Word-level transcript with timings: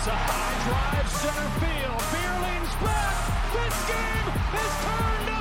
It's 0.00 0.08
a 0.08 0.16
high 0.16 0.56
drive 0.64 1.08
center 1.12 1.48
field. 1.60 2.00
Beer 2.08 2.36
leans 2.40 2.72
back. 2.80 3.20
This 3.52 3.76
game 3.84 4.28
is 4.56 4.72
turned 4.80 5.28
upside 5.28 5.39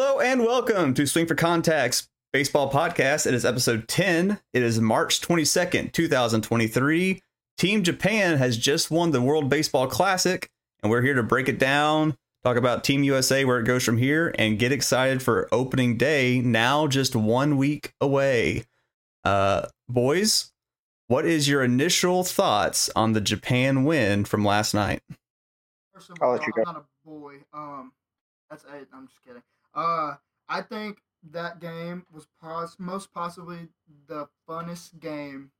Hello 0.00 0.20
and 0.20 0.44
welcome 0.44 0.94
to 0.94 1.08
Swing 1.08 1.26
for 1.26 1.34
Contacts 1.34 2.08
Baseball 2.32 2.70
Podcast. 2.70 3.26
It 3.26 3.34
is 3.34 3.44
episode 3.44 3.88
10. 3.88 4.38
It 4.52 4.62
is 4.62 4.80
March 4.80 5.20
22nd, 5.20 5.90
2023. 5.90 7.20
Team 7.58 7.82
Japan 7.82 8.38
has 8.38 8.56
just 8.56 8.92
won 8.92 9.10
the 9.10 9.20
World 9.20 9.48
Baseball 9.48 9.88
Classic, 9.88 10.48
and 10.84 10.90
we're 10.92 11.02
here 11.02 11.14
to 11.14 11.24
break 11.24 11.48
it 11.48 11.58
down, 11.58 12.16
talk 12.44 12.56
about 12.56 12.84
Team 12.84 13.02
USA, 13.02 13.44
where 13.44 13.58
it 13.58 13.64
goes 13.64 13.82
from 13.82 13.98
here, 13.98 14.32
and 14.38 14.56
get 14.56 14.70
excited 14.70 15.20
for 15.20 15.48
opening 15.50 15.96
day, 15.96 16.40
now 16.40 16.86
just 16.86 17.16
one 17.16 17.56
week 17.56 17.92
away. 18.00 18.62
Uh, 19.24 19.66
boys, 19.88 20.52
what 21.08 21.24
is 21.26 21.48
your 21.48 21.64
initial 21.64 22.22
thoughts 22.22 22.88
on 22.94 23.14
the 23.14 23.20
Japan 23.20 23.82
win 23.82 24.24
from 24.24 24.44
last 24.44 24.74
night? 24.74 25.02
First 25.92 26.10
of 26.10 26.18
I'll 26.22 26.28
all, 26.28 26.34
let 26.36 26.46
you 26.46 26.52
I'm 26.56 26.62
go. 26.62 26.70
not 26.70 26.84
a 26.84 27.08
boy. 27.08 27.34
Um, 27.52 27.92
that's 28.48 28.62
it. 28.62 28.86
I'm 28.94 29.08
just 29.08 29.20
kidding. 29.24 29.42
Uh, 29.78 30.16
I 30.48 30.62
think 30.62 30.98
that 31.30 31.60
game 31.60 32.06
was 32.12 32.26
pos- 32.40 32.76
most 32.78 33.12
possibly 33.12 33.68
the 34.06 34.28
funnest 34.48 34.98
game, 35.00 35.50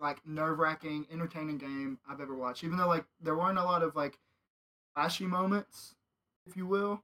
like 0.00 0.26
nerve 0.26 0.58
wracking, 0.58 1.06
entertaining 1.12 1.58
game 1.58 1.98
I've 2.08 2.20
ever 2.20 2.34
watched. 2.34 2.64
Even 2.64 2.78
though 2.78 2.88
like 2.88 3.04
there 3.20 3.36
weren't 3.36 3.58
a 3.58 3.64
lot 3.64 3.82
of 3.82 3.96
like 3.96 4.18
flashy 4.94 5.26
moments, 5.26 5.94
if 6.46 6.56
you 6.56 6.66
will. 6.66 7.02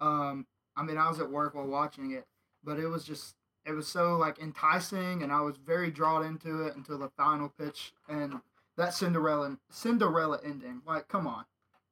Um, 0.00 0.46
I 0.76 0.82
mean, 0.82 0.98
I 0.98 1.08
was 1.08 1.20
at 1.20 1.30
work 1.30 1.54
while 1.54 1.66
watching 1.66 2.12
it, 2.12 2.26
but 2.62 2.78
it 2.78 2.88
was 2.88 3.04
just 3.04 3.34
it 3.64 3.72
was 3.72 3.88
so 3.88 4.16
like 4.16 4.38
enticing, 4.38 5.22
and 5.22 5.32
I 5.32 5.40
was 5.40 5.56
very 5.56 5.90
drawn 5.90 6.24
into 6.24 6.62
it 6.62 6.76
until 6.76 6.98
the 6.98 7.10
final 7.16 7.48
pitch 7.48 7.92
and 8.08 8.40
that 8.76 8.94
Cinderella 8.94 9.58
Cinderella 9.70 10.38
ending. 10.44 10.82
Like, 10.86 11.08
come 11.08 11.26
on 11.26 11.44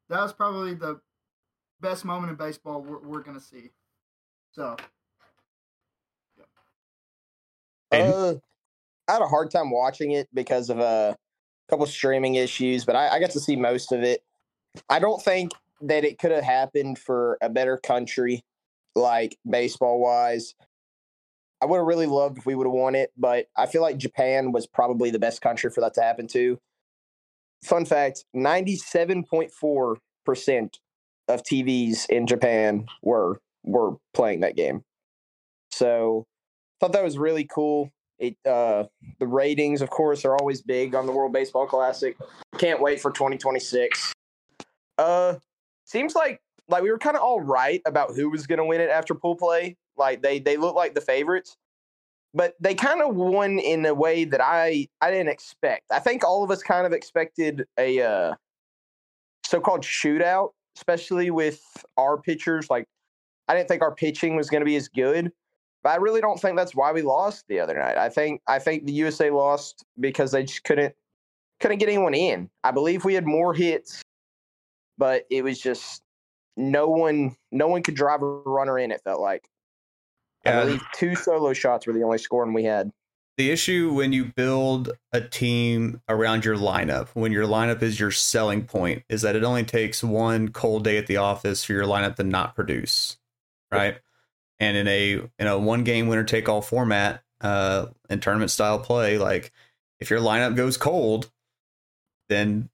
that 0.09 0.21
was 0.21 0.33
probably 0.33 0.75
the 0.75 1.01
best 1.81 2.05
moment 2.05 2.31
in 2.31 2.37
baseball 2.37 2.81
we're, 2.81 3.01
we're 3.01 3.23
gonna 3.23 3.41
see. 3.41 3.71
So 4.57 4.77
Aiden? 7.93 8.11
Uh, 8.11 8.35
I 9.07 9.13
had 9.13 9.23
a 9.23 9.29
hard 9.29 9.51
time 9.51 9.71
watching 9.71 10.13
it 10.13 10.29
because 10.33 10.71
of 10.71 10.79
a 10.79 11.15
couple 11.69 11.85
streaming 11.85 12.37
issues, 12.37 12.87
but 12.87 12.97
I, 12.97 13.11
I 13.11 13.21
got 13.21 13.33
to 13.33 13.41
see 13.41 13.55
most 13.55 13.93
of 13.93 14.03
it. 14.03 14.25
I 14.89 14.99
don't 14.99 15.23
think 15.23 15.53
that 15.83 16.05
it 16.05 16.19
could 16.19 16.33
have 16.33 16.43
happened 16.43 16.99
for 16.99 17.37
a 17.43 17.51
better 17.51 17.77
country, 17.77 18.47
like 18.95 19.37
baseball 19.49 20.01
wise. 20.01 20.55
I 21.61 21.67
would 21.67 21.77
have 21.77 21.87
really 21.87 22.07
loved 22.07 22.39
if 22.39 22.47
we 22.47 22.55
would 22.55 22.67
have 22.67 22.73
won 22.73 22.95
it, 22.95 23.13
but 23.17 23.49
I 23.59 23.67
feel 23.67 23.83
like 23.83 23.99
Japan 23.99 24.53
was 24.53 24.67
probably 24.67 25.11
the 25.11 25.19
best 25.19 25.43
country 25.43 25.71
for 25.71 25.83
that 25.83 25.93
to 25.95 26.03
happen 26.03 26.29
to. 26.29 26.59
Fun 27.63 27.85
fact 27.85 28.25
97.4% 28.35 30.79
of 31.29 31.43
TVs 31.43 32.09
in 32.09 32.27
Japan 32.27 32.87
were 33.03 33.39
were 33.67 33.97
playing 34.15 34.41
that 34.41 34.57
game. 34.57 34.83
So 35.73 36.27
thought 36.81 36.93
that 36.93 37.05
was 37.05 37.19
really 37.19 37.45
cool. 37.45 37.91
It 38.19 38.37
uh 38.47 38.85
the 39.21 39.27
ratings, 39.27 39.83
of 39.83 39.91
course, 39.91 40.25
are 40.25 40.37
always 40.37 40.63
big 40.63 40.95
on 40.95 41.05
the 41.05 41.13
World 41.13 41.33
Baseball 41.33 41.67
Classic. 41.67 42.17
Can't 42.57 42.81
wait 42.81 43.01
for 43.01 43.11
2026. 43.11 44.13
Uh 44.97 45.35
seems 45.85 46.15
like 46.15 46.41
like 46.69 46.83
we 46.83 46.91
were 46.91 46.99
kind 46.99 47.17
of 47.17 47.23
all 47.23 47.41
right 47.41 47.83
about 47.87 48.15
who 48.15 48.31
was 48.31 48.47
going 48.47 48.59
to 48.59 48.65
win 48.65 48.81
it 48.81 48.91
after 48.91 49.15
pool 49.15 49.37
play. 49.37 49.77
Like 49.97 50.23
they 50.23 50.39
they 50.39 50.57
look 50.57 50.75
like 50.75 50.95
the 50.95 51.01
favorites. 51.01 51.57
But 52.35 52.55
they 52.61 52.75
kind 52.75 53.01
of 53.01 53.15
won 53.15 53.59
in 53.59 53.87
a 53.87 53.95
way 53.95 54.25
that 54.25 54.41
I 54.43 54.89
I 55.01 55.11
didn't 55.11 55.29
expect. 55.29 55.91
I 55.91 55.99
think 55.99 56.25
all 56.25 56.43
of 56.43 56.51
us 56.51 56.63
kind 56.63 56.87
of 56.87 56.93
expected 56.93 57.67
a 57.79 58.01
uh 58.01 58.35
so-called 59.45 59.83
shootout, 59.83 60.51
especially 60.77 61.31
with 61.31 61.63
our 61.97 62.21
pitchers 62.21 62.69
like 62.69 62.87
I 63.49 63.55
didn't 63.55 63.69
think 63.69 63.83
our 63.83 63.95
pitching 63.95 64.37
was 64.37 64.51
going 64.51 64.61
to 64.61 64.67
be 64.67 64.77
as 64.77 64.89
good. 64.89 65.33
But 65.83 65.91
I 65.91 65.97
really 65.97 66.21
don't 66.21 66.41
think 66.41 66.57
that's 66.57 66.75
why 66.75 66.91
we 66.91 67.03
lost 67.03 67.45
the 67.49 67.61
other 67.61 67.79
night. 67.79 67.97
I 67.97 68.09
think 68.09 68.43
I 68.49 68.59
think 68.59 68.87
the 68.87 68.93
USA 68.93 69.31
lost 69.31 69.85
because 70.01 70.33
they 70.33 70.43
just 70.43 70.65
couldn't 70.65 70.95
couldn't 71.61 71.79
get 71.79 71.89
anyone 71.89 72.15
in. 72.15 72.51
I 72.65 72.73
believe 72.73 73.05
we 73.05 73.15
had 73.15 73.25
more 73.25 73.55
hits, 73.55 74.03
but 74.99 75.27
it 75.31 75.45
was 75.45 75.61
just 75.61 76.03
no 76.57 76.89
one 76.89 77.37
no 77.53 77.69
one 77.69 77.83
could 77.85 77.95
drive 77.95 78.23
a 78.23 78.27
runner 78.27 78.79
in. 78.81 78.91
It 78.91 79.01
felt 79.05 79.21
like. 79.21 79.49
Yeah. 80.45 80.61
I 80.61 80.65
believe 80.65 80.83
two 80.95 81.15
solo 81.15 81.53
shots 81.53 81.87
were 81.87 81.93
the 81.93 82.03
only 82.03 82.19
scoring 82.19 82.53
we 82.53 82.65
had. 82.65 82.91
the 83.37 83.51
issue 83.51 83.93
when 83.93 84.13
you 84.13 84.25
build 84.25 84.91
a 85.13 85.21
team 85.21 86.01
around 86.09 86.45
your 86.45 86.57
lineup, 86.57 87.09
when 87.15 87.33
your 87.33 87.47
lineup 87.47 87.83
is 87.83 88.01
your 88.01 88.11
selling 88.11 88.65
point, 88.65 89.03
is 89.09 89.23
that 89.23 89.37
it 89.37 89.45
only 89.45 89.65
takes 89.65 90.03
one 90.03 90.49
cold 90.49 90.85
day 90.85 90.97
at 90.97 91.07
the 91.07 91.17
office 91.19 91.65
for 91.65 91.73
your 91.75 91.85
lineup 91.85 92.17
to 92.17 92.25
not 92.25 92.55
produce, 92.55 93.19
right? 93.71 93.99
And 94.59 94.77
in 94.77 94.89
a 94.89 95.13
in 95.39 95.47
a 95.47 95.59
one 95.59 95.85
game 95.85 96.09
winner 96.09 96.25
take 96.25 96.49
all 96.49 96.63
format, 96.63 97.23
uh, 97.41 97.87
in 98.09 98.21
tournament 98.21 98.51
style 98.51 98.79
play, 98.79 99.19
like 99.19 99.53
if 100.01 100.11
your 100.11 100.21
lineup 100.21 100.57
goes 100.57 100.77
cold, 100.77 101.31
then 102.29 102.69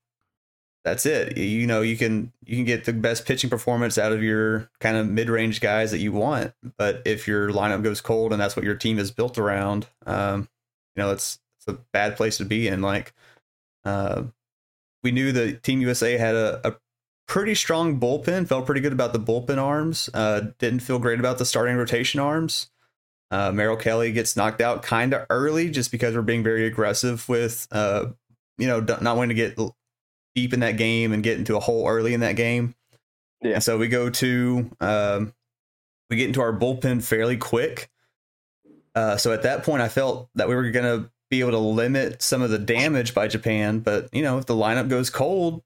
that's 0.85 1.07
it. 1.07 1.37
You 1.37 1.67
know, 1.67 1.83
you 1.83 1.97
can 1.97 2.33
you 2.45 2.57
can 2.57 2.65
get 2.65 2.85
the 2.85 2.93
best 2.93 3.27
pitching 3.27 3.51
performance 3.51 3.99
out 3.99 4.13
of 4.13 4.23
your 4.23 4.71
kind 4.81 4.97
of 4.97 5.09
mid 5.09 5.29
range 5.29 5.61
guys 5.61 5.91
that 5.93 5.99
you 5.99 6.13
want, 6.13 6.53
but 6.77 7.03
if 7.05 7.29
your 7.29 7.51
lineup 7.51 7.83
goes 7.83 8.01
cold 8.01 8.33
and 8.33 8.41
that's 8.41 8.57
what 8.57 8.65
your 8.65 8.75
team 8.75 8.99
is 8.99 9.11
built 9.11 9.39
around, 9.39 9.87
um, 10.07 10.49
you 10.97 11.03
know, 11.03 11.13
it's 11.13 11.39
it's 11.59 11.69
a 11.69 11.81
bad 11.93 12.17
place 12.17 12.39
to 12.39 12.45
be 12.45 12.67
in. 12.67 12.83
Like, 12.83 13.15
uh, 13.85 14.25
we 15.03 15.13
knew 15.13 15.33
the 15.33 15.55
Team 15.55 15.81
USA 15.81 16.17
had 16.17 16.35
a, 16.35 16.69
a 16.69 16.77
pretty 17.27 17.55
strong 17.55 17.99
bullpen. 17.99 18.47
Felt 18.47 18.67
pretty 18.67 18.81
good 18.81 18.93
about 18.93 19.13
the 19.13 19.21
bullpen 19.21 19.59
arms. 19.59 20.11
Uh, 20.13 20.49
didn't 20.59 20.81
feel 20.81 20.99
great 20.99 21.21
about 21.21 21.39
the 21.39 21.45
starting 21.45 21.77
rotation 21.77 22.21
arms. 22.21 22.71
Uh, 23.31 23.51
Merrill 23.51 23.77
Kelly 23.77 24.13
gets 24.13 24.37
knocked 24.37 24.61
out 24.61 24.83
kind 24.83 25.15
of 25.15 25.27
early 25.31 25.71
just 25.71 25.91
because 25.91 26.15
we're 26.15 26.23
being 26.23 26.43
very 26.43 26.67
aggressive 26.67 27.27
with, 27.29 27.67
uh, 27.73 28.07
you 28.59 28.67
know, 28.67 28.81
not 28.81 29.17
wanting 29.17 29.31
to 29.31 29.35
get 29.35 29.59
deep 30.35 30.53
in 30.53 30.61
that 30.61 30.77
game 30.77 31.13
and 31.13 31.23
get 31.23 31.39
into 31.39 31.57
a 31.57 31.61
hole 31.61 31.89
early 31.89 32.13
in 32.13 32.21
that 32.21 32.37
game. 32.37 32.75
Yeah. 33.41 33.55
And 33.55 33.63
so 33.63 33.79
we 33.79 33.89
go 33.89 34.11
to, 34.11 34.71
um, 34.81 35.33
we 36.11 36.17
get 36.17 36.29
into 36.29 36.43
our 36.43 36.53
bullpen 36.53 37.03
fairly 37.03 37.39
quick. 37.39 37.91
Uh, 38.95 39.17
so 39.17 39.33
at 39.33 39.45
that 39.45 39.63
point, 39.63 39.81
I 39.81 39.89
felt 39.89 40.29
that 40.35 40.49
we 40.49 40.55
were 40.55 40.71
going 40.71 40.85
to 40.85 41.11
be 41.31 41.41
able 41.41 41.53
to 41.53 41.59
limit 41.59 42.21
some 42.21 42.43
of 42.43 42.51
the 42.51 42.59
damage 42.59 43.15
by 43.15 43.27
Japan. 43.27 43.81
But 43.81 44.11
you 44.13 44.23
know, 44.23 44.37
if 44.37 44.45
the 44.45 44.55
lineup 44.55 44.91
goes 44.91 45.09
cold, 45.09 45.63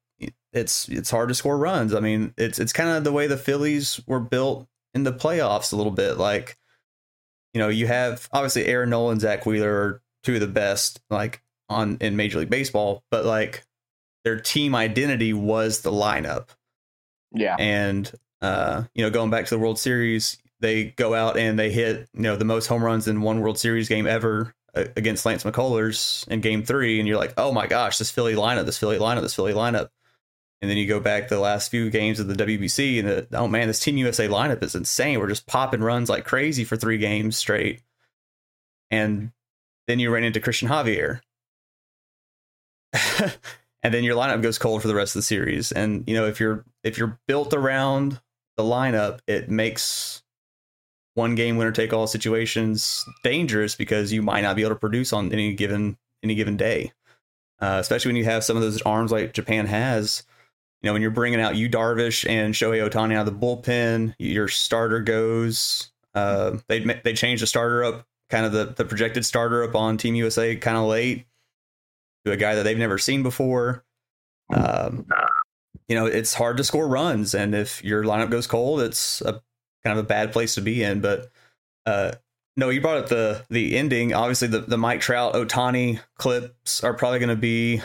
it's 0.57 0.89
it's 0.89 1.11
hard 1.11 1.29
to 1.29 1.35
score 1.35 1.59
runs. 1.59 1.95
I 1.95 2.01
mean, 2.01 2.35
it's 2.37 2.59
it's 2.59 2.73
kind 2.73 2.91
of 2.91 3.05
the 3.05 3.13
way 3.13 3.27
the 3.27 3.37
Phillies 3.37 4.01
were 4.07 4.21
built 4.21 4.67
in 4.95 5.05
the 5.05 5.13
playoffs 5.13 5.73
a 5.73 5.77
little 5.77 5.93
bit. 5.93 6.17
Like, 6.17 6.57
you 7.53 7.61
know, 7.61 7.69
you 7.69 7.87
have 7.87 8.29
obviously 8.33 8.67
Aaron 8.67 8.91
Nola 8.91 9.13
and 9.13 9.21
Zack 9.21 9.45
Wheeler 9.47 9.71
are 9.71 10.03
two 10.25 10.35
of 10.35 10.41
the 10.41 10.47
best 10.47 11.01
like 11.11 11.43
on 11.69 11.99
in 12.01 12.17
Major 12.17 12.39
League 12.39 12.51
Baseball, 12.51 13.05
but 13.11 13.25
like 13.25 13.65
their 14.25 14.41
team 14.41 14.75
identity 14.75 15.33
was 15.33 15.83
the 15.83 15.93
lineup. 15.93 16.49
Yeah. 17.33 17.57
And 17.59 18.11
uh, 18.41 18.85
you 18.95 19.05
know, 19.05 19.11
going 19.11 19.31
back 19.31 19.45
to 19.47 19.55
the 19.55 19.61
World 19.61 19.79
Series, 19.79 20.39
they 20.61 20.85
go 20.85 21.15
out 21.15 21.37
and 21.37 21.59
they 21.59 21.71
hit 21.71 22.09
you 22.15 22.23
know 22.23 22.37
the 22.37 22.45
most 22.45 22.67
home 22.67 22.83
runs 22.83 23.09
in 23.09 23.21
one 23.21 23.41
World 23.41 23.59
Series 23.59 23.89
game 23.89 24.07
ever 24.07 24.55
uh, 24.75 24.85
against 24.97 25.27
Lance 25.27 25.45
McCullers 25.45 26.27
in 26.29 26.41
Game 26.41 26.63
Three, 26.63 26.99
and 26.99 27.07
you're 27.07 27.19
like, 27.19 27.35
oh 27.37 27.53
my 27.53 27.67
gosh, 27.67 27.99
this 27.99 28.11
Philly 28.11 28.35
lineup, 28.35 28.65
this 28.65 28.79
Philly 28.79 28.99
lineup, 28.99 29.23
this 29.23 29.35
Philly 29.35 29.53
lineup. 29.53 29.91
And 30.63 30.71
then 30.71 30.79
you 30.79 30.87
go 30.87 31.01
back 31.01 31.29
the 31.29 31.39
last 31.39 31.71
few 31.71 31.91
games 31.91 32.19
of 32.19 32.29
the 32.29 32.35
WBC, 32.35 32.99
and 32.99 33.09
the, 33.09 33.27
oh 33.33 33.47
man, 33.47 33.69
this 33.69 33.81
Team 33.81 33.99
USA 33.99 34.27
lineup 34.27 34.63
is 34.63 34.75
insane. 34.75 35.19
We're 35.19 35.29
just 35.29 35.47
popping 35.47 35.83
runs 35.83 36.09
like 36.09 36.25
crazy 36.25 36.65
for 36.65 36.77
three 36.77 36.99
games 36.99 37.37
straight. 37.37 37.83
And 38.91 39.33
then 39.87 39.99
you 39.99 40.11
ran 40.11 40.25
into 40.25 40.41
Cristian 40.41 40.69
Javier. 40.69 41.21
and 43.83 43.93
then 43.93 44.05
your 44.05 44.17
lineup 44.17 44.43
goes 44.43 44.59
cold 44.59 44.83
for 44.83 44.89
the 44.89 44.95
rest 44.95 45.15
of 45.15 45.21
the 45.21 45.25
series. 45.25 45.73
And 45.73 46.05
you 46.07 46.15
know, 46.15 46.27
if 46.27 46.41
you're 46.41 46.65
if 46.83 46.99
you're 46.99 47.19
built 47.27 47.53
around 47.53 48.21
the 48.57 48.63
lineup, 48.63 49.21
it 49.27 49.51
makes 49.51 50.23
one 51.15 51.35
game 51.35 51.57
winner 51.57 51.73
take 51.73 51.93
all 51.93 52.07
situations 52.07 53.05
dangerous 53.23 53.75
because 53.75 54.13
you 54.13 54.23
might 54.23 54.43
not 54.43 54.57
be 54.57 54.63
able 54.63 54.75
to 54.75 54.81
produce 54.81 55.13
on 55.13 55.33
any 55.33 55.55
given 55.55 55.97
any 56.23 56.35
given 56.35 56.57
day. 56.57 56.93
Uh, 57.61 57.79
especially 57.81 58.11
when 58.11 58.17
you 58.17 58.25
have 58.25 58.45
some 58.45 58.57
of 58.57 58.63
those 58.63 58.83
arms 58.83 59.11
like 59.11 59.33
Japan 59.33 59.67
has. 59.67 60.25
Know, 60.87 60.93
when 60.93 61.03
you're 61.03 61.11
bringing 61.11 61.41
out 61.41 61.57
you 61.57 61.69
Darvish 61.69 62.29
and 62.29 62.55
Shohei 62.55 62.89
Ohtani 62.89 63.15
out 63.15 63.27
of 63.27 63.41
the 63.41 63.47
bullpen, 63.47 64.15
your 64.19 64.47
starter 64.47 65.01
goes. 65.01 65.91
Uh, 66.15 66.59
they 66.69 66.79
they 66.79 67.13
changed 67.13 67.43
the 67.43 67.47
starter 67.49 67.83
up, 67.83 68.07
kind 68.31 68.47
of 68.47 68.53
the 68.53 68.67
the 68.67 68.85
projected 68.85 69.25
starter 69.25 69.65
up 69.65 69.75
on 69.75 69.97
Team 69.97 70.15
USA, 70.15 70.55
kind 70.55 70.77
of 70.77 70.85
late 70.85 71.27
to 72.25 72.31
a 72.31 72.37
guy 72.37 72.55
that 72.55 72.63
they've 72.63 72.79
never 72.79 72.99
seen 72.99 73.25
before. 73.25 73.85
Um, 74.55 75.07
you 75.89 75.97
know, 75.97 76.07
it's 76.07 76.35
hard 76.35 76.57
to 76.59 76.65
score 76.65 76.87
runs, 76.87 77.35
and 77.35 77.53
if 77.53 77.83
your 77.83 78.05
lineup 78.05 78.31
goes 78.31 78.47
cold, 78.47 78.81
it's 78.81 79.21
a 79.23 79.43
kind 79.83 79.99
of 79.99 80.05
a 80.05 80.07
bad 80.07 80.33
place 80.33 80.55
to 80.55 80.61
be 80.61 80.85
in. 80.85 81.01
But 81.01 81.31
uh, 81.85 82.13
no, 82.57 82.69
you 82.69 82.81
brought 82.81 82.99
up 82.99 83.09
the 83.09 83.45
the 83.51 83.77
ending. 83.77 84.15
Obviously, 84.15 84.47
the 84.47 84.61
the 84.61 84.79
Mike 84.79 85.01
Trout 85.01 85.35
Ohtani 85.35 85.99
clips 86.17 86.85
are 86.85 86.95
probably 86.95 87.19
going 87.19 87.29
to 87.31 87.35
be 87.37 87.83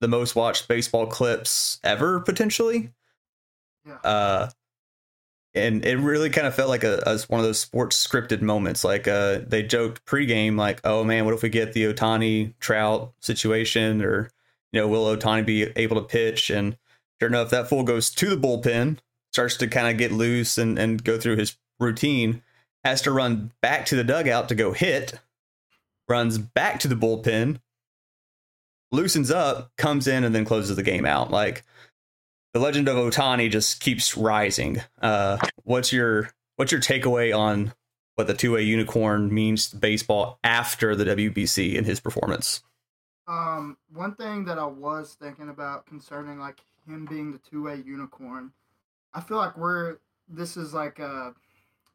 the 0.00 0.08
most 0.08 0.34
watched 0.34 0.68
baseball 0.68 1.06
clips 1.06 1.78
ever, 1.84 2.20
potentially. 2.20 2.92
Yeah. 3.86 3.98
Uh, 4.04 4.50
and 5.54 5.84
it 5.84 5.96
really 5.96 6.30
kind 6.30 6.46
of 6.46 6.54
felt 6.54 6.68
like 6.68 6.84
a, 6.84 7.02
a 7.06 7.18
one 7.28 7.40
of 7.40 7.46
those 7.46 7.58
sports 7.58 8.06
scripted 8.06 8.40
moments. 8.40 8.84
Like 8.84 9.08
uh, 9.08 9.40
they 9.46 9.62
joked 9.62 10.04
pregame, 10.04 10.56
like, 10.56 10.80
"Oh 10.84 11.02
man, 11.04 11.24
what 11.24 11.34
if 11.34 11.42
we 11.42 11.48
get 11.48 11.72
the 11.72 11.92
Ohtani 11.92 12.54
Trout 12.60 13.12
situation?" 13.20 14.02
Or 14.02 14.30
you 14.72 14.80
know, 14.80 14.88
will 14.88 15.16
Ohtani 15.16 15.44
be 15.44 15.64
able 15.76 15.96
to 15.96 16.06
pitch? 16.06 16.50
And 16.50 16.76
sure 17.20 17.28
enough, 17.28 17.50
that 17.50 17.68
fool 17.68 17.82
goes 17.82 18.10
to 18.10 18.34
the 18.34 18.36
bullpen, 18.36 18.98
starts 19.32 19.56
to 19.56 19.66
kind 19.66 19.88
of 19.88 19.98
get 19.98 20.12
loose 20.12 20.56
and 20.56 20.78
and 20.78 21.02
go 21.02 21.18
through 21.18 21.36
his 21.36 21.56
routine, 21.80 22.42
has 22.84 23.02
to 23.02 23.10
run 23.10 23.52
back 23.60 23.86
to 23.86 23.96
the 23.96 24.04
dugout 24.04 24.48
to 24.50 24.54
go 24.54 24.72
hit, 24.72 25.14
runs 26.08 26.38
back 26.38 26.78
to 26.80 26.88
the 26.88 26.94
bullpen, 26.94 27.60
loosens 28.92 29.30
up, 29.30 29.70
comes 29.76 30.06
in, 30.06 30.24
and 30.24 30.34
then 30.34 30.44
closes 30.44 30.76
the 30.76 30.82
game 30.82 31.06
out. 31.06 31.30
Like 31.30 31.64
the 32.52 32.60
legend 32.60 32.88
of 32.88 32.96
Ohtani 32.96 33.50
just 33.50 33.80
keeps 33.80 34.16
rising. 34.16 34.82
Uh, 35.00 35.38
what's 35.62 35.92
your 35.92 36.30
what's 36.56 36.72
your 36.72 36.80
takeaway 36.80 37.36
on 37.36 37.72
what 38.16 38.26
the 38.26 38.34
two 38.34 38.52
way 38.52 38.62
unicorn 38.62 39.32
means 39.32 39.70
to 39.70 39.76
baseball 39.76 40.38
after 40.44 40.94
the 40.94 41.04
WBC 41.04 41.76
and 41.78 41.86
his 41.86 42.00
performance? 42.00 42.62
Um, 43.26 43.76
one 43.92 44.14
thing 44.16 44.44
that 44.46 44.58
I 44.58 44.66
was 44.66 45.16
thinking 45.20 45.48
about 45.48 45.86
concerning 45.86 46.40
like 46.40 46.58
him 46.86 47.06
being 47.06 47.30
the 47.30 47.38
two 47.38 47.62
way 47.62 47.76
unicorn, 47.76 48.52
I 49.14 49.20
feel 49.20 49.36
like 49.36 49.56
we're 49.56 49.98
this 50.28 50.56
is 50.56 50.74
like 50.74 50.98
a 50.98 51.34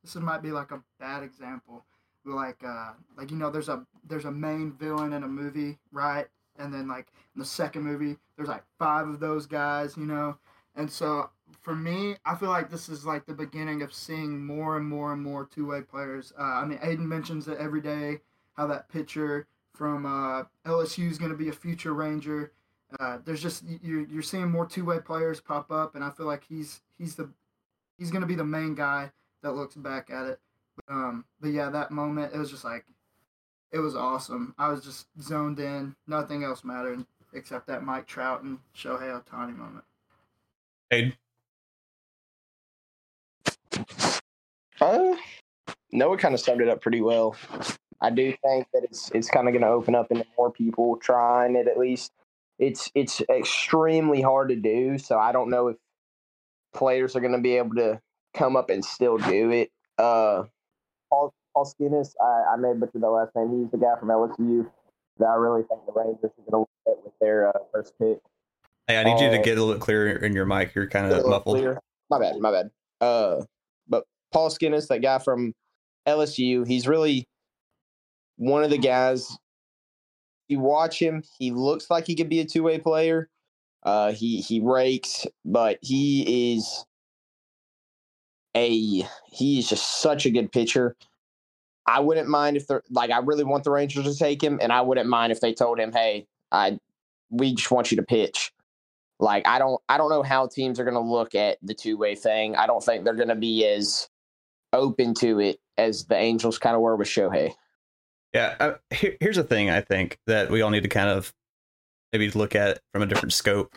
this 0.03 0.15
might 0.15 0.41
be 0.41 0.51
like 0.51 0.71
a 0.71 0.81
bad 0.99 1.23
example. 1.23 1.85
Like 2.23 2.63
uh 2.65 2.93
like 3.17 3.29
you 3.31 3.37
know 3.37 3.49
there's 3.49 3.69
a 3.69 3.85
there's 4.07 4.25
a 4.25 4.31
main 4.31 4.71
villain 4.71 5.13
in 5.13 5.23
a 5.23 5.27
movie, 5.27 5.77
right? 5.91 6.27
And 6.57 6.73
then 6.73 6.87
like 6.87 7.07
in 7.35 7.39
the 7.39 7.45
second 7.45 7.83
movie, 7.83 8.17
there's 8.35 8.49
like 8.49 8.63
five 8.79 9.07
of 9.07 9.19
those 9.19 9.45
guys, 9.45 9.97
you 9.97 10.05
know. 10.05 10.37
And 10.75 10.91
so 10.91 11.29
for 11.61 11.75
me, 11.75 12.15
I 12.25 12.35
feel 12.35 12.49
like 12.49 12.69
this 12.69 12.89
is 12.89 13.05
like 13.05 13.25
the 13.25 13.33
beginning 13.33 13.81
of 13.81 13.93
seeing 13.93 14.45
more 14.45 14.77
and 14.77 14.85
more 14.85 15.13
and 15.13 15.21
more 15.21 15.45
two 15.45 15.67
way 15.67 15.81
players. 15.81 16.33
Uh, 16.37 16.43
I 16.43 16.65
mean, 16.65 16.79
Aiden 16.79 16.99
mentions 16.99 17.47
it 17.47 17.57
every 17.57 17.81
day 17.81 18.21
how 18.53 18.67
that 18.67 18.89
pitcher 18.89 19.47
from 19.73 20.05
uh, 20.05 20.43
LSU 20.65 21.09
is 21.09 21.17
going 21.17 21.31
to 21.31 21.37
be 21.37 21.49
a 21.49 21.53
future 21.53 21.93
Ranger. 21.93 22.51
Uh, 22.99 23.17
there's 23.25 23.41
just 23.41 23.63
you're 23.81 24.05
you're 24.05 24.21
seeing 24.21 24.49
more 24.49 24.65
two 24.65 24.85
way 24.85 24.99
players 24.99 25.41
pop 25.41 25.71
up, 25.71 25.95
and 25.95 26.03
I 26.03 26.09
feel 26.09 26.25
like 26.25 26.43
he's 26.47 26.81
he's 26.97 27.15
the 27.15 27.29
he's 27.97 28.11
going 28.11 28.21
to 28.21 28.27
be 28.27 28.35
the 28.35 28.45
main 28.45 28.75
guy 28.75 29.11
that 29.41 29.53
looks 29.53 29.75
back 29.75 30.09
at 30.09 30.25
it. 30.25 30.39
Um, 30.87 31.25
but 31.41 31.49
yeah, 31.49 31.69
that 31.69 31.91
moment 31.91 32.33
it 32.33 32.37
was 32.37 32.51
just 32.51 32.63
like 32.63 32.85
it 33.75 33.79
was 33.79 33.93
awesome. 33.93 34.55
I 34.57 34.69
was 34.69 34.85
just 34.85 35.07
zoned 35.21 35.59
in. 35.59 35.97
Nothing 36.07 36.45
else 36.45 36.63
mattered 36.63 37.05
except 37.33 37.67
that 37.67 37.83
Mike 37.83 38.07
Trout 38.07 38.41
and 38.41 38.57
Shohei 38.73 39.21
Ohtani 39.21 39.53
moment. 39.53 39.83
Aiden? 40.93 41.13
Uh, 44.79 45.17
Noah 45.91 46.17
kind 46.17 46.33
of 46.33 46.39
summed 46.39 46.61
it 46.61 46.69
up 46.69 46.79
pretty 46.79 47.01
well. 47.01 47.35
I 47.99 48.11
do 48.11 48.33
think 48.45 48.67
that 48.73 48.85
it's 48.85 49.11
it's 49.13 49.29
kind 49.29 49.49
of 49.49 49.53
going 49.53 49.63
to 49.63 49.67
open 49.67 49.93
up 49.93 50.09
into 50.09 50.25
more 50.37 50.51
people 50.51 50.95
trying 50.95 51.57
it. 51.57 51.67
At 51.67 51.77
least 51.77 52.13
it's 52.57 52.89
it's 52.95 53.21
extremely 53.29 54.21
hard 54.21 54.49
to 54.49 54.55
do. 54.55 54.97
So 54.97 55.19
I 55.19 55.33
don't 55.33 55.49
know 55.49 55.67
if 55.67 55.77
players 56.73 57.17
are 57.17 57.21
going 57.21 57.33
to 57.33 57.41
be 57.41 57.57
able 57.57 57.75
to 57.75 57.99
come 58.33 58.55
up 58.55 58.69
and 58.69 58.85
still 58.85 59.17
do 59.17 59.51
it. 59.51 59.69
Uh, 59.97 60.43
Paul 61.55 61.65
Skinnis, 61.65 62.13
I, 62.21 62.53
I 62.53 62.55
may 62.57 62.73
butcher 62.73 62.99
the 62.99 63.09
last 63.09 63.33
name. 63.35 63.61
He's 63.63 63.71
the 63.71 63.77
guy 63.77 63.97
from 63.97 64.09
LSU 64.09 64.69
that 65.19 65.25
I 65.25 65.35
really 65.35 65.63
think 65.63 65.79
the 65.85 65.93
Rangers 65.93 66.19
are 66.23 66.51
going 66.51 66.65
to 66.65 66.69
get 66.85 67.03
with 67.03 67.13
their 67.21 67.47
uh, 67.47 67.53
first 67.71 67.93
pick. 67.97 68.19
Hey, 68.87 68.99
I 68.99 69.03
need 69.05 69.21
you 69.21 69.31
to 69.31 69.39
Uh, 69.39 69.41
get 69.41 69.57
a 69.57 69.63
little 69.63 69.81
clearer 69.81 70.17
in 70.17 70.33
your 70.33 70.45
mic. 70.45 70.75
You're 70.75 70.89
kind 70.89 71.11
of 71.11 71.25
muffled. 71.25 71.55
clear. 71.57 71.79
My 72.09 72.19
bad, 72.19 72.37
my 72.39 72.51
bad. 72.51 72.71
Uh, 72.99 73.43
but 73.87 74.03
Paul 74.33 74.49
Skinnis, 74.49 74.89
that 74.89 75.01
guy 75.01 75.17
from 75.19 75.53
LSU, 76.05 76.67
he's 76.67 76.87
really 76.89 77.25
one 78.35 78.63
of 78.65 78.69
the 78.69 78.77
guys. 78.77 79.35
You 80.49 80.59
watch 80.59 80.99
him; 81.01 81.23
he 81.39 81.51
looks 81.51 81.89
like 81.89 82.05
he 82.05 82.15
could 82.15 82.29
be 82.29 82.41
a 82.41 82.45
two 82.45 82.61
way 82.63 82.77
player. 82.79 83.29
Uh, 83.81 84.11
he 84.11 84.41
he 84.41 84.59
rakes, 84.59 85.25
but 85.45 85.79
he 85.81 86.53
is 86.53 86.85
a 88.55 88.69
he 89.31 89.59
is 89.59 89.69
just 89.69 90.01
such 90.01 90.25
a 90.25 90.29
good 90.29 90.51
pitcher. 90.51 90.95
I 91.87 91.99
wouldn't 91.99 92.27
mind 92.27 92.57
if 92.57 92.67
they're 92.67 92.83
like 92.89 93.11
I 93.11 93.19
really 93.19 93.43
want 93.43 93.63
the 93.63 93.71
Rangers 93.71 94.05
to 94.05 94.17
take 94.17 94.43
him, 94.43 94.59
and 94.61 94.71
I 94.71 94.81
wouldn't 94.81 95.09
mind 95.09 95.31
if 95.31 95.41
they 95.41 95.53
told 95.53 95.79
him, 95.79 95.91
"Hey, 95.91 96.27
I 96.51 96.79
we 97.29 97.53
just 97.53 97.71
want 97.71 97.91
you 97.91 97.97
to 97.97 98.03
pitch." 98.03 98.51
Like 99.19 99.47
I 99.47 99.59
don't 99.59 99.81
I 99.87 99.97
don't 99.97 100.09
know 100.09 100.23
how 100.23 100.47
teams 100.47 100.79
are 100.79 100.83
going 100.83 100.95
to 100.95 100.99
look 100.99 101.35
at 101.35 101.57
the 101.61 101.73
two 101.73 101.97
way 101.97 102.15
thing. 102.15 102.55
I 102.55 102.67
don't 102.67 102.83
think 102.83 103.03
they're 103.03 103.13
going 103.13 103.29
to 103.29 103.35
be 103.35 103.65
as 103.65 104.09
open 104.73 105.13
to 105.15 105.39
it 105.39 105.59
as 105.77 106.05
the 106.05 106.17
Angels 106.17 106.57
kind 106.57 106.75
of 106.75 106.81
were 106.81 106.95
with 106.95 107.07
Shohei. 107.07 107.53
Yeah. 108.33 108.55
Uh, 108.59 108.73
here, 108.91 109.15
here's 109.21 109.37
the 109.37 109.43
thing 109.43 109.69
I 109.69 109.81
think 109.81 110.17
that 110.27 110.51
we 110.51 110.61
all 110.61 110.69
need 110.69 110.83
to 110.83 110.89
kind 110.89 111.09
of 111.09 111.33
maybe 112.11 112.29
look 112.31 112.55
at 112.55 112.79
from 112.91 113.01
a 113.01 113.05
different 113.05 113.33
scope 113.33 113.73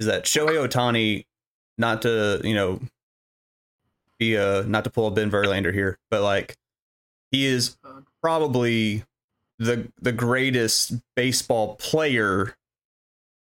is 0.00 0.06
that 0.06 0.24
Shohei 0.24 0.66
Ohtani, 0.66 1.26
not 1.78 2.02
to, 2.02 2.40
you 2.42 2.54
know, 2.54 2.80
be 4.18 4.34
a, 4.36 4.62
not 4.64 4.84
to 4.84 4.90
pull 4.90 5.06
a 5.06 5.10
Ben 5.10 5.30
Verlander 5.30 5.72
here, 5.72 5.98
but 6.10 6.22
like 6.22 6.56
he 7.32 7.46
is 7.46 7.76
probably 8.22 9.04
the 9.58 9.90
the 10.00 10.12
greatest 10.12 10.94
baseball 11.16 11.74
player 11.76 12.54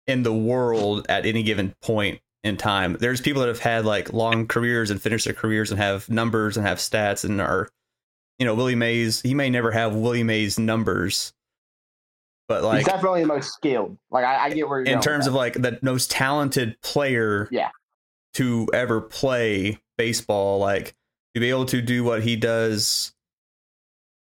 in 0.07 0.23
the 0.23 0.33
world 0.33 1.07
at 1.09 1.25
any 1.27 1.43
given 1.43 1.75
point 1.83 2.21
in 2.45 2.57
time. 2.57 2.97
There's 3.01 3.21
people 3.21 3.41
that 3.43 3.49
have 3.49 3.59
had 3.61 3.85
like 3.85 4.13
long 4.13 4.47
careers 4.47 4.91
and 4.91 5.01
finished 5.01 5.25
their 5.25 5.35
careers 5.35 5.71
and 5.71 5.81
have 5.81 6.09
numbers 6.11 6.57
and 6.57 6.67
have 6.67 6.79
stats 6.79 7.25
and 7.25 7.41
are, 7.41 7.69
you 8.39 8.47
know, 8.47 8.55
Willie 8.55 8.75
Mays. 8.77 9.21
He 9.23 9.35
may 9.35 9.51
never 9.51 9.73
have 9.73 9.95
Willie 9.97 10.23
Mays 10.23 10.59
numbers, 10.59 11.33
but 12.47 12.63
like 12.63 12.79
He's 12.79 12.87
definitely 12.87 13.23
the 13.23 13.27
most 13.27 13.53
skilled. 13.53 13.97
Like 14.11 14.25
I, 14.25 14.45
I 14.45 14.51
get 14.51 14.69
where 14.69 14.79
you're 14.85 14.95
in 14.95 15.01
terms 15.01 15.27
of 15.27 15.35
like 15.35 15.55
the 15.55 15.79
most 15.83 16.11
talented 16.11 16.81
player 16.83 17.49
Yeah. 17.51 17.71
to 18.35 18.69
ever 18.73 19.01
play 19.01 19.81
baseball 19.99 20.59
like 20.61 20.95
to 21.35 21.41
be 21.41 21.51
able 21.51 21.67
to 21.67 21.81
do 21.83 22.05
what 22.05 22.23
he 22.23 22.37
does 22.37 23.13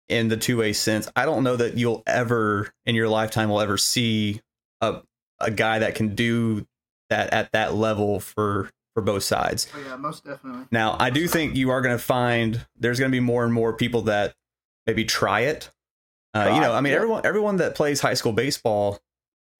in 0.08 0.28
the 0.28 0.36
two-way 0.36 0.72
sense 0.72 1.10
i 1.16 1.24
don't 1.24 1.44
know 1.44 1.56
that 1.56 1.76
you'll 1.76 2.02
ever 2.06 2.72
in 2.86 2.94
your 2.94 3.08
lifetime 3.08 3.48
will 3.48 3.60
ever 3.60 3.76
see 3.76 4.40
a 4.80 5.00
a 5.40 5.50
guy 5.50 5.78
that 5.78 5.94
can 5.94 6.14
do 6.14 6.66
that 7.10 7.32
at 7.32 7.52
that 7.52 7.74
level 7.74 8.20
for 8.20 8.70
for 8.94 9.02
both 9.02 9.22
sides 9.22 9.68
Oh 9.74 9.80
yeah, 9.86 9.96
most 9.96 10.24
definitely. 10.24 10.66
now, 10.72 10.96
I 10.98 11.10
do 11.10 11.28
think 11.28 11.54
you 11.54 11.70
are 11.70 11.80
going 11.80 11.96
to 11.96 12.02
find 12.02 12.66
there's 12.76 12.98
going 12.98 13.10
to 13.10 13.14
be 13.14 13.20
more 13.20 13.44
and 13.44 13.54
more 13.54 13.72
people 13.72 14.02
that 14.02 14.34
maybe 14.88 15.04
try 15.04 15.40
it. 15.40 15.70
Uh, 16.34 16.50
you 16.54 16.60
know, 16.60 16.72
I 16.72 16.80
mean, 16.80 16.90
yeah. 16.90 16.96
everyone 16.96 17.24
everyone 17.24 17.56
that 17.58 17.74
plays 17.76 18.00
high 18.00 18.14
school 18.14 18.32
baseball 18.32 18.98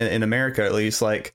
in, 0.00 0.08
in 0.08 0.22
America, 0.24 0.64
at 0.64 0.74
least, 0.74 1.00
like 1.00 1.34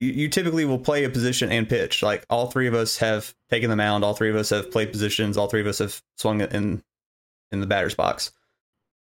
you, 0.00 0.10
you 0.10 0.28
typically 0.28 0.64
will 0.64 0.78
play 0.78 1.04
a 1.04 1.10
position 1.10 1.50
and 1.52 1.68
pitch. 1.68 2.02
Like 2.02 2.26
all 2.28 2.50
three 2.50 2.66
of 2.66 2.74
us 2.74 2.98
have 2.98 3.34
taken 3.50 3.70
the 3.70 3.76
mound. 3.76 4.04
All 4.04 4.14
three 4.14 4.30
of 4.30 4.36
us 4.36 4.50
have 4.50 4.70
played 4.70 4.90
positions. 4.90 5.36
All 5.36 5.46
three 5.46 5.60
of 5.60 5.66
us 5.66 5.78
have 5.78 6.02
swung 6.16 6.40
it 6.40 6.52
in 6.52 6.82
in 7.52 7.60
the 7.60 7.66
batter's 7.66 7.94
box. 7.94 8.32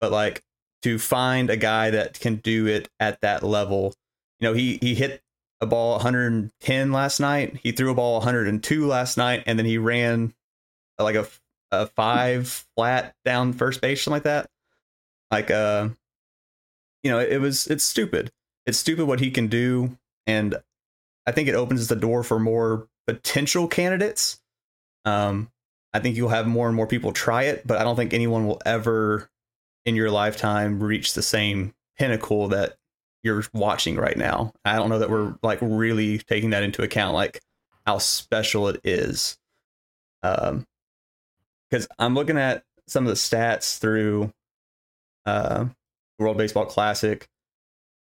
But 0.01 0.13
like 0.13 0.43
to 0.83 0.99
find 0.99 1.51
a 1.51 1.57
guy 1.57 1.91
that 1.91 2.19
can 2.19 2.37
do 2.37 2.67
it 2.67 2.89
at 2.99 3.21
that 3.21 3.43
level, 3.43 3.95
you 4.41 4.49
know, 4.49 4.55
he 4.55 4.79
he 4.81 4.95
hit 4.95 5.23
a 5.61 5.67
ball 5.67 5.93
110 5.93 6.93
last 6.93 7.21
night. 7.21 7.57
He 7.63 7.71
threw 7.73 7.91
a 7.91 7.95
ball 7.95 8.15
102 8.15 8.87
last 8.87 9.17
night, 9.17 9.45
and 9.47 9.59
then 9.59 9.67
he 9.67 9.79
ran 9.79 10.35
like 10.99 11.15
a, 11.15 11.27
a 11.71 11.87
five 11.87 12.67
flat 12.77 13.15
down 13.25 13.53
first 13.53 13.81
base, 13.81 14.03
something 14.03 14.17
like 14.17 14.23
that. 14.25 14.51
Like, 15.31 15.51
uh, 15.51 15.89
you 17.03 17.11
know, 17.11 17.21
it, 17.21 17.41
was 17.41 17.67
it's 17.69 17.85
stupid. 17.85 18.33
It's 18.67 18.79
stupid 18.79 19.07
what 19.07 19.21
he 19.21 19.31
can 19.31 19.47
do, 19.47 19.97
and 20.27 20.57
I 21.27 21.33
think 21.33 21.49
it 21.49 21.55
opens 21.55 21.89
the 21.89 21.97
door 21.97 22.23
for 22.23 22.39
more 22.39 22.89
potential 23.07 23.69
candidates. 23.69 24.41
Um, 25.05 25.51
I 25.95 26.01
think 26.01 26.17
you'll 26.17 26.31
have 26.31 26.47
more 26.47 26.69
and 26.69 26.77
more 26.77 26.87
people 26.87 27.13
try 27.13 27.45
it, 27.45 27.67
but 27.67 27.79
I 27.79 27.85
don't 27.85 27.97
think 27.97 28.15
anyone 28.15 28.47
will 28.47 28.61
ever 28.65 29.29
in 29.85 29.95
your 29.95 30.11
lifetime 30.11 30.83
reach 30.83 31.15
the 31.15 31.23
same 31.23 31.75
pinnacle 31.99 32.49
that 32.49 32.77
you're 33.23 33.45
watching 33.53 33.97
right 33.97 34.17
now. 34.17 34.53
I 34.65 34.77
don't 34.77 34.89
know 34.89 34.99
that 34.99 35.11
we're 35.11 35.35
like 35.43 35.59
really 35.61 36.19
taking 36.19 36.51
that 36.51 36.63
into 36.63 36.83
account, 36.83 37.15
like 37.15 37.41
how 37.87 37.99
special 37.99 38.69
it 38.69 38.81
is. 38.85 39.39
Um, 40.23 40.67
because 41.71 41.89
I'm 41.99 42.15
looking 42.15 42.37
at 42.37 42.65
some 42.87 43.05
of 43.05 43.09
the 43.09 43.15
stats 43.15 43.79
through 43.79 44.31
uh, 45.25 45.67
World 46.19 46.37
Baseball 46.37 46.67
Classic, 46.67 47.27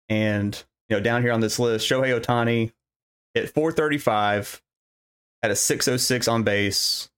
and 0.09 0.61
you 0.89 0.97
know 0.97 1.03
down 1.03 1.23
here 1.23 1.33
on 1.33 1.41
this 1.41 1.59
list, 1.59 1.89
Shohei 1.89 2.19
Ohtani 2.19 2.73
hit 3.35 3.51
435, 3.51 4.61
had 5.43 5.53
a 5.53 5.57
606 5.57 6.29
on 6.29 6.43
base, 6.43 7.11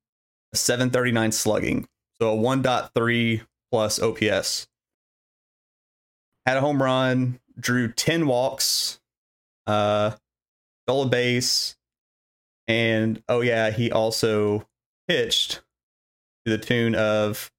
739 0.55 1.33
slugging, 1.33 1.89
so 2.21 2.33
a 2.33 2.37
1.3 2.37 3.41
plus 3.71 4.01
OPS. 4.01 4.67
Had 6.47 6.57
a 6.57 6.61
home 6.61 6.83
run, 6.83 7.41
drew 7.59 7.91
10 7.91 8.27
walks, 8.27 9.01
uh, 9.67 10.13
stole 10.85 11.03
a 11.03 11.09
base, 11.09 11.77
and 12.69 13.23
oh 13.29 13.41
yeah, 13.41 13.71
he 13.71 13.91
also 13.91 14.67
pitched 15.09 15.63
to 16.45 16.57
the 16.57 16.59
tune 16.59 16.95
of 16.95 17.51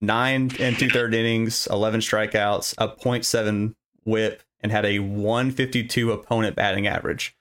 nine 0.00 0.50
and 0.58 0.78
two 0.78 0.88
third 0.88 1.14
innings, 1.14 1.66
11 1.70 2.00
strikeouts, 2.00 2.74
a 2.78 2.88
0.7 2.88 3.74
whip, 4.04 4.42
and 4.60 4.72
had 4.72 4.84
a 4.84 4.98
152 4.98 6.12
opponent 6.12 6.56
batting 6.56 6.86
average. 6.86 7.36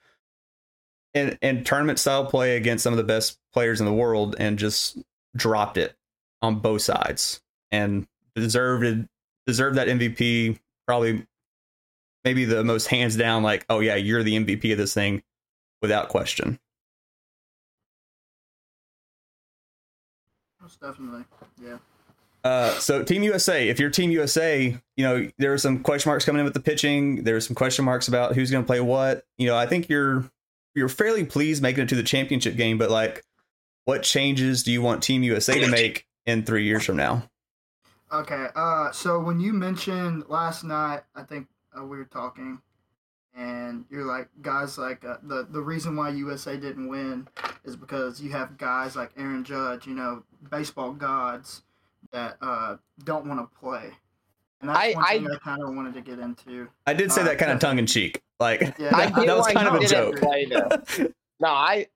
And, 1.16 1.38
and 1.42 1.66
tournament 1.66 2.00
style 2.00 2.26
play 2.26 2.56
against 2.56 2.84
some 2.84 2.92
of 2.92 2.98
the 2.98 3.04
best 3.04 3.38
players 3.54 3.80
in 3.80 3.86
the 3.86 3.94
world 3.94 4.36
and 4.40 4.58
just 4.58 4.98
dropped 5.36 5.78
it 5.78 5.96
on 6.42 6.60
both 6.60 6.82
sides 6.82 7.42
and 7.72 8.08
deserved 8.36 9.08
deserved 9.46 9.78
that 9.78 9.88
MVP 9.88 10.60
probably 10.88 11.26
maybe 12.24 12.46
the 12.46 12.64
most 12.64 12.88
hands 12.88 13.16
down 13.16 13.44
like 13.44 13.66
oh 13.70 13.80
yeah 13.80 13.96
you're 13.96 14.24
the 14.24 14.36
MVP 14.38 14.72
of 14.72 14.78
this 14.78 14.94
thing 14.94 15.22
without 15.82 16.10
question. 16.10 16.60
Most 20.62 20.80
definitely. 20.80 21.26
Yeah. 21.62 21.78
Uh, 22.44 22.72
so 22.80 23.04
Team 23.04 23.24
USA, 23.24 23.70
if 23.70 23.80
you're 23.80 23.90
Team 23.90 24.12
USA, 24.12 24.78
you 24.98 25.04
know 25.04 25.30
there 25.38 25.54
are 25.54 25.58
some 25.58 25.84
question 25.84 26.10
marks 26.10 26.26
coming 26.26 26.40
in 26.40 26.46
with 26.46 26.54
the 26.54 26.60
pitching. 26.60 27.24
There 27.24 27.36
are 27.36 27.42
some 27.42 27.56
question 27.56 27.86
marks 27.86 28.08
about 28.08 28.36
who's 28.36 28.50
going 28.50 28.64
to 28.64 28.68
play 28.68 28.80
what. 28.80 29.26
You 29.38 29.48
know, 29.48 29.58
I 29.58 29.66
think 29.66 29.90
you're 29.90 30.30
you're 30.76 30.90
fairly 30.90 31.26
pleased 31.26 31.62
making 31.62 31.84
it 31.84 31.90
to 31.90 31.96
the 31.96 32.04
championship 32.04 32.56
game, 32.56 32.78
but 32.78 32.90
like, 32.90 33.24
what 33.86 34.04
changes 34.04 34.64
do 34.64 34.72
you 34.72 34.82
want 34.82 35.04
Team 35.04 35.24
USA 35.24 35.60
to 35.60 35.68
make 35.68 36.08
in 36.26 36.44
three 36.44 36.64
years 36.64 36.86
from 36.86 36.98
now? 36.98 37.30
Okay. 38.12 38.48
Uh, 38.56 38.92
so 38.92 39.20
when 39.20 39.40
you 39.40 39.54
mentioned 39.54 40.26
last 40.30 40.64
night, 40.64 41.02
I 41.16 41.24
think 41.24 41.48
uh, 41.78 41.84
we 41.84 41.98
were 41.98 42.06
talking, 42.06 42.62
and 43.36 43.86
you're 43.90 44.06
like, 44.06 44.30
guys, 44.42 44.78
like 44.78 45.04
uh, 45.04 45.18
the 45.24 45.48
the 45.50 45.62
reason 45.62 45.96
why 45.96 46.10
USA 46.10 46.56
didn't 46.56 46.88
win 46.88 47.28
is 47.64 47.76
because 47.76 48.22
you 48.22 48.32
have 48.32 48.58
guys 48.58 48.96
like 48.96 49.12
Aaron 49.18 49.44
Judge, 49.44 49.88
you 49.88 49.96
know, 49.96 50.24
baseball 50.52 50.94
gods 50.94 51.64
that 52.12 52.38
uh 52.42 52.78
don't 53.04 53.26
want 53.26 53.40
to 53.40 53.60
play. 53.60 53.92
And 54.64 54.70
that's 54.70 54.80
I- 54.80 54.94
one 54.94 55.06
thing 55.06 55.28
I- 55.30 55.36
I, 55.36 55.38
kind 55.40 55.62
of 55.62 55.76
wanted 55.76 55.94
to 55.96 56.02
get 56.02 56.20
into. 56.20 56.70
I 56.88 56.94
did 56.94 57.12
say 57.12 57.22
Uh, 57.22 57.26
that 57.26 57.38
kind 57.38 57.52
of 57.52 57.60
tongue 57.60 57.80
in 57.80 57.86
cheek, 57.86 58.22
like 58.40 58.62
Yeah, 58.62 58.70
I 58.96 59.08
that, 59.08 59.16
get 59.16 59.28
that 59.28 59.38
was 59.38 59.48
kind 59.48 59.68
of 59.68 59.74
a 59.76 59.86
joke. 59.86 60.16
play, 60.20 60.46
though. 60.46 60.70
No, 61.42 61.50
I 61.50 61.88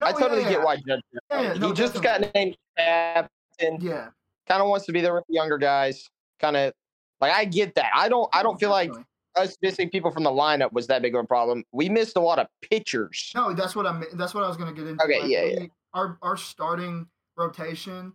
I 0.00 0.12
totally 0.12 0.42
yeah, 0.42 0.48
get 0.50 0.62
why 0.62 0.76
Judge. 0.76 1.00
Yeah, 1.12 1.18
play. 1.30 1.42
yeah, 1.44 1.52
he 1.54 1.58
no, 1.58 1.72
just 1.74 2.02
got 2.02 2.22
named 2.34 2.56
captain. 2.78 3.78
Yeah. 3.80 4.08
Kind 4.48 4.62
of 4.62 4.68
wants 4.68 4.86
to 4.86 4.92
be 4.92 5.00
there 5.02 5.14
with 5.14 5.24
the 5.28 5.34
younger 5.34 5.58
guys. 5.58 6.08
Kind 6.40 6.56
of 6.56 6.72
like 7.20 7.32
I 7.32 7.44
get 7.44 7.74
that. 7.74 7.90
I 7.94 8.08
don't. 8.08 8.28
I 8.34 8.42
don't 8.42 8.58
feel 8.58 8.70
like 8.70 8.90
us 9.36 9.56
missing 9.62 9.90
people 9.90 10.10
from 10.10 10.22
the 10.22 10.30
lineup 10.30 10.72
was 10.72 10.86
that 10.86 11.02
big 11.02 11.14
of 11.14 11.24
a 11.24 11.26
problem. 11.26 11.64
We 11.72 11.88
missed 11.90 12.16
a 12.16 12.20
lot 12.20 12.38
of 12.38 12.46
pitchers. 12.70 13.32
No, 13.34 13.52
that's 13.52 13.76
what 13.76 13.86
I 13.86 13.92
mean. 13.98 14.08
That's 14.14 14.32
what 14.34 14.44
I 14.44 14.48
was 14.48 14.56
gonna 14.56 14.72
get 14.72 14.86
into. 14.86 15.04
Okay, 15.04 15.20
Like, 15.20 15.30
yeah, 15.30 15.42
yeah. 15.44 15.66
Our 15.92 16.18
our 16.22 16.36
starting 16.36 17.06
rotation. 17.36 18.12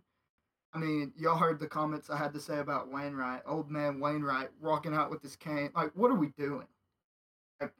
I 0.72 0.78
mean, 0.78 1.12
y'all 1.16 1.36
heard 1.36 1.58
the 1.58 1.66
comments 1.66 2.10
I 2.10 2.16
had 2.16 2.32
to 2.34 2.40
say 2.40 2.58
about 2.58 2.92
Wainwright, 2.92 3.42
old 3.46 3.70
man 3.70 3.98
Wainwright, 3.98 4.50
walking 4.60 4.94
out 4.94 5.10
with 5.10 5.22
his 5.22 5.36
cane. 5.36 5.70
Like, 5.74 5.90
what 5.94 6.10
are 6.10 6.16
we 6.16 6.28
doing? 6.38 6.66
Like, 7.60 7.72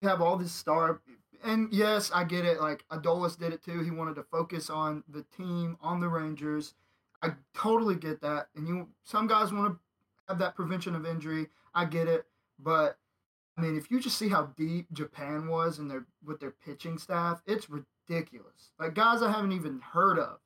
you 0.00 0.08
have 0.08 0.22
all 0.22 0.36
this 0.36 0.52
star, 0.52 1.00
and 1.44 1.72
yes, 1.72 2.10
I 2.14 2.24
get 2.24 2.46
it. 2.46 2.60
Like, 2.60 2.84
Adolis 2.90 3.38
did 3.38 3.52
it 3.52 3.62
too. 3.62 3.82
He 3.82 3.90
wanted 3.90 4.14
to 4.14 4.22
focus 4.22 4.70
on 4.70 5.04
the 5.08 5.24
team, 5.36 5.76
on 5.82 6.00
the 6.00 6.08
Rangers. 6.08 6.74
I 7.22 7.32
totally 7.54 7.96
get 7.96 8.22
that. 8.22 8.48
And 8.56 8.66
you, 8.66 8.88
some 9.04 9.26
guys 9.26 9.52
want 9.52 9.74
to 9.74 9.78
have 10.28 10.38
that 10.38 10.56
prevention 10.56 10.94
of 10.94 11.04
injury. 11.04 11.48
I 11.74 11.84
get 11.84 12.08
it, 12.08 12.24
but 12.58 12.98
I 13.58 13.60
mean, 13.60 13.76
if 13.76 13.90
you 13.90 13.98
just 13.98 14.16
see 14.16 14.28
how 14.28 14.50
deep 14.56 14.86
Japan 14.92 15.48
was 15.48 15.80
in 15.80 15.88
their 15.88 16.06
with 16.24 16.38
their 16.38 16.52
pitching 16.52 16.96
staff, 16.96 17.42
it's 17.44 17.68
ridiculous. 17.68 18.70
Like 18.78 18.94
guys 18.94 19.20
I 19.20 19.32
haven't 19.32 19.52
even 19.52 19.80
heard 19.80 20.18
of. 20.18 20.38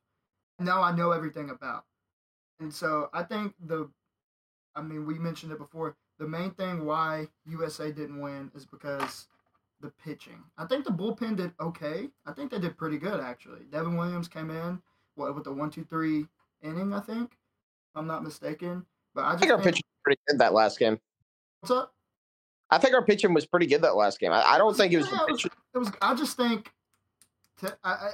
Now 0.58 0.82
I 0.82 0.96
know 0.96 1.10
everything 1.12 1.50
about. 1.50 1.84
And 2.62 2.72
so 2.72 3.10
I 3.12 3.24
think 3.24 3.54
the 3.66 3.90
I 4.74 4.82
mean, 4.82 5.04
we 5.04 5.18
mentioned 5.18 5.52
it 5.52 5.58
before. 5.58 5.96
The 6.18 6.28
main 6.28 6.52
thing 6.52 6.86
why 6.86 7.26
USA 7.46 7.90
didn't 7.90 8.20
win 8.20 8.50
is 8.54 8.64
because 8.64 9.26
the 9.80 9.92
pitching. 10.04 10.42
I 10.56 10.64
think 10.66 10.84
the 10.84 10.92
bullpen 10.92 11.36
did 11.36 11.52
okay. 11.60 12.08
I 12.24 12.32
think 12.32 12.52
they 12.52 12.60
did 12.60 12.78
pretty 12.78 12.98
good 12.98 13.20
actually. 13.20 13.62
Devin 13.70 13.96
Williams 13.96 14.28
came 14.28 14.50
in 14.50 14.80
what 15.16 15.34
with 15.34 15.44
the 15.44 15.52
one 15.52 15.70
two 15.70 15.84
three 15.84 16.26
inning, 16.62 16.92
I 16.92 17.00
think. 17.00 17.32
If 17.32 17.96
I'm 17.96 18.06
not 18.06 18.22
mistaken. 18.22 18.86
But 19.12 19.22
I 19.22 19.32
I 19.32 19.36
think 19.36 19.50
our 19.50 19.58
think, 19.58 19.74
pitching 19.74 19.82
was 19.84 20.02
pretty 20.04 20.20
good 20.28 20.38
that 20.38 20.54
last 20.54 20.78
game. 20.78 20.98
what's 21.60 21.72
up? 21.72 21.92
I 22.70 22.78
think 22.78 22.94
our 22.94 23.04
pitching 23.04 23.34
was 23.34 23.44
pretty 23.44 23.66
good 23.66 23.82
that 23.82 23.96
last 23.96 24.20
game. 24.20 24.32
I, 24.32 24.42
I 24.42 24.56
don't 24.56 24.76
think 24.76 24.92
it 24.92 24.98
was 24.98 25.10
Yeah, 25.10 25.18
the 25.18 25.24
it 25.26 25.32
was, 25.32 25.44
it 25.44 25.78
was. 25.78 25.92
I 26.00 26.14
just 26.14 26.36
think 26.36 26.70
to 27.58 27.76
I, 27.82 27.90
I, 27.90 28.10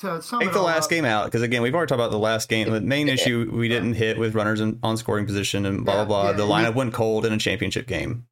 to 0.00 0.22
sum 0.22 0.40
Take 0.40 0.50
it 0.50 0.52
the 0.52 0.62
last 0.62 0.84
up- 0.84 0.90
game 0.90 1.04
out 1.04 1.24
because 1.26 1.42
again, 1.42 1.62
we've 1.62 1.74
already 1.74 1.88
talked 1.88 1.98
about 1.98 2.10
the 2.10 2.18
last 2.18 2.48
game. 2.48 2.70
The 2.70 2.80
main 2.80 3.08
issue 3.08 3.50
we 3.52 3.68
didn't 3.68 3.94
hit 3.94 4.18
with 4.18 4.34
runners 4.34 4.60
in, 4.60 4.78
on 4.82 4.96
scoring 4.96 5.26
position 5.26 5.66
and 5.66 5.84
blah 5.84 6.00
Yeah, 6.00 6.04
blah 6.04 6.22
blah. 6.22 6.30
yeah, 6.30 6.36
the 6.36 6.46
we- 6.46 6.52
lineup 6.52 6.74
went 6.74 6.92
cold 6.94 7.24
in 7.26 7.32
a 7.32 7.38
championship 7.38 7.86
game. 7.86 8.26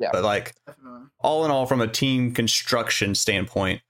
Yeah. 0.00 0.10
but 0.12 0.22
like 0.22 0.54
Definitely. 0.66 1.00
all 1.18 1.44
in 1.44 1.50
all, 1.50 1.66
from 1.66 1.80
a 1.80 1.88
team 1.88 2.32
construction 2.32 3.16
standpoint, 3.16 3.80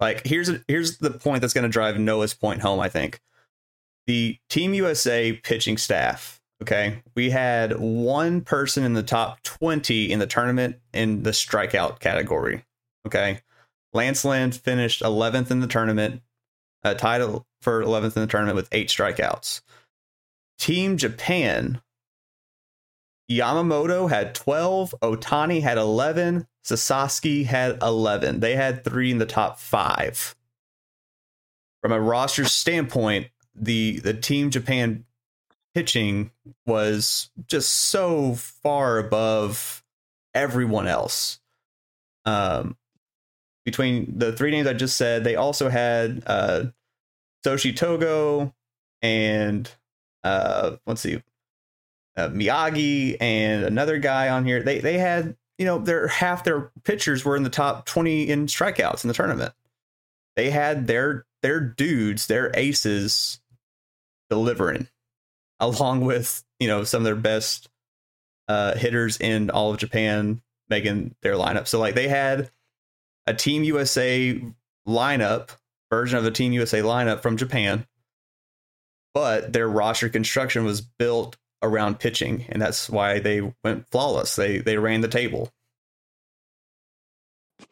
like 0.00 0.26
here's 0.26 0.48
a, 0.48 0.60
here's 0.66 0.98
the 0.98 1.10
point 1.12 1.42
that's 1.42 1.54
going 1.54 1.62
to 1.62 1.68
drive 1.68 1.96
Noah's 1.98 2.34
point 2.34 2.60
home. 2.60 2.80
I 2.80 2.88
think 2.88 3.20
the 4.08 4.36
Team 4.48 4.74
USA 4.74 5.32
pitching 5.32 5.76
staff. 5.78 6.40
Okay, 6.60 7.02
we 7.14 7.30
had 7.30 7.78
one 7.78 8.40
person 8.40 8.82
in 8.82 8.94
the 8.94 9.02
top 9.04 9.40
twenty 9.44 10.10
in 10.10 10.18
the 10.18 10.26
tournament 10.26 10.76
in 10.92 11.22
the 11.22 11.30
strikeout 11.30 12.00
category. 12.00 12.64
Okay, 13.06 13.42
Lance 13.92 14.24
Lynn 14.24 14.50
finished 14.50 15.00
eleventh 15.02 15.52
in 15.52 15.60
the 15.60 15.68
tournament, 15.68 16.20
uh, 16.84 16.94
tied 16.94 17.22
for 17.60 17.82
eleventh 17.82 18.16
in 18.16 18.22
the 18.22 18.26
tournament 18.26 18.56
with 18.56 18.68
eight 18.72 18.88
strikeouts. 18.88 19.60
Team 20.58 20.96
Japan 20.96 21.80
Yamamoto 23.30 24.08
had 24.08 24.34
12, 24.34 24.94
Ohtani 25.02 25.60
had 25.60 25.76
11, 25.76 26.46
Sasaki 26.62 27.44
had 27.44 27.82
11. 27.82 28.40
They 28.40 28.56
had 28.56 28.84
three 28.84 29.10
in 29.10 29.18
the 29.18 29.26
top 29.26 29.58
five. 29.58 30.34
From 31.82 31.92
a 31.92 32.00
roster 32.00 32.44
standpoint, 32.44 33.28
the 33.54 34.00
the 34.00 34.14
Team 34.14 34.50
Japan 34.50 35.04
pitching 35.74 36.32
was 36.66 37.30
just 37.46 37.70
so 37.72 38.34
far 38.34 38.98
above 38.98 39.84
everyone 40.34 40.86
else. 40.88 41.38
Um, 42.24 42.76
between 43.68 44.18
the 44.18 44.32
three 44.32 44.50
names 44.50 44.66
I 44.66 44.72
just 44.72 44.96
said, 44.96 45.24
they 45.24 45.36
also 45.36 45.68
had 45.68 46.22
uh, 46.26 46.64
Shosei 47.44 47.76
Togo 47.76 48.54
and 49.02 49.70
uh, 50.24 50.76
let's 50.86 51.02
see, 51.02 51.22
uh, 52.16 52.28
Miyagi 52.28 53.18
and 53.20 53.64
another 53.64 53.98
guy 53.98 54.30
on 54.30 54.46
here. 54.46 54.62
They 54.62 54.78
they 54.78 54.96
had 54.96 55.36
you 55.58 55.66
know 55.66 55.78
their 55.78 56.08
half 56.08 56.44
their 56.44 56.72
pitchers 56.84 57.26
were 57.26 57.36
in 57.36 57.42
the 57.42 57.50
top 57.50 57.84
twenty 57.84 58.30
in 58.30 58.46
strikeouts 58.46 59.04
in 59.04 59.08
the 59.08 59.14
tournament. 59.14 59.52
They 60.34 60.48
had 60.48 60.86
their 60.86 61.26
their 61.42 61.60
dudes, 61.60 62.26
their 62.26 62.50
aces, 62.54 63.38
delivering, 64.30 64.88
along 65.60 66.06
with 66.06 66.42
you 66.58 66.68
know 66.68 66.84
some 66.84 67.02
of 67.02 67.04
their 67.04 67.16
best 67.16 67.68
uh, 68.48 68.76
hitters 68.76 69.18
in 69.18 69.50
all 69.50 69.72
of 69.72 69.78
Japan 69.78 70.40
making 70.70 71.14
their 71.20 71.34
lineup. 71.34 71.68
So 71.68 71.78
like 71.78 71.94
they 71.94 72.08
had 72.08 72.50
a 73.28 73.34
Team 73.34 73.62
USA 73.64 74.40
lineup 74.88 75.50
version 75.90 76.18
of 76.18 76.24
the 76.24 76.30
Team 76.30 76.52
USA 76.52 76.80
lineup 76.80 77.20
from 77.20 77.36
Japan, 77.36 77.86
but 79.12 79.52
their 79.52 79.68
roster 79.68 80.08
construction 80.08 80.64
was 80.64 80.80
built 80.80 81.36
around 81.62 81.98
pitching, 81.98 82.46
and 82.48 82.62
that's 82.62 82.88
why 82.88 83.18
they 83.18 83.52
went 83.62 83.86
flawless. 83.90 84.34
They 84.34 84.58
they 84.58 84.78
ran 84.78 85.02
the 85.02 85.08
table. 85.08 85.52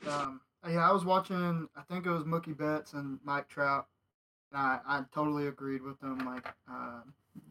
Um, 0.06 0.40
yeah, 0.68 0.88
I 0.88 0.92
was 0.92 1.04
watching. 1.04 1.68
I 1.74 1.82
think 1.82 2.06
it 2.06 2.10
was 2.10 2.24
Mookie 2.24 2.56
Betts 2.56 2.92
and 2.92 3.18
Mike 3.24 3.48
Trout, 3.48 3.86
and 4.52 4.60
I, 4.60 4.80
I 4.86 5.04
totally 5.14 5.46
agreed 5.46 5.82
with 5.82 5.98
them. 6.00 6.18
Like 6.26 6.46
uh, 6.70 7.00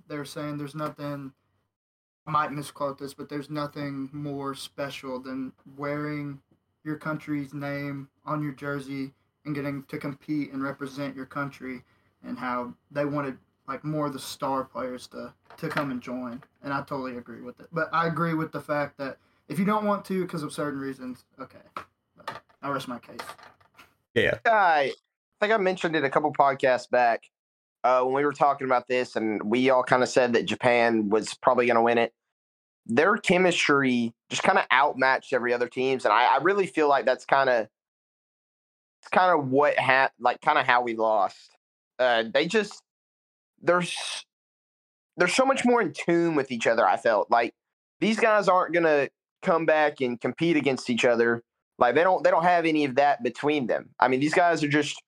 they're 0.08 0.26
saying, 0.26 0.58
there's 0.58 0.76
nothing. 0.76 1.32
I 2.28 2.32
might 2.32 2.52
misquote 2.52 2.98
this, 3.00 3.14
but 3.14 3.30
there's 3.30 3.50
nothing 3.50 4.10
more 4.12 4.56
special 4.56 5.20
than 5.20 5.54
wearing 5.78 6.42
your 6.86 6.96
country's 6.96 7.54
name 7.54 8.08
on 8.26 8.42
your 8.42 8.54
jersey 8.54 9.12
and 9.46 9.54
getting 9.54 9.84
to 9.84 9.98
compete 9.98 10.54
and 10.54 10.64
represent 10.64 11.16
your 11.16 11.26
country, 11.26 11.84
and 12.24 12.38
how 12.38 12.74
they 12.92 13.06
wanted 13.06 13.38
like 13.68 13.84
more 13.84 14.08
of 14.08 14.14
the 14.14 14.20
star 14.20 14.64
players 14.64 15.08
to 15.08 15.34
to 15.58 15.68
come 15.68 15.92
and 15.92 16.02
join, 16.02 16.42
and 16.64 16.74
I 16.74 16.80
totally 16.80 17.18
agree 17.18 17.42
with 17.42 17.60
it. 17.60 17.68
But 17.72 17.90
I 17.92 18.08
agree 18.08 18.34
with 18.34 18.52
the 18.52 18.62
fact 18.62 18.98
that 18.98 19.18
if 19.48 19.60
you 19.60 19.66
don't 19.66 19.86
want 19.86 20.06
to 20.06 20.22
because 20.22 20.44
of 20.44 20.54
certain 20.54 20.80
reasons, 20.80 21.26
okay, 21.40 21.58
but 22.16 22.42
I 22.62 22.70
rest 22.70 22.88
my 22.88 23.00
case. 23.00 23.20
Yeah. 24.14 24.38
I 24.46 24.94
think 25.42 25.54
I 25.54 25.58
mentioned 25.58 25.96
it 25.96 26.04
a 26.04 26.10
couple 26.10 26.32
podcasts 26.34 26.90
back 26.90 27.24
uh, 27.84 28.02
when 28.02 28.16
we 28.16 28.26
were 28.26 28.34
talking 28.34 28.66
about 28.66 28.88
this, 28.88 29.16
and 29.16 29.42
we 29.44 29.70
all 29.70 29.84
kind 29.84 30.02
of 30.02 30.10
said 30.10 30.34
that 30.34 30.46
Japan 30.46 31.10
was 31.10 31.34
probably 31.36 31.68
going 31.68 31.76
to 31.76 31.82
win 31.82 31.98
it. 31.98 32.14
Their 32.86 33.18
chemistry 33.18 34.14
just 34.30 34.44
kind 34.44 34.60
of 34.60 34.66
outmatched 34.72 35.34
every 35.34 35.54
other 35.54 35.68
teams, 35.68 36.06
and 36.06 36.14
I, 36.14 36.36
I 36.36 36.38
really 36.42 36.68
feel 36.68 36.88
like 36.88 37.06
that's 37.06 37.26
kind 37.26 37.50
of 37.50 37.68
it's 39.02 39.10
kind 39.12 39.38
of 39.38 39.50
what 39.50 39.78
ha- 39.78 40.12
like 40.20 40.42
kind 40.42 40.58
of 40.58 40.66
how 40.66 40.82
we 40.82 40.96
lost. 40.96 41.52
Uh, 41.98 42.24
they 42.32 42.48
just 42.48 42.82
there's 43.62 43.96
they're 45.18 45.28
so 45.28 45.46
much 45.46 45.66
more 45.66 45.82
in 45.82 45.94
tune 45.94 46.36
with 46.36 46.52
each 46.52 46.68
other. 46.68 46.86
I 46.88 46.98
felt 46.98 47.32
like 47.32 47.54
these 48.00 48.20
guys 48.20 48.48
aren't 48.48 48.74
gonna 48.74 49.10
come 49.42 49.66
back 49.66 50.02
and 50.02 50.20
compete 50.20 50.58
against 50.58 50.90
each 50.90 51.06
other. 51.06 51.44
Like 51.78 51.96
they 51.96 52.04
don't 52.04 52.24
they 52.24 52.32
don't 52.32 52.44
have 52.44 52.66
any 52.66 52.86
of 52.86 52.96
that 52.96 53.24
between 53.24 53.68
them. 53.68 53.90
I 54.00 54.08
mean, 54.08 54.20
these 54.20 54.34
guys 54.34 54.64
are 54.64 54.68
just 54.68 55.02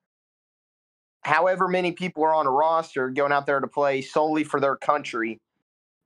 however 1.23 1.67
many 1.67 1.91
people 1.91 2.23
are 2.23 2.33
on 2.33 2.47
a 2.47 2.51
roster 2.51 3.09
going 3.09 3.31
out 3.31 3.45
there 3.45 3.59
to 3.59 3.67
play 3.67 4.01
solely 4.01 4.43
for 4.43 4.59
their 4.59 4.75
country, 4.75 5.39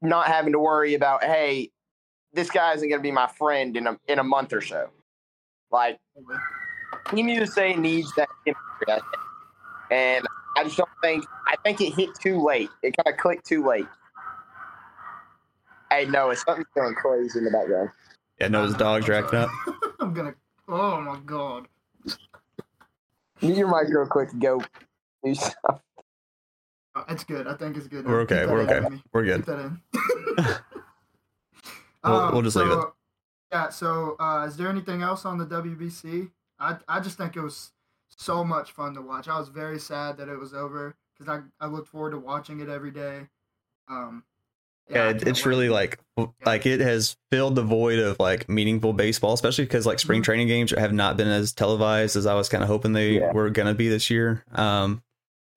not 0.02 0.28
having 0.28 0.54
to 0.54 0.60
worry 0.60 0.94
about, 0.94 1.24
hey, 1.24 1.72
this 2.34 2.50
guy 2.50 2.74
isn't 2.74 2.90
gonna 2.90 3.02
be 3.02 3.12
my 3.12 3.28
friend 3.28 3.76
in 3.76 3.88
a 3.88 4.00
in 4.08 4.20
a 4.20 4.24
month 4.24 4.54
or 4.54 4.62
so. 4.62 4.90
Like 5.72 6.00
mm-hmm. 6.18 7.16
Team 7.16 7.30
USA 7.30 7.76
needs 7.76 8.14
that 8.16 8.30
chemistry, 8.46 8.88
I 8.88 8.94
think. 8.94 9.06
and 9.92 10.28
I 10.58 10.64
just 10.64 10.78
don't 10.78 10.90
think 11.02 11.26
I 11.48 11.56
think 11.64 11.82
it 11.82 11.94
hit 11.94 12.10
too 12.20 12.42
late. 12.42 12.70
It 12.84 12.96
kind 12.98 13.14
of 13.14 13.20
clicked 13.20 13.46
too 13.46 13.66
late. 13.66 13.88
Hey, 15.90 16.06
no, 16.06 16.30
it's 16.30 16.44
something 16.44 16.66
going 16.74 16.96
crazy 16.96 17.40
in 17.40 17.46
the 17.46 17.52
background. 17.52 17.90
Yeah, 18.40 18.48
no, 18.48 18.64
his 18.64 18.74
dog's 18.76 19.08
racking 19.08 19.40
up. 19.40 19.50
I'm 20.00 20.14
gonna. 20.14 20.34
Oh 20.68 21.02
my 21.02 21.20
god. 21.26 21.68
Mute 23.42 23.58
your 23.58 23.68
mic 23.68 23.94
real 23.94 24.08
quick 24.08 24.30
go 24.40 24.64
do 25.24 25.36
stuff. 25.36 25.82
Uh, 26.96 27.04
It's 27.10 27.24
good. 27.24 27.48
I 27.48 27.54
think 27.56 27.78
it's 27.78 27.88
good. 27.88 28.06
We're 28.06 28.22
okay. 28.22 28.46
We're 28.46 28.62
okay. 28.62 28.82
Jimmy. 28.82 29.04
We're 29.14 29.24
Keep 29.38 29.46
good. 29.46 29.46
that 29.46 29.60
in. 29.66 30.56
We'll- 32.04 32.32
we'll 32.32 32.42
just 32.42 32.56
leave 32.56 32.72
it. 32.72 32.80
Yeah. 33.52 33.70
So, 33.70 34.16
uh, 34.20 34.46
is 34.48 34.58
there 34.58 34.70
anything 34.70 35.02
else 35.04 35.24
on 35.26 35.38
the 35.38 35.46
WBC? 35.46 36.32
I 36.60 36.78
I 36.88 37.00
just 37.00 37.18
think 37.18 37.36
it 37.36 37.42
was 37.42 37.72
so 38.10 38.44
much 38.44 38.72
fun 38.72 38.94
to 38.96 39.02
watch. 39.02 39.28
I 39.28 39.38
was 39.38 39.50
very 39.50 39.80
sad 39.80 40.18
that 40.18 40.28
it 40.30 40.40
was 40.40 40.54
over 40.54 40.96
because 41.18 41.30
I 41.60 41.64
I 41.64 41.68
looked 41.68 41.88
forward 41.90 42.12
to 42.12 42.18
watching 42.18 42.60
it 42.60 42.70
every 42.70 42.92
day. 42.92 43.28
Um. 43.88 44.24
Yeah, 44.90 45.04
I 45.06 45.10
it, 45.10 45.28
it's 45.28 45.46
wait. 45.46 45.50
really 45.50 45.70
like 45.70 46.00
like 46.46 46.66
it 46.66 46.80
has 46.80 47.18
filled 47.30 47.56
the 47.56 47.62
void 47.64 48.00
of 48.00 48.20
like 48.20 48.50
meaningful 48.50 48.94
baseball, 48.94 49.34
especially 49.34 49.66
because 49.66 49.86
like 49.86 50.00
spring 50.00 50.22
Mhm. 50.22 50.26
training 50.26 50.48
games 50.48 50.72
have 50.76 50.92
not 50.94 51.18
been 51.18 51.28
as 51.28 51.54
televised 51.54 52.16
as 52.16 52.26
I 52.26 52.34
was 52.34 52.50
kind 52.50 52.64
of 52.64 52.68
hoping 52.68 52.94
they 52.94 53.20
Yeah. 53.20 53.32
were 53.32 53.50
gonna 53.52 53.76
be 53.76 53.90
this 53.90 54.10
year. 54.10 54.44
Um, 54.54 55.04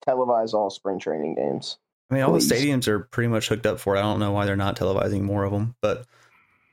Televise 0.06 0.54
all 0.54 0.70
spring 0.70 0.98
training 0.98 1.34
games. 1.34 1.78
I 2.10 2.14
mean, 2.14 2.22
all 2.22 2.32
Please. 2.32 2.48
the 2.48 2.54
stadiums 2.54 2.88
are 2.88 3.00
pretty 3.00 3.28
much 3.28 3.48
hooked 3.48 3.66
up 3.66 3.80
for 3.80 3.96
it. 3.96 4.00
I 4.00 4.02
don't 4.02 4.20
know 4.20 4.32
why 4.32 4.44
they're 4.46 4.56
not 4.56 4.76
televising 4.76 5.22
more 5.22 5.44
of 5.44 5.52
them, 5.52 5.74
but 5.80 6.04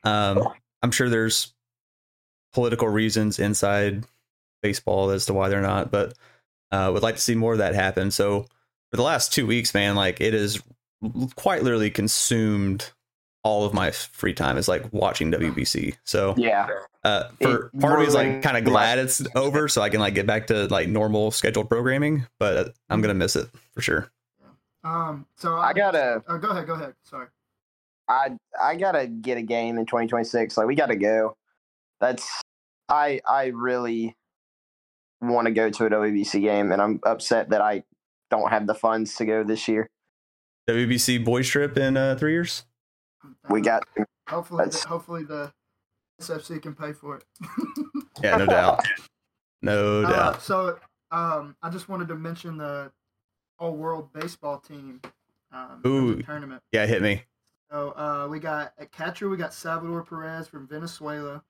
um, 0.04 0.50
I'm 0.82 0.92
sure 0.92 1.10
there's 1.10 1.54
political 2.54 2.88
reasons 2.88 3.40
inside 3.40 4.04
baseball 4.62 5.10
as 5.12 5.26
to 5.28 5.34
why 5.34 5.50
they're 5.50 5.62
not. 5.62 5.90
But 5.90 6.14
uh, 6.72 6.90
would 6.94 7.04
like 7.04 7.16
to 7.16 7.22
see 7.22 7.36
more 7.36 7.54
of 7.54 7.60
that 7.60 7.76
happen. 7.76 8.12
So 8.12 8.42
for 8.90 8.98
the 8.98 9.04
last 9.04 9.34
two 9.34 9.48
weeks, 9.48 9.74
man, 9.74 9.96
like 9.96 10.20
it 10.20 10.34
is 10.34 10.62
quite 11.36 11.64
literally 11.64 11.90
consumed 11.90 12.92
all 13.44 13.66
of 13.66 13.74
my 13.74 13.90
free 13.92 14.34
time 14.34 14.58
is 14.58 14.68
like 14.68 14.92
watching 14.94 15.32
WBC. 15.32 15.96
So 16.04 16.36
Yeah. 16.38 16.68
uh, 17.04 17.30
for 17.42 17.72
It 17.74 17.80
part 17.80 17.94
of 17.94 18.00
me 18.02 18.06
is 18.06 18.14
like 18.14 18.42
kind 18.44 18.56
of 18.58 18.64
my- 18.64 18.70
glad 18.70 19.00
it's 19.00 19.22
over, 19.36 19.68
so 19.68 19.82
I 19.82 19.90
can 19.90 20.00
like 20.00 20.14
get 20.14 20.28
back 20.28 20.48
to 20.48 20.68
like 20.68 20.88
normal 20.90 21.32
scheduled 21.32 21.70
programming. 21.70 22.28
But 22.40 22.74
I'm 22.90 23.02
gonna 23.02 23.14
miss 23.16 23.36
it 23.36 23.48
for 23.74 23.82
sure. 23.82 24.12
Um. 24.84 25.26
So 25.38 25.56
I 25.58 25.74
gotta 25.74 26.24
Oh, 26.28 26.38
go 26.38 26.50
ahead. 26.50 26.68
Go 26.68 26.74
ahead. 26.74 26.94
Sorry. 27.04 27.28
I 28.08 28.38
I 28.62 28.76
gotta 28.76 29.08
get 29.08 29.38
a 29.38 29.42
game 29.42 29.78
in 29.78 29.86
2026. 29.86 30.58
Like 30.58 30.68
we 30.68 30.76
gotta 30.76 30.96
go. 30.96 31.36
That's 32.00 32.42
I 32.90 33.22
I 33.28 33.46
really 33.48 34.16
want 35.22 35.46
to 35.46 35.52
go 35.54 35.70
to 35.70 35.86
a 35.86 35.90
WBC 35.90 36.42
game, 36.42 36.72
and 36.72 36.82
I'm 36.82 37.00
upset 37.04 37.50
that 37.50 37.62
I 37.62 37.84
don't 38.32 38.50
have 38.50 38.66
the 38.68 38.74
funds 38.74 39.16
to 39.16 39.26
go 39.26 39.44
this 39.44 39.68
year. 39.68 39.88
WBC 40.68 41.24
boys 41.24 41.48
trip 41.48 41.78
in 41.78 41.96
uh, 41.98 42.16
three 42.16 42.32
years. 42.34 42.64
We 43.50 43.62
got 43.62 43.84
Hopefully, 44.28 44.66
the, 44.70 44.78
hopefully 44.88 45.24
the 45.24 45.52
SFC 46.22 46.62
can 46.62 46.74
pay 46.74 46.94
for 46.94 47.18
it. 47.18 47.24
Yeah, 48.24 48.38
no 48.38 48.46
doubt, 48.46 48.80
no 49.62 50.04
Uh, 50.04 50.10
doubt. 50.10 50.42
so, 50.42 50.80
um, 51.12 51.56
I 51.62 51.70
just 51.70 51.90
wanted 51.90 52.08
to 52.10 52.16
mention 52.16 52.58
the 52.58 52.92
all 53.60 53.76
world 53.76 54.12
baseball 54.14 54.60
team. 54.60 55.02
Um, 55.52 55.82
Ooh. 55.86 56.22
tournament. 56.22 56.62
Yeah, 56.72 56.86
hit 56.86 57.02
me. 57.02 57.24
So, 57.70 57.92
uh, 57.92 58.28
we 58.30 58.40
got 58.40 58.74
at 58.78 58.92
catcher, 58.92 59.28
we 59.30 59.36
got 59.38 59.54
Salvador 59.54 60.04
Perez 60.04 60.48
from 60.48 60.66
Venezuela. 60.68 61.44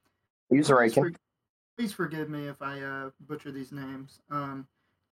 He's 0.49 0.67
Please, 0.67 0.71
raking. 0.71 1.03
for- 1.03 1.11
please 1.77 1.93
forgive 1.93 2.29
me 2.29 2.47
if 2.47 2.61
I 2.61 2.81
uh, 2.81 3.09
butcher 3.27 3.51
these 3.51 3.71
names. 3.71 4.19
Um, 4.31 4.67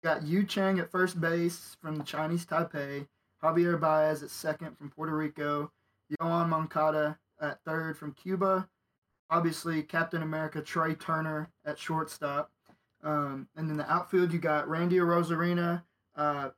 got 0.02 0.22
Yu 0.22 0.44
Chang 0.44 0.78
at 0.78 0.90
first 0.90 1.18
base 1.20 1.76
from 1.80 1.96
the 1.96 2.04
Chinese 2.04 2.44
Taipei. 2.44 3.06
Javier 3.42 3.78
Baez 3.80 4.22
at 4.22 4.30
second 4.30 4.76
from 4.76 4.90
Puerto 4.90 5.14
Rico. 5.16 5.70
Yoan 6.20 6.48
Moncada 6.48 7.18
at 7.40 7.62
third 7.64 7.96
from 7.96 8.12
Cuba. 8.12 8.68
Obviously, 9.30 9.82
Captain 9.82 10.22
America 10.22 10.60
Trea 10.60 10.94
Turner 10.94 11.50
at 11.64 11.78
shortstop. 11.78 12.50
Um, 13.02 13.48
and 13.56 13.68
then 13.68 13.76
the 13.76 13.90
outfield, 13.90 14.32
you 14.32 14.38
got 14.38 14.68
Randy 14.68 14.96
Arozarena, 14.96 15.82
uh, 16.16 16.50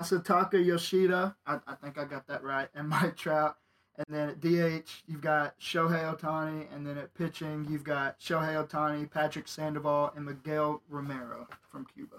Masataka 0.00 0.64
Yoshida. 0.64 1.36
I, 1.46 1.58
I 1.66 1.74
think 1.74 1.98
I 1.98 2.04
got 2.04 2.26
that 2.26 2.42
right. 2.42 2.68
And 2.74 2.88
Mike 2.88 3.16
Trout. 3.16 3.56
And 3.96 4.06
then 4.08 4.28
at 4.30 4.40
DH, 4.40 5.02
you've 5.06 5.20
got 5.20 5.58
Shohei 5.60 6.16
Ohtani. 6.16 6.66
And 6.74 6.86
then 6.86 6.96
at 6.96 7.12
pitching, 7.14 7.66
you've 7.68 7.84
got 7.84 8.18
Shohei 8.18 8.66
Ohtani, 8.66 9.10
Patrick 9.10 9.46
Sandoval, 9.46 10.12
and 10.16 10.24
Miguel 10.24 10.82
Romero 10.88 11.46
from 11.70 11.86
Cuba. 11.94 12.16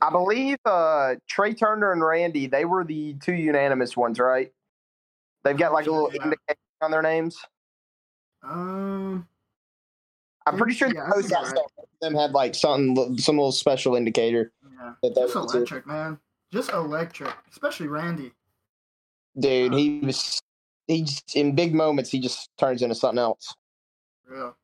I 0.00 0.10
believe 0.10 0.58
uh, 0.64 1.14
Trea 1.28 1.54
Turner 1.54 1.92
and 1.92 2.04
Randy. 2.04 2.46
They 2.46 2.64
were 2.64 2.84
the 2.84 3.14
two 3.14 3.32
unanimous 3.32 3.96
ones, 3.96 4.18
right? 4.18 4.52
They've 5.44 5.56
got 5.56 5.72
like 5.72 5.86
a 5.86 5.90
little 5.90 6.10
Yeah. 6.12 6.22
indication 6.24 6.56
on 6.80 6.90
their 6.90 7.02
names. 7.02 7.36
Um, 8.42 9.26
I'm 10.46 10.56
pretty 10.56 10.74
sure 10.74 10.88
Yeah, 10.92 11.06
I 11.06 11.10
those 11.10 11.22
think 11.22 11.30
you're 11.30 11.42
guys 11.42 11.52
right. 11.52 11.86
them 12.00 12.14
had 12.14 12.32
like 12.32 12.54
something, 12.54 13.18
some 13.18 13.36
little 13.36 13.52
special 13.52 13.94
indicator 13.94 14.52
yeah. 14.62 14.94
that 15.02 15.14
they 15.14 15.20
Just 15.22 15.36
electric, 15.36 15.86
man. 15.86 16.18
Just 16.52 16.70
electric. 16.70 17.32
Especially 17.50 17.88
Randy. 17.88 18.32
Dude, 19.38 19.74
he 19.74 20.00
was 20.00 20.40
he 20.86 21.02
just, 21.02 21.34
in 21.34 21.54
big 21.54 21.74
moments 21.74 22.10
he 22.10 22.20
just 22.20 22.50
turns 22.58 22.82
into 22.82 22.94
something 22.94 23.18
else. 23.18 23.54
Real. 24.26 24.56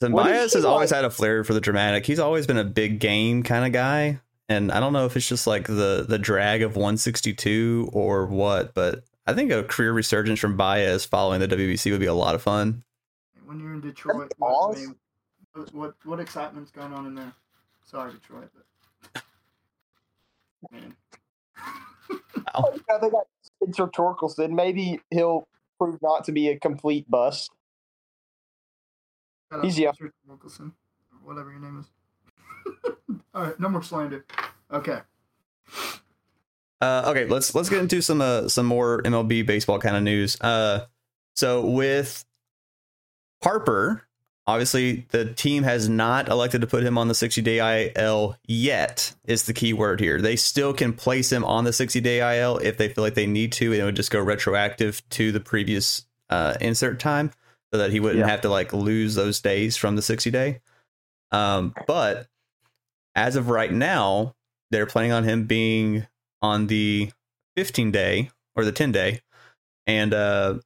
And 0.00 0.14
What 0.14 0.26
is 0.26 0.32
Baez 0.32 0.52
he 0.52 0.58
has 0.58 0.64
always 0.64 0.90
had 0.90 1.04
a 1.04 1.10
flair 1.10 1.44
for 1.44 1.54
the 1.54 1.60
dramatic. 1.60 2.06
He's 2.06 2.18
always 2.18 2.46
been 2.46 2.58
a 2.58 2.64
big 2.64 2.98
game 3.00 3.42
kind 3.42 3.64
of 3.64 3.72
guy. 3.72 4.20
And 4.48 4.70
I 4.70 4.80
don't 4.80 4.92
know 4.92 5.06
if 5.06 5.16
it's 5.16 5.28
just 5.28 5.46
like 5.46 5.66
the 5.66 6.06
the 6.08 6.18
drag 6.18 6.62
of 6.62 6.76
162 6.76 7.90
or 7.92 8.26
what, 8.26 8.74
but 8.74 9.04
I 9.26 9.34
think 9.34 9.50
a 9.50 9.64
career 9.64 9.92
resurgence 9.92 10.38
from 10.38 10.56
Baez 10.56 11.04
following 11.04 11.40
the 11.40 11.48
WBC 11.48 11.90
would 11.90 12.00
be 12.00 12.06
a 12.06 12.14
lot 12.14 12.34
of 12.36 12.42
fun. 12.42 12.84
when 13.44 13.58
you're 13.58 13.74
in 13.74 13.80
Detroit, 13.80 14.32
what, 14.38 14.48
awesome. 14.48 14.96
what, 15.54 15.74
what 15.74 15.94
what 16.04 16.20
excitement's 16.20 16.70
going 16.70 16.92
on 16.92 17.06
in 17.06 17.14
there? 17.16 17.32
Sorry, 17.84 18.12
Detroit, 18.12 18.50
but 19.12 19.22
man, 20.70 20.94
Oh, 22.54 22.72
yeah, 22.88 22.98
they 22.98 23.10
got 23.10 23.26
Spencer 23.42 23.88
Torkelson. 23.88 24.50
Maybe 24.50 25.00
he'll 25.10 25.48
prove 25.78 26.00
not 26.02 26.24
to 26.24 26.32
be 26.32 26.48
a 26.48 26.58
complete 26.58 27.10
bust. 27.10 27.50
shout 29.50 29.60
out 29.60 29.64
He's 29.64 29.78
young. 29.78 29.94
Spencer 29.94 30.12
Wilkerson, 30.26 30.72
whatever 31.22 31.50
your 31.50 31.60
name 31.60 31.78
is. 31.80 31.86
All 33.34 33.42
right, 33.44 33.60
no 33.60 33.68
more 33.68 33.82
slander. 33.82 34.24
Okay, 34.72 34.98
Uh, 36.80 37.04
okay, 37.06 37.24
let's 37.26 37.54
let's 37.54 37.68
get 37.68 37.78
into 37.80 38.02
some 38.02 38.20
uh, 38.20 38.48
some 38.48 38.66
more 38.66 39.00
MLB 39.02 39.46
baseball 39.46 39.78
kind 39.78 39.96
of 39.96 40.02
news. 40.02 40.36
Uh, 40.40 40.86
so 41.34 41.64
with 41.64 42.24
Harper, 43.42 44.05
obviously 44.46 45.06
the 45.10 45.32
team 45.32 45.62
has 45.64 45.88
not 45.88 46.28
elected 46.28 46.60
to 46.60 46.66
put 46.66 46.82
him 46.84 46.96
on 46.98 47.08
the 47.08 47.14
60 47.14 47.42
day 47.42 47.90
IL 47.96 48.36
yet. 48.46 49.12
Is 49.26 49.44
the 49.44 49.52
key 49.52 49.72
word 49.72 50.00
here? 50.00 50.20
They 50.20 50.36
still 50.36 50.72
can 50.72 50.92
place 50.92 51.30
him 51.32 51.44
on 51.44 51.64
the 51.64 51.72
60 51.72 52.00
day 52.00 52.38
IL 52.38 52.58
if 52.58 52.76
they 52.76 52.88
feel 52.88 53.02
like 53.04 53.14
they 53.14 53.26
need 53.26 53.52
to, 53.52 53.72
and 53.72 53.80
it 53.82 53.84
would 53.84 53.96
just 53.96 54.10
go 54.10 54.20
retroactive 54.20 55.06
to 55.10 55.32
the 55.32 55.40
previous 55.40 56.06
uh, 56.30 56.54
insert 56.60 56.98
time 57.00 57.30
so 57.72 57.78
that 57.78 57.90
he 57.90 58.00
wouldn't 58.00 58.20
Yeah. 58.20 58.28
have 58.28 58.42
to 58.42 58.48
like 58.48 58.72
lose 58.72 59.14
those 59.14 59.40
days 59.40 59.76
from 59.76 59.96
the 59.96 60.02
60 60.02 60.30
day. 60.30 60.60
Um, 61.32 61.74
but 61.86 62.28
as 63.14 63.36
of 63.36 63.48
right 63.48 63.72
now, 63.72 64.34
they're 64.70 64.86
planning 64.86 65.12
on 65.12 65.24
him 65.24 65.44
being 65.44 66.06
on 66.42 66.66
the 66.68 67.10
15 67.56 67.90
day 67.90 68.30
or 68.54 68.64
the 68.64 68.72
10 68.72 68.92
day 68.92 69.20
and 69.86 70.12
uh, 70.14 70.58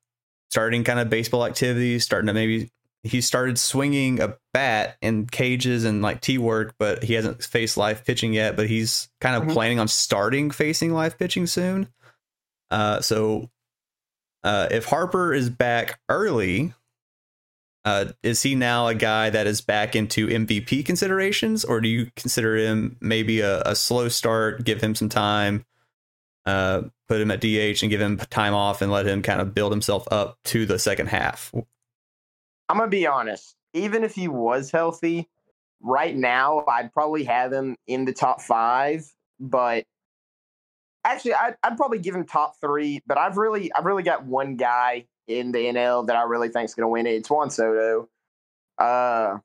starting 0.50 0.84
kind 0.84 0.98
of 0.98 1.08
baseball 1.08 1.46
activities, 1.46 2.04
starting 2.04 2.26
to 2.26 2.34
maybe 2.34 2.70
he 3.02 3.20
started 3.20 3.58
swinging 3.58 4.20
a 4.20 4.36
bat 4.52 4.96
in 5.00 5.26
cages 5.26 5.84
and 5.84 6.02
like 6.02 6.20
tee 6.20 6.38
work, 6.38 6.74
but 6.78 7.02
he 7.02 7.14
hasn't 7.14 7.42
faced 7.42 7.76
live 7.76 8.04
pitching 8.04 8.32
yet. 8.34 8.56
But 8.56 8.68
he's 8.68 9.08
kind 9.20 9.36
of 9.36 9.48
Mhm. 9.48 9.52
planning 9.52 9.78
on 9.78 9.88
starting 9.88 10.50
facing 10.50 10.92
live 10.92 11.18
pitching 11.18 11.46
soon. 11.46 11.88
Uh, 12.70 13.00
so 13.00 13.50
uh, 14.42 14.68
if 14.70 14.86
Harper 14.86 15.34
is 15.34 15.50
back 15.50 16.00
early, 16.08 16.72
uh, 17.84 18.06
is 18.22 18.42
he 18.42 18.54
now 18.54 18.86
a 18.88 18.94
guy 18.94 19.28
that 19.30 19.46
is 19.46 19.60
back 19.60 19.94
into 19.96 20.28
MVP 20.28 20.82
considerations, 20.84 21.64
or 21.64 21.80
do 21.80 21.88
you 21.88 22.10
consider 22.16 22.56
him 22.56 22.96
maybe 23.00 23.40
a, 23.40 23.62
a 23.62 23.74
slow 23.74 24.08
start, 24.08 24.64
give 24.64 24.80
him 24.82 24.94
some 24.94 25.08
time, 25.08 25.64
uh, 26.46 26.82
put 27.08 27.20
him 27.20 27.30
at 27.30 27.40
DH 27.40 27.82
and 27.82 27.90
give 27.90 28.00
him 28.00 28.16
time 28.16 28.54
off 28.54 28.80
and 28.82 28.90
let 28.92 29.06
him 29.06 29.20
kind 29.22 29.40
of 29.40 29.54
build 29.54 29.72
himself 29.72 30.06
up 30.10 30.38
to 30.44 30.64
the 30.66 30.78
second 30.78 31.08
half? 31.08 31.52
I'm 32.70 32.76
gonna 32.76 32.88
be 32.88 33.04
honest. 33.04 33.56
Even 33.74 34.04
if 34.04 34.14
he 34.14 34.28
was 34.28 34.70
healthy, 34.70 35.28
right 35.80 36.16
now 36.16 36.64
I'd 36.68 36.92
probably 36.92 37.24
have 37.24 37.52
him 37.52 37.74
in 37.88 38.04
the 38.04 38.12
top 38.12 38.40
five. 38.40 39.04
But 39.40 39.85
actually, 41.04 41.35
I'd, 41.35 41.56
I'd 41.64 41.76
probably 41.76 41.98
give 41.98 42.14
him 42.14 42.24
top 42.24 42.61
three. 42.61 43.00
But 43.09 43.18
I've 43.18 43.37
really, 43.37 43.72
I've 43.74 43.85
really 43.85 44.04
got 44.04 44.24
one 44.24 44.54
guy 44.54 45.06
in 45.26 45.50
the 45.50 45.59
NL 45.59 46.06
that 46.06 46.14
I 46.14 46.22
really 46.22 46.48
think 46.48 46.66
is 46.66 46.74
gonna 46.74 46.88
win 46.88 47.09
it. 47.09 47.14
It's 47.14 47.28
Juan 47.28 47.50
Soto. 47.50 48.09
Uh, 48.78 49.38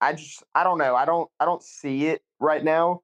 I 0.00 0.14
just, 0.14 0.42
I 0.54 0.64
don't 0.64 0.78
know. 0.78 0.96
I 0.96 1.04
don't, 1.04 1.28
I 1.38 1.44
don't 1.44 1.62
see 1.62 2.06
it 2.06 2.22
right 2.40 2.64
now 2.64 3.02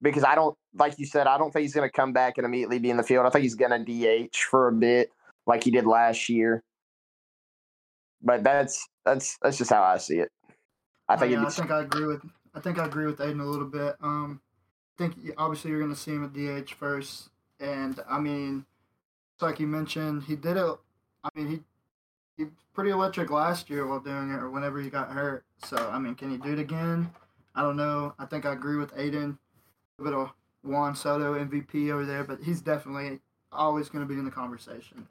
because 0.00 0.24
I 0.24 0.34
don't, 0.34 0.56
like 0.74 0.98
you 0.98 1.04
said, 1.04 1.26
I 1.26 1.36
don't 1.36 1.52
think 1.52 1.64
he's 1.64 1.74
gonna 1.74 1.90
come 1.90 2.14
back 2.14 2.38
and 2.38 2.46
immediately 2.46 2.78
be 2.78 2.88
in 2.88 2.96
the 2.96 3.02
field. 3.02 3.26
I 3.26 3.30
think 3.30 3.42
he's 3.42 3.56
gonna 3.56 3.84
DH 3.84 4.36
for 4.36 4.68
a 4.68 4.72
bit, 4.72 5.10
like 5.46 5.64
he 5.64 5.70
did 5.70 5.84
last 5.84 6.30
year 6.30 6.64
but 8.22 8.44
that's 8.44 8.86
that's 9.04 9.38
that's 9.42 9.58
just 9.58 9.70
how 9.70 9.82
I 9.82 9.98
see 9.98 10.18
it. 10.18 10.30
I 11.08 11.16
Oh, 11.16 11.18
think 11.18 11.32
yeah, 11.32 11.46
I 11.46 11.50
think 11.50 11.70
I 11.70 11.80
agree 11.82 12.06
with 12.06 12.22
I 12.54 12.60
think 12.60 12.78
I 12.78 12.86
agree 12.86 13.06
with 13.06 13.18
Aiden 13.18 13.40
a 13.40 13.44
little 13.44 13.66
bit. 13.66 13.96
Um, 14.00 14.40
I 14.98 15.04
think 15.08 15.34
obviously 15.38 15.70
you're 15.70 15.80
going 15.80 15.94
to 15.94 15.98
see 16.00 16.12
him 16.12 16.24
at 16.24 16.32
DH 16.32 16.72
first, 16.74 17.30
and 17.60 18.00
I 18.08 18.18
mean, 18.20 18.66
it's 19.34 19.42
like 19.42 19.60
you 19.60 19.66
mentioned, 19.66 20.24
he 20.24 20.36
did 20.36 20.56
it. 20.56 20.78
I 21.24 21.30
mean, 21.34 21.48
he 21.48 21.64
he 22.36 22.50
pretty 22.74 22.90
electric 22.90 23.30
last 23.30 23.70
year 23.70 23.86
while 23.86 24.00
doing 24.00 24.30
it, 24.32 24.40
or 24.40 24.50
whenever 24.50 24.80
he 24.80 24.90
got 24.90 25.10
hurt. 25.12 25.44
So 25.64 25.76
I 25.76 25.98
mean, 25.98 26.14
can 26.14 26.30
he 26.30 26.38
do 26.38 26.52
it 26.54 26.58
again? 26.58 27.12
I 27.54 27.62
don't 27.62 27.76
know. 27.76 28.14
I 28.18 28.26
think 28.26 28.46
I 28.46 28.52
agree 28.52 28.76
with 28.76 28.94
Aiden. 28.96 29.38
A 30.00 30.04
bit 30.04 30.14
of 30.14 30.32
Juan 30.62 30.94
Soto 30.96 31.34
MVP 31.34 31.90
over 31.90 32.04
there, 32.06 32.24
but 32.24 32.42
he's 32.42 32.60
definitely 32.62 33.20
always 33.52 33.88
going 33.88 34.06
to 34.06 34.12
be 34.12 34.18
in 34.18 34.24
the 34.24 34.30
conversation. 34.30 35.08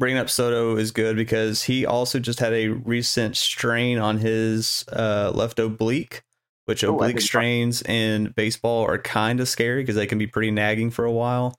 Bringing 0.00 0.18
up 0.18 0.30
Soto 0.30 0.76
is 0.78 0.92
good 0.92 1.14
because 1.14 1.62
he 1.64 1.84
also 1.84 2.18
just 2.18 2.40
had 2.40 2.54
a 2.54 2.68
recent 2.68 3.36
strain 3.36 3.98
on 3.98 4.16
his 4.16 4.82
uh, 4.90 5.30
left 5.34 5.58
oblique, 5.58 6.22
which 6.64 6.82
Oh, 6.82 6.94
oblique 6.94 7.20
strains 7.20 7.82
in 7.82 8.32
baseball 8.34 8.86
are 8.86 8.96
kind 8.96 9.40
of 9.40 9.48
scary 9.48 9.82
because 9.82 9.96
they 9.96 10.06
can 10.06 10.16
be 10.16 10.26
pretty 10.26 10.50
nagging 10.50 10.90
for 10.90 11.04
a 11.04 11.12
while. 11.12 11.54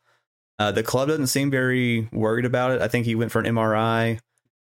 Uh, 0.58 0.72
the 0.72 0.82
club 0.82 1.10
doesn't 1.10 1.28
seem 1.28 1.52
very 1.52 2.10
worried 2.12 2.46
about 2.46 2.72
it. 2.72 2.82
I 2.82 2.88
think 2.88 3.06
he 3.06 3.14
went 3.14 3.32
for 3.32 3.40
an 3.40 3.46
MRI, 3.46 4.20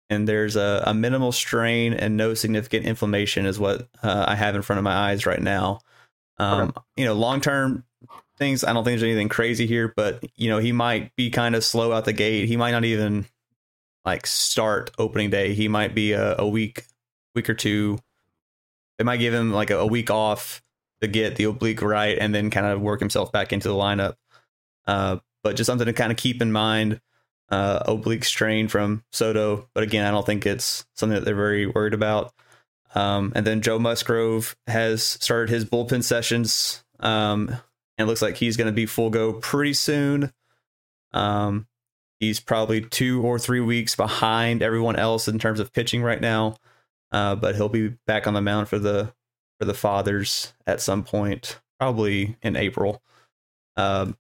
and 0.09 0.29
there's 0.29 0.55
a, 0.55 0.85
a 0.87 0.95
minimal 0.95 1.33
strain 1.33 1.95
and 1.95 2.17
no 2.17 2.35
significant 2.35 2.87
inflammation, 2.87 3.45
is 3.45 3.59
what 3.59 3.89
uh, 4.05 4.25
I 4.29 4.37
have 4.37 4.55
in 4.55 4.63
front 4.63 4.79
of 4.79 4.85
my 4.85 4.95
eyes 4.95 5.27
right 5.27 5.43
now. 5.43 5.81
Um, 6.39 6.75
You 6.97 7.07
know, 7.07 7.15
long 7.15 7.41
term 7.41 7.83
things, 8.39 8.63
I 8.63 8.73
don't 8.73 8.85
think 8.85 9.01
there's 9.01 9.11
anything 9.11 9.29
crazy 9.29 9.67
here, 9.67 9.93
but 9.97 10.23
you 10.37 10.49
know, 10.49 10.59
he 10.59 10.71
might 10.71 11.15
be 11.17 11.31
kind 11.31 11.57
of 11.57 11.65
slow 11.65 11.93
out 11.93 12.05
the 12.05 12.13
gate. 12.13 12.47
He 12.47 12.57
might 12.57 12.71
not 12.71 12.85
even 12.85 13.27
like 14.05 14.27
start 14.27 14.90
opening 14.99 15.31
day. 15.31 15.55
He 15.55 15.69
might 15.69 15.95
be 15.95 16.12
a, 16.12 16.37
a 16.38 16.49
week, 16.49 16.85
week 17.35 17.49
or 17.49 17.55
two. 17.55 17.99
They 18.99 19.05
might 19.05 19.19
give 19.19 19.35
him 19.35 19.53
like 19.53 19.71
a, 19.71 19.79
a 19.79 19.87
week 19.87 20.11
off 20.11 20.62
to 21.01 21.09
get 21.09 21.37
the 21.37 21.45
oblique 21.45 21.83
right, 21.83 22.17
and 22.19 22.35
then 22.35 22.51
kind 22.51 22.67
of 22.67 22.81
work 22.81 23.01
himself 23.01 23.33
back 23.33 23.53
into 23.53 23.69
the 23.69 23.75
lineup. 23.75 24.14
Uh, 24.87 25.19
but 25.43 25.57
just 25.57 25.67
something 25.67 25.87
to 25.87 25.93
kind 25.93 26.12
of 26.12 26.19
keep 26.19 26.40
in 26.43 26.53
mind. 26.53 27.01
Uh, 27.51 27.83
oblique 27.87 28.25
strain 28.25 28.69
from 28.69 29.05
Soto, 29.12 29.69
but 29.75 29.85
again, 29.85 30.07
I 30.07 30.11
don't 30.11 30.25
think 30.25 30.47
it's 30.47 30.87
something 30.95 31.14
that 31.14 31.27
they're 31.27 31.35
very 31.35 31.67
worried 31.67 31.93
about. 31.93 32.33
Um, 32.95 33.33
and 33.37 33.47
then 33.47 33.61
Joe 33.61 33.79
Musgrove 33.79 34.57
has 34.67 35.05
started 35.05 35.51
his 35.51 35.64
bullpen 35.64 36.03
sessions, 36.03 36.83
um, 37.01 37.49
and 37.51 37.61
it 37.99 38.07
looks 38.07 38.23
like 38.23 38.37
he's 38.37 38.57
going 38.57 38.67
to 38.67 38.73
be 38.73 38.87
full 38.87 39.11
go 39.11 39.35
pretty 39.35 39.75
soon. 39.75 40.33
Um, 41.12 41.67
he's 42.25 42.41
probably 42.41 42.81
two 42.81 43.23
or 43.23 43.39
three 43.39 43.61
weeks 43.61 43.95
behind 43.95 44.63
everyone 44.63 44.97
else 44.97 45.29
in 45.29 45.39
terms 45.39 45.61
of 45.61 45.73
pitching 45.73 46.03
right 46.03 46.21
now, 46.21 46.57
uh, 47.13 47.35
but 47.35 47.55
he'll 47.55 47.69
be 47.69 47.95
back 48.07 48.27
on 48.27 48.35
the 48.35 48.41
mound 48.41 48.69
for 48.69 48.79
the 48.79 49.13
for 49.59 49.65
the 49.65 49.75
Fathers 49.75 50.53
at 50.67 50.81
some 50.81 51.05
point, 51.05 51.61
probably 51.79 52.37
in 52.43 52.57
April. 52.57 53.03
Um, 53.77 54.17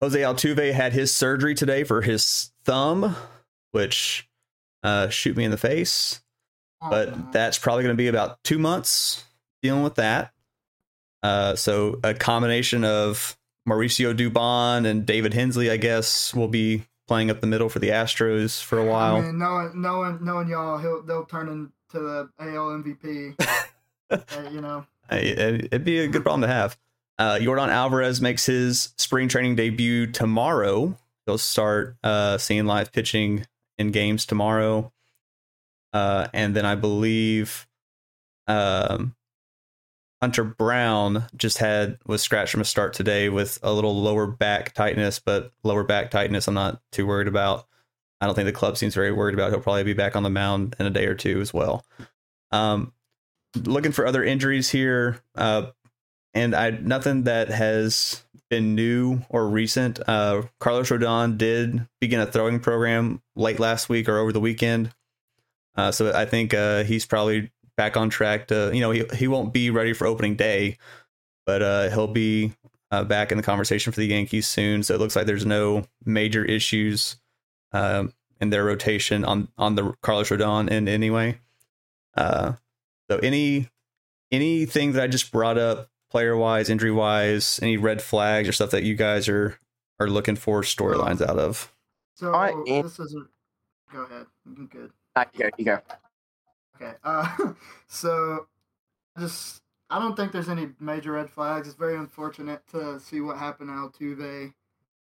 Jose 0.00 0.18
Altuve 0.18 0.72
had 0.72 0.92
his 0.92 1.14
surgery 1.14 1.54
today 1.54 1.84
for 1.84 2.02
his 2.02 2.52
thumb, 2.64 3.16
which 3.72 4.28
uh, 4.82 5.08
shoot 5.08 5.36
me 5.36 5.44
in 5.44 5.50
the 5.50 5.56
face 5.56 6.20
but 6.88 7.32
that's 7.32 7.58
probably 7.58 7.82
going 7.82 7.94
to 7.94 8.00
be 8.00 8.08
about 8.08 8.42
two 8.42 8.58
months 8.58 9.24
dealing 9.62 9.82
with 9.82 9.96
that. 9.96 10.32
Uh, 11.22 11.54
so 11.54 12.00
a 12.02 12.14
combination 12.14 12.84
of 12.84 13.36
Mauricio 13.70 14.14
Dubon 14.16 14.84
and 14.86 15.06
David 15.06 15.32
Hensley, 15.34 15.70
I 15.70 15.76
guess, 15.76 16.34
will 16.34 16.48
be 16.48 16.84
playing 17.08 17.30
up 17.30 17.40
the 17.40 17.46
middle 17.46 17.68
for 17.68 17.78
the 17.78 17.88
Astros 17.90 18.62
for 18.62 18.78
a 18.78 18.84
while. 18.84 19.16
I 19.16 19.20
mean, 19.22 19.38
knowing 19.38 19.80
knowing 19.80 20.18
knowing 20.24 20.48
y'all, 20.48 20.78
he'll 20.78 21.02
they'll 21.02 21.24
turn 21.24 21.48
into 21.48 21.70
the 22.04 22.28
AL 22.38 22.82
MVP. 22.82 23.34
uh, 24.10 24.18
you 24.52 24.60
know, 24.60 24.86
It- 25.10 25.66
It'd 25.66 25.84
be 25.84 26.00
a 26.00 26.08
good 26.08 26.22
problem 26.22 26.42
to 26.42 26.48
have. 26.48 26.76
Uh, 27.18 27.36
Yordan 27.40 27.68
Alvarez 27.68 28.20
makes 28.20 28.46
his 28.46 28.94
spring 28.96 29.28
training 29.28 29.54
debut 29.56 30.06
tomorrow. 30.06 30.96
He'll 31.26 31.36
start 31.38 31.96
uh, 32.02 32.38
seeing 32.38 32.64
live 32.66 32.92
pitching 32.92 33.46
in 33.78 33.90
games 33.90 34.24
tomorrow. 34.24 34.90
Uh, 35.92 36.28
and 36.32 36.56
then 36.56 36.64
I 36.64 36.76
believe 36.76 37.66
um, 38.46 39.14
Hunter 40.22 40.44
Brown 40.44 41.24
just 41.34 41.58
had 41.58 41.98
was 42.06 42.22
scratched 42.22 42.52
from 42.52 42.60
a 42.60 42.64
start 42.64 42.92
today 42.92 43.30
with 43.30 43.58
a 43.62 43.72
little 43.72 44.00
lower 44.00 44.26
back 44.26 44.74
tightness, 44.74 45.18
but 45.18 45.52
lower 45.62 45.82
back 45.82 46.10
tightness 46.10 46.46
I'm 46.46 46.54
not 46.54 46.80
too 46.92 47.06
worried 47.06 47.28
about. 47.28 47.66
I 48.20 48.26
don't 48.26 48.34
think 48.34 48.46
the 48.46 48.52
club 48.52 48.76
seems 48.76 48.94
very 48.94 49.12
worried 49.12 49.34
about. 49.34 49.50
He'll 49.50 49.60
probably 49.60 49.84
be 49.84 49.94
back 49.94 50.16
on 50.16 50.22
the 50.22 50.30
mound 50.30 50.76
in 50.78 50.84
a 50.84 50.90
day 50.90 51.06
or 51.06 51.14
two 51.14 51.40
as 51.40 51.54
well. 51.54 51.86
Um, 52.52 52.92
looking 53.64 53.92
for 53.92 54.06
other 54.06 54.22
injuries 54.22 54.68
here, 54.68 55.22
uh, 55.36 55.70
and 56.34 56.54
I 56.54 56.70
nothing 56.70 57.24
that 57.24 57.48
has 57.48 58.22
been 58.50 58.74
new 58.74 59.22
or 59.30 59.48
recent. 59.48 60.00
Uh, 60.06 60.42
Carlos 60.58 60.90
Rodon 60.90 61.38
did 61.38 61.86
begin 61.98 62.20
a 62.20 62.26
throwing 62.26 62.60
program 62.60 63.22
late 63.36 63.58
last 63.58 63.88
week 63.88 64.06
or 64.06 64.18
over 64.18 64.32
the 64.32 64.40
weekend, 64.40 64.92
uh, 65.76 65.92
so 65.92 66.12
I 66.12 66.26
think 66.26 66.52
uh, 66.52 66.84
he's 66.84 67.06
probably 67.06 67.50
back 67.80 67.96
on 67.96 68.10
track 68.10 68.48
to. 68.48 68.70
You 68.74 68.80
know, 68.80 68.90
he 68.90 69.04
he 69.14 69.26
won't 69.26 69.54
be 69.54 69.70
ready 69.70 69.94
for 69.94 70.06
opening 70.06 70.36
day, 70.36 70.76
but 71.46 71.62
uh, 71.62 71.88
he'll 71.88 72.06
be 72.06 72.52
uh, 72.90 73.04
back 73.04 73.32
in 73.32 73.38
the 73.38 73.42
conversation 73.42 73.90
for 73.90 74.00
the 74.00 74.06
Yankees 74.06 74.46
soon. 74.46 74.82
So 74.82 74.94
it 74.94 75.00
looks 75.00 75.16
like 75.16 75.24
there's 75.24 75.46
no 75.46 75.86
major 76.04 76.44
issues 76.44 77.16
um, 77.72 78.12
in 78.38 78.50
their 78.50 78.66
rotation 78.66 79.24
on 79.24 79.48
on 79.56 79.76
the 79.76 79.94
Carlos 80.02 80.28
Rodon 80.28 80.70
end 80.70 80.90
anyway. 80.90 81.40
Uh, 82.14 82.52
so 83.10 83.16
any 83.22 83.70
anything 84.30 84.92
that 84.92 85.02
I 85.02 85.06
just 85.06 85.32
brought 85.32 85.56
up, 85.56 85.88
player 86.10 86.36
wise, 86.36 86.68
injury 86.68 86.92
wise, 86.92 87.58
any 87.62 87.78
red 87.78 88.02
flags 88.02 88.46
or 88.46 88.52
stuff 88.52 88.72
that 88.72 88.82
you 88.82 88.94
guys 88.94 89.26
are 89.26 89.58
are 89.98 90.08
looking 90.08 90.36
for 90.36 90.60
storylines 90.60 91.22
out 91.22 91.38
of? 91.38 91.72
so 92.14 92.34
Alright, 92.34 92.54
this 92.66 92.98
is 93.00 93.14
a. 93.14 93.20
Go 93.90 94.02
ahead. 94.02 94.26
I'm 94.46 94.66
good. 94.66 94.92
You 95.16 95.24
go, 95.38 95.50
you 95.56 95.64
go. 95.64 95.78
Okay. 96.80 96.94
Uh, 97.04 97.52
so 97.86 98.46
just 99.18 99.62
I 99.90 99.98
don't 99.98 100.16
think 100.16 100.32
there's 100.32 100.48
any 100.48 100.68
major 100.78 101.12
red 101.12 101.30
flags. 101.30 101.68
It's 101.68 101.76
very 101.76 101.96
unfortunate 101.96 102.62
to 102.72 103.00
see 103.00 103.20
what 103.20 103.38
happened 103.38 103.70
to 103.70 103.74
Altuve. 103.74 104.52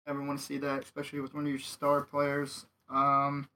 Never 0.06 0.22
want 0.22 0.38
to 0.38 0.44
see 0.44 0.58
that, 0.58 0.82
especially 0.82 1.20
with 1.20 1.32
one 1.32 1.44
of 1.44 1.50
your 1.50 1.58
star 1.58 2.02
players. 2.02 2.66
Um, 2.90 3.48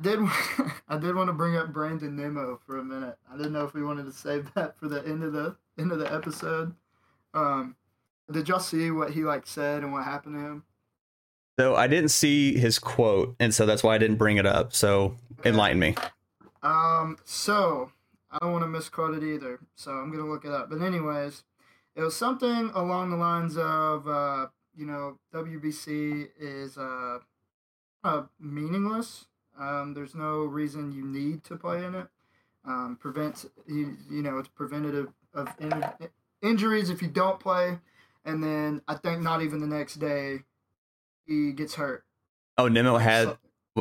did 0.00 0.18
I 0.88 0.98
did 0.98 1.14
want 1.14 1.28
to 1.28 1.32
bring 1.32 1.56
up 1.56 1.72
Brandon 1.72 2.14
Nimmo 2.14 2.60
for 2.66 2.78
a 2.78 2.84
minute. 2.84 3.16
I 3.32 3.36
didn't 3.36 3.52
know 3.52 3.64
if 3.64 3.74
we 3.74 3.82
wanted 3.82 4.06
to 4.06 4.12
save 4.12 4.52
that 4.54 4.76
for 4.76 4.88
the 4.88 5.06
end 5.06 5.22
of 5.22 5.32
the 5.32 5.56
end 5.78 5.92
of 5.92 5.98
the 5.98 6.12
episode. 6.12 6.74
Um, 7.32 7.76
did 8.30 8.48
y'all 8.48 8.58
see 8.58 8.90
what 8.90 9.12
he 9.12 9.22
like 9.22 9.46
said 9.46 9.82
and 9.82 9.92
what 9.92 10.04
happened 10.04 10.34
to 10.34 10.40
him? 10.40 10.64
So 11.58 11.74
I 11.74 11.86
didn't 11.86 12.10
see 12.10 12.58
his 12.58 12.78
quote, 12.78 13.34
and 13.40 13.54
so 13.54 13.64
that's 13.64 13.82
why 13.82 13.94
I 13.94 13.98
didn't 13.98 14.16
bring 14.16 14.36
it 14.36 14.44
up. 14.44 14.74
So 14.74 15.16
enlighten 15.44 15.78
me. 15.78 15.94
Um, 16.62 17.18
so 17.24 17.92
I 18.30 18.38
don't 18.40 18.52
want 18.52 18.64
to 18.64 18.68
misquote 18.68 19.14
it 19.14 19.26
either, 19.26 19.60
so 19.74 19.92
I'm 19.92 20.10
gonna 20.10 20.28
look 20.28 20.44
it 20.44 20.50
up. 20.50 20.70
But 20.70 20.82
anyways, 20.82 21.44
it 21.94 22.02
was 22.02 22.16
something 22.16 22.70
along 22.74 23.10
the 23.10 23.16
lines 23.16 23.56
of, 23.56 24.08
uh, 24.08 24.46
you 24.76 24.86
know, 24.86 25.18
WBC 25.32 26.28
is 26.38 26.76
uh, 26.76 27.18
uh 28.04 28.22
meaningless. 28.38 29.26
Um, 29.58 29.94
there's 29.94 30.14
no 30.14 30.40
reason 30.44 30.92
you 30.92 31.04
need 31.04 31.44
to 31.44 31.56
play 31.56 31.84
in 31.84 31.94
it. 31.94 32.08
Um, 32.64 32.98
prevents 33.00 33.46
you, 33.66 33.96
you 34.10 34.22
know, 34.22 34.38
it's 34.38 34.48
preventative 34.48 35.08
of 35.32 35.48
in- 35.60 35.84
injuries 36.42 36.90
if 36.90 37.00
you 37.00 37.08
don't 37.08 37.38
play, 37.38 37.78
and 38.24 38.42
then 38.42 38.82
I 38.88 38.96
think 38.96 39.22
not 39.22 39.42
even 39.42 39.60
the 39.60 39.66
next 39.66 39.94
day 39.94 40.40
he 41.26 41.52
gets 41.52 41.74
hurt. 41.74 42.04
Oh, 42.58 42.68
Nimmo 42.68 42.98
had 42.98 43.36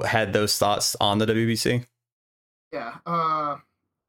had 0.06 0.34
those 0.34 0.58
thoughts 0.58 0.96
on 1.02 1.18
the 1.18 1.26
WBC. 1.26 1.86
Yeah. 2.76 2.96
Uh, 3.06 3.58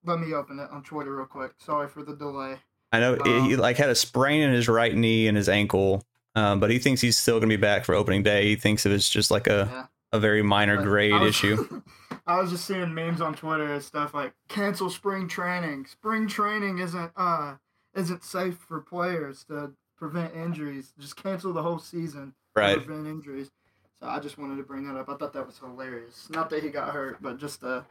let 0.05 0.19
me 0.21 0.35
open 0.35 0.59
it 0.59 0.69
on 0.71 0.83
Twitter 0.83 1.15
real 1.17 1.27
quick. 1.27 1.53
Sorry 1.59 1.89
for 1.89 2.03
the 2.03 2.15
delay. 2.15 2.57
I 2.93 3.01
know 3.01 3.17
he 3.25 3.55
Um, 3.55 3.61
like 3.61 3.77
had 3.77 3.89
a 3.91 3.95
sprain 3.95 4.43
in 4.43 4.53
his 4.53 4.69
right 4.69 4.95
knee 4.95 5.27
and 5.29 5.37
his 5.37 5.49
ankle, 5.49 6.05
um, 6.35 6.61
but 6.61 6.71
he 6.71 6.79
thinks 6.79 7.01
he's 7.01 7.19
still 7.19 7.35
going 7.39 7.49
to 7.49 7.57
be 7.57 7.61
back 7.61 7.85
for 7.85 7.95
opening 7.95 8.23
day. 8.23 8.45
He 8.47 8.57
thinks 8.57 8.85
it 8.87 8.91
was 8.91 9.09
just 9.09 9.31
like 9.31 9.47
a 9.47 9.69
Yeah. 9.71 9.87
a 10.13 10.21
very 10.21 10.43
minor 10.43 10.77
But 10.77 10.85
grade 10.85 11.13
I 11.13 11.21
was- 11.21 11.31
issue. 11.31 11.83
I 12.29 12.41
was 12.41 12.51
just 12.51 12.65
seeing 12.65 12.93
memes 12.93 13.21
on 13.21 13.35
Twitter 13.35 13.73
and 13.73 13.83
stuff 13.83 14.13
like 14.15 14.33
cancel 14.49 14.91
spring 14.91 15.29
training. 15.29 15.87
Spring 15.87 16.27
training 16.27 16.79
isn't 16.79 17.13
uh 17.17 17.55
isn't 17.95 18.23
safe 18.25 18.57
for 18.59 18.81
players 18.81 19.45
to 19.45 19.73
prevent 19.97 20.35
injuries. 20.35 20.93
Just 20.99 21.17
cancel 21.17 21.53
the 21.53 21.63
whole 21.63 21.79
season 21.79 22.35
to 22.55 22.61
Right. 22.61 22.77
prevent 22.85 23.07
injuries. 23.07 23.51
So 23.99 24.07
I 24.07 24.19
just 24.21 24.39
wanted 24.39 24.57
to 24.57 24.63
bring 24.63 24.87
that 24.87 24.99
up. 24.99 25.09
I 25.09 25.15
thought 25.17 25.33
that 25.33 25.47
was 25.47 25.59
hilarious. 25.59 26.29
Not 26.31 26.51
that 26.51 26.63
he 26.63 26.69
got 26.71 26.93
hurt, 26.93 27.17
but 27.23 27.39
just 27.39 27.61
the 27.63 27.69
uh, 27.69 27.83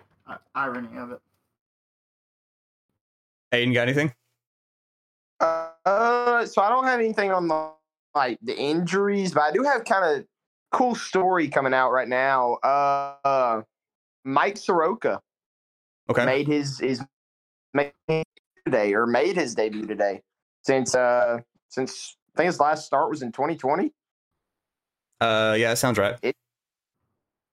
irony 0.54 0.98
of 0.98 1.12
it. 1.12 1.20
Aiden, 3.54 3.74
got 3.74 3.84
anything? 3.84 4.14
Uh, 5.40 6.46
so 6.46 6.62
I 6.62 6.70
don't 6.70 6.86
have 6.86 7.00
anything 7.00 7.32
on 7.32 7.48
the 7.48 7.72
like 8.14 8.40
the 8.42 8.58
injuries, 8.58 9.34
but 9.34 9.44
I 9.44 9.52
do 9.52 9.64
have 9.64 9.84
kind 9.84 10.06
of 10.06 10.26
cool 10.72 10.96
story 10.96 11.48
coming 11.48 11.74
out 11.74 11.92
right 11.92 12.08
now. 12.08 12.56
Uh, 12.64 13.16
uh 13.24 13.62
Mike 14.24 14.58
Soroka 14.58 15.22
Okay. 16.10 16.26
made 16.26 16.48
his 16.48 16.80
his 16.80 17.04
made 17.74 17.94
today 18.66 18.94
or 18.94 19.06
made 19.06 19.36
his 19.36 19.54
debut 19.56 19.86
today 19.86 20.22
since 20.64 20.96
uh 20.96 21.40
since 21.70 22.18
I 22.36 22.38
think 22.38 22.48
his 22.48 22.60
last 22.60 22.86
start 22.86 23.10
was 23.10 23.22
in 23.22 23.32
2020. 23.32 23.92
Uh, 25.22 25.56
yeah, 25.58 25.70
that 25.70 25.78
sounds 25.78 25.98
right. 25.98 26.18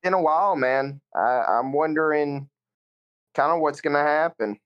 In 0.03 0.13
a 0.15 0.21
while, 0.21 0.57
man. 0.57 1.01
I, 1.15 1.45
I'm 1.49 1.73
wondering 1.73 2.49
kind 3.35 3.53
of 3.53 3.61
what's 3.61 3.81
gonna 3.81 4.03
happen. 4.03 4.59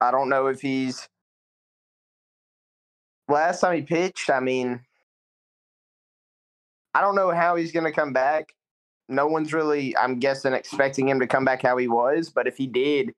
I 0.00 0.10
don't 0.10 0.28
know 0.28 0.46
if 0.46 0.60
he's 0.60 1.08
last 3.28 3.60
time 3.60 3.76
he 3.76 3.82
pitched, 3.82 4.30
I 4.30 4.40
mean 4.40 4.80
I 6.94 7.00
don't 7.00 7.14
know 7.14 7.30
how 7.30 7.56
he's 7.56 7.72
gonna 7.72 7.92
come 7.92 8.12
back. 8.12 8.54
No 9.08 9.26
one's 9.26 9.54
really, 9.54 9.96
I'm 9.96 10.18
guessing, 10.18 10.52
expecting 10.52 11.08
him 11.08 11.20
to 11.20 11.26
come 11.26 11.44
back 11.44 11.62
how 11.62 11.76
he 11.76 11.88
was, 11.88 12.28
but 12.28 12.46
if 12.46 12.56
he 12.56 12.66
did, 12.66 13.14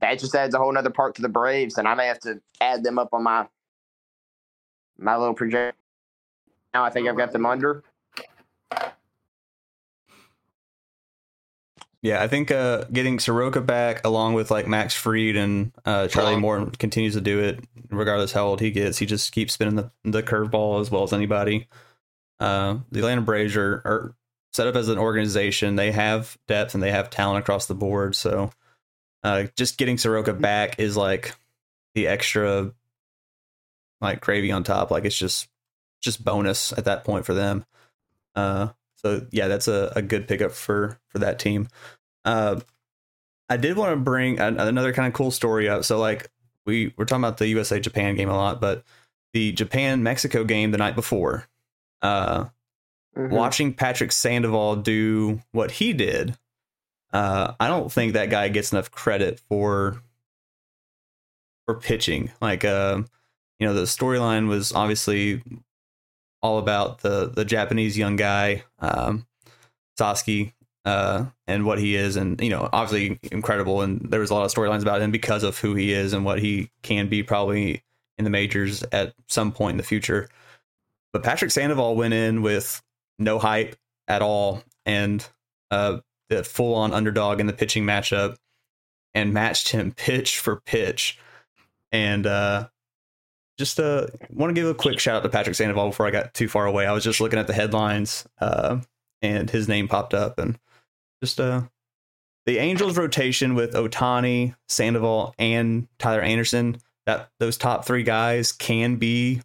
that 0.00 0.18
just 0.18 0.34
adds 0.34 0.54
a 0.54 0.58
whole 0.58 0.72
nother 0.72 0.90
part 0.90 1.14
to 1.16 1.22
the 1.22 1.28
Braves, 1.28 1.78
and 1.78 1.86
I 1.86 1.94
may 1.94 2.06
have 2.06 2.20
to 2.20 2.40
add 2.60 2.82
them 2.82 2.98
up 2.98 3.10
on 3.12 3.22
my 3.22 3.46
my 4.98 5.16
little 5.16 5.34
project. 5.34 5.78
Now 6.74 6.84
I 6.84 6.90
think 6.90 7.08
I've 7.08 7.16
got 7.16 7.32
them 7.32 7.46
under. 7.46 7.84
Yeah, 12.00 12.22
I 12.22 12.28
think 12.28 12.52
uh, 12.52 12.84
getting 12.92 13.18
Soroka 13.18 13.60
back 13.60 14.06
along 14.06 14.34
with 14.34 14.50
like 14.50 14.68
Max 14.68 14.94
Fried 14.94 15.34
and 15.34 15.72
uh, 15.84 16.06
Charlie 16.06 16.36
Moore 16.36 16.70
continues 16.78 17.14
to 17.14 17.20
do 17.20 17.40
it 17.40 17.64
regardless 17.90 18.30
how 18.30 18.46
old 18.46 18.60
he 18.60 18.70
gets. 18.70 18.98
He 18.98 19.06
just 19.06 19.32
keeps 19.32 19.54
spinning 19.54 19.74
the, 19.74 19.90
the 20.04 20.22
curveball 20.22 20.80
as 20.80 20.90
well 20.90 21.02
as 21.02 21.12
anybody. 21.12 21.66
Uh, 22.38 22.78
the 22.92 23.00
Atlanta 23.00 23.22
Braves 23.22 23.56
are, 23.56 23.82
are 23.84 24.14
set 24.52 24.68
up 24.68 24.76
as 24.76 24.88
an 24.88 24.98
organization. 24.98 25.74
They 25.74 25.90
have 25.90 26.38
depth 26.46 26.74
and 26.74 26.82
they 26.82 26.92
have 26.92 27.10
talent 27.10 27.40
across 27.40 27.66
the 27.66 27.74
board. 27.74 28.14
So 28.14 28.52
uh, 29.24 29.46
just 29.56 29.76
getting 29.76 29.98
Soroka 29.98 30.32
back 30.32 30.78
is 30.78 30.96
like 30.96 31.34
the 31.94 32.06
extra 32.06 32.72
like 34.00 34.20
gravy 34.20 34.52
on 34.52 34.62
top. 34.62 34.92
Like 34.92 35.04
it's 35.04 35.18
just 35.18 35.48
just 36.00 36.24
bonus 36.24 36.72
at 36.72 36.84
that 36.84 37.02
point 37.04 37.26
for 37.26 37.34
them. 37.34 37.64
Uh, 38.36 38.68
so 39.02 39.26
yeah, 39.30 39.48
that's 39.48 39.68
a, 39.68 39.92
a 39.96 40.02
good 40.02 40.28
pickup 40.28 40.52
for 40.52 40.98
for 41.08 41.18
that 41.20 41.38
team. 41.38 41.68
Uh, 42.24 42.60
I 43.48 43.56
did 43.56 43.76
want 43.76 43.92
to 43.92 43.96
bring 43.96 44.38
an, 44.38 44.60
another 44.60 44.92
kind 44.92 45.08
of 45.08 45.14
cool 45.14 45.30
story 45.30 45.68
up. 45.68 45.84
So 45.84 45.98
like 45.98 46.28
we 46.66 46.92
we're 46.96 47.04
talking 47.06 47.24
about 47.24 47.38
the 47.38 47.48
USA 47.48 47.80
Japan 47.80 48.14
game 48.16 48.28
a 48.28 48.36
lot, 48.36 48.60
but 48.60 48.84
the 49.32 49.52
Japan 49.52 50.02
Mexico 50.02 50.44
game 50.44 50.70
the 50.70 50.78
night 50.78 50.94
before, 50.94 51.46
uh, 52.02 52.46
Mhm. 53.16 53.30
watching 53.30 53.72
Patrick 53.74 54.12
Sandoval 54.12 54.76
do 54.76 55.40
what 55.52 55.72
he 55.72 55.92
did, 55.92 56.36
uh, 57.12 57.54
I 57.58 57.66
don't 57.68 57.90
think 57.90 58.12
that 58.12 58.30
guy 58.30 58.48
gets 58.48 58.70
enough 58.72 58.90
credit 58.90 59.40
for 59.48 60.02
for 61.66 61.74
pitching. 61.74 62.30
Like, 62.40 62.64
um, 62.64 63.06
you 63.58 63.66
know, 63.66 63.74
the 63.74 63.82
storyline 63.82 64.48
was 64.48 64.72
obviously 64.72 65.42
all 66.42 66.58
about 66.58 67.00
the 67.00 67.26
the 67.26 67.44
Japanese 67.44 67.96
young 67.98 68.16
guy, 68.16 68.64
um, 68.78 69.26
Sasaki, 69.96 70.54
uh, 70.84 71.26
and 71.46 71.64
what 71.64 71.78
he 71.78 71.96
is, 71.96 72.16
and 72.16 72.40
you 72.40 72.50
know, 72.50 72.68
obviously 72.72 73.18
incredible. 73.30 73.82
And 73.82 74.00
there 74.10 74.20
was 74.20 74.30
a 74.30 74.34
lot 74.34 74.44
of 74.44 74.52
storylines 74.52 74.82
about 74.82 75.00
him 75.00 75.10
because 75.10 75.42
of 75.42 75.58
who 75.58 75.74
he 75.74 75.92
is 75.92 76.12
and 76.12 76.24
what 76.24 76.38
he 76.38 76.70
can 76.82 77.08
be, 77.08 77.22
probably 77.22 77.82
in 78.16 78.24
the 78.24 78.30
majors 78.30 78.82
at 78.92 79.14
some 79.26 79.52
point 79.52 79.72
in 79.72 79.76
the 79.76 79.82
future. 79.82 80.28
But 81.12 81.22
Patrick 81.22 81.50
Sandoval 81.50 81.96
went 81.96 82.14
in 82.14 82.42
with 82.42 82.82
no 83.18 83.38
hype 83.38 83.76
at 84.06 84.22
all, 84.22 84.62
and 84.86 85.26
uh, 85.70 85.98
the 86.28 86.44
full 86.44 86.74
on 86.74 86.92
underdog 86.92 87.40
in 87.40 87.46
the 87.46 87.52
pitching 87.52 87.84
matchup, 87.84 88.36
and 89.14 89.34
matched 89.34 89.70
him 89.70 89.92
pitch 89.92 90.38
for 90.38 90.60
pitch, 90.60 91.18
and 91.92 92.26
uh, 92.26 92.68
just 93.58 93.80
uh 93.80 94.06
want 94.30 94.50
to 94.50 94.54
give 94.54 94.68
a 94.68 94.74
quick 94.74 95.00
shout 95.00 95.16
out 95.16 95.22
to 95.24 95.28
Patrick 95.28 95.56
Sandoval 95.56 95.88
before 95.88 96.06
I 96.06 96.10
got 96.10 96.32
too 96.32 96.48
far 96.48 96.66
away. 96.66 96.86
I 96.86 96.92
was 96.92 97.04
just 97.04 97.20
looking 97.20 97.38
at 97.38 97.46
the 97.46 97.52
headlines 97.52 98.26
uh 98.40 98.80
and 99.20 99.50
his 99.50 99.68
name 99.68 99.88
popped 99.88 100.14
up 100.14 100.38
and 100.38 100.58
just 101.22 101.40
uh 101.40 101.62
the 102.46 102.58
Angels 102.58 102.96
rotation 102.96 103.54
with 103.54 103.74
Ohtani, 103.74 104.54
Sandoval 104.68 105.34
and 105.38 105.86
Tyler 105.98 106.22
Anderson, 106.22 106.78
that 107.04 107.28
those 107.40 107.58
top 107.58 107.84
3 107.84 108.04
guys 108.04 108.52
can 108.52 108.96
be 108.96 109.42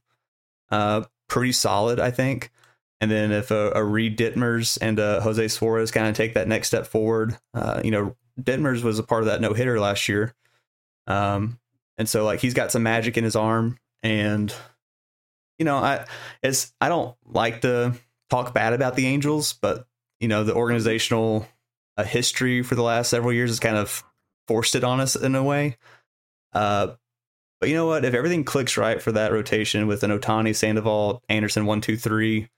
uh 0.72 1.04
pretty 1.28 1.52
solid, 1.52 2.00
I 2.00 2.12
think. 2.12 2.52
And 3.02 3.12
then 3.12 3.34
if 3.34 3.52
a, 3.52 3.72
a 3.76 3.84
Reid 3.84 4.18
Detmers 4.18 4.78
and 4.80 4.98
a 4.98 5.20
Jose 5.20 5.50
Suarez 5.50 5.92
kind 5.92 6.08
of 6.08 6.16
take 6.16 6.36
that 6.36 6.48
next 6.48 6.68
step 6.68 6.88
forward, 6.88 7.38
uh, 7.54 7.82
you 7.84 7.92
know, 7.92 8.16
Ditmers 8.40 8.82
was 8.82 8.98
a 8.98 9.04
part 9.04 9.24
of 9.24 9.26
that 9.26 9.42
no 9.42 9.54
hitter 9.54 9.78
last 9.80 10.08
year. 10.08 10.34
Um, 11.08 11.60
and 11.98 12.08
so 12.08 12.24
like 12.24 12.40
he's 12.40 12.54
got 12.54 12.72
some 12.72 12.84
magic 12.84 13.18
in 13.18 13.26
his 13.26 13.36
arm 13.36 13.78
and 14.04 14.54
you 15.58 15.66
know 15.66 15.78
i 15.78 16.06
it's 16.44 16.74
i 16.80 16.90
don't 16.90 17.16
like 17.26 17.62
to 17.62 17.94
talk 18.30 18.54
bad 18.54 18.74
about 18.74 18.96
the 18.96 19.08
angels 19.08 19.54
but 19.54 19.88
you 20.20 20.28
know 20.28 20.44
the 20.44 20.54
organizational 20.54 21.48
uh, 21.98 22.04
history 22.04 22.64
for 22.64 22.76
the 22.76 22.84
last 22.84 23.10
several 23.10 23.34
years 23.34 23.50
has 23.50 23.60
kind 23.60 23.78
of 23.78 24.04
forced 24.48 24.76
it 24.76 24.84
on 24.84 25.00
us 25.00 25.16
in 25.16 25.36
a 25.36 25.44
way. 25.44 25.78
Uh 26.54 26.94
but 27.60 27.70
you 27.70 27.76
know 27.76 27.86
what? 27.86 28.04
If 28.04 28.14
everything 28.14 28.44
clicks 28.44 28.76
right 28.76 29.02
for 29.02 29.14
that 29.14 29.32
rotation 29.32 29.88
with 29.88 30.04
an 30.04 30.12
ohtani 30.12 30.56
sandoval 30.56 31.24
anderson 31.30 31.66
one 31.66 31.82
two 31.82 31.98
three 31.98 32.50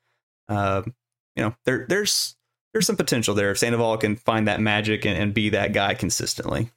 uh 0.50 0.82
you 1.36 1.44
know 1.44 1.56
there 1.66 1.86
there's 1.88 2.36
there's 2.74 2.88
some 2.88 2.98
potential 2.98 3.36
there 3.36 3.52
if 3.52 3.58
sandoval 3.58 3.98
can 3.98 4.16
find 4.16 4.48
that 4.48 4.60
magic 4.60 5.06
and, 5.06 5.18
and 5.18 5.34
be 5.34 5.50
that 5.50 5.74
guy 5.74 5.94
consistently 5.94 6.70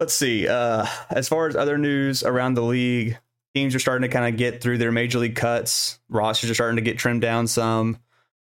Let's 0.00 0.14
see. 0.14 0.46
Uh, 0.46 0.86
as 1.10 1.28
far 1.28 1.48
as 1.48 1.56
other 1.56 1.76
news 1.76 2.22
around 2.22 2.54
the 2.54 2.62
league, 2.62 3.18
teams 3.54 3.74
are 3.74 3.80
starting 3.80 4.08
to 4.08 4.12
kind 4.12 4.32
of 4.32 4.38
get 4.38 4.62
through 4.62 4.78
their 4.78 4.92
major 4.92 5.18
league 5.18 5.34
cuts. 5.34 5.98
Rosters 6.08 6.50
are 6.50 6.54
starting 6.54 6.76
to 6.76 6.82
get 6.82 6.98
trimmed 6.98 7.22
down 7.22 7.46
some. 7.48 7.98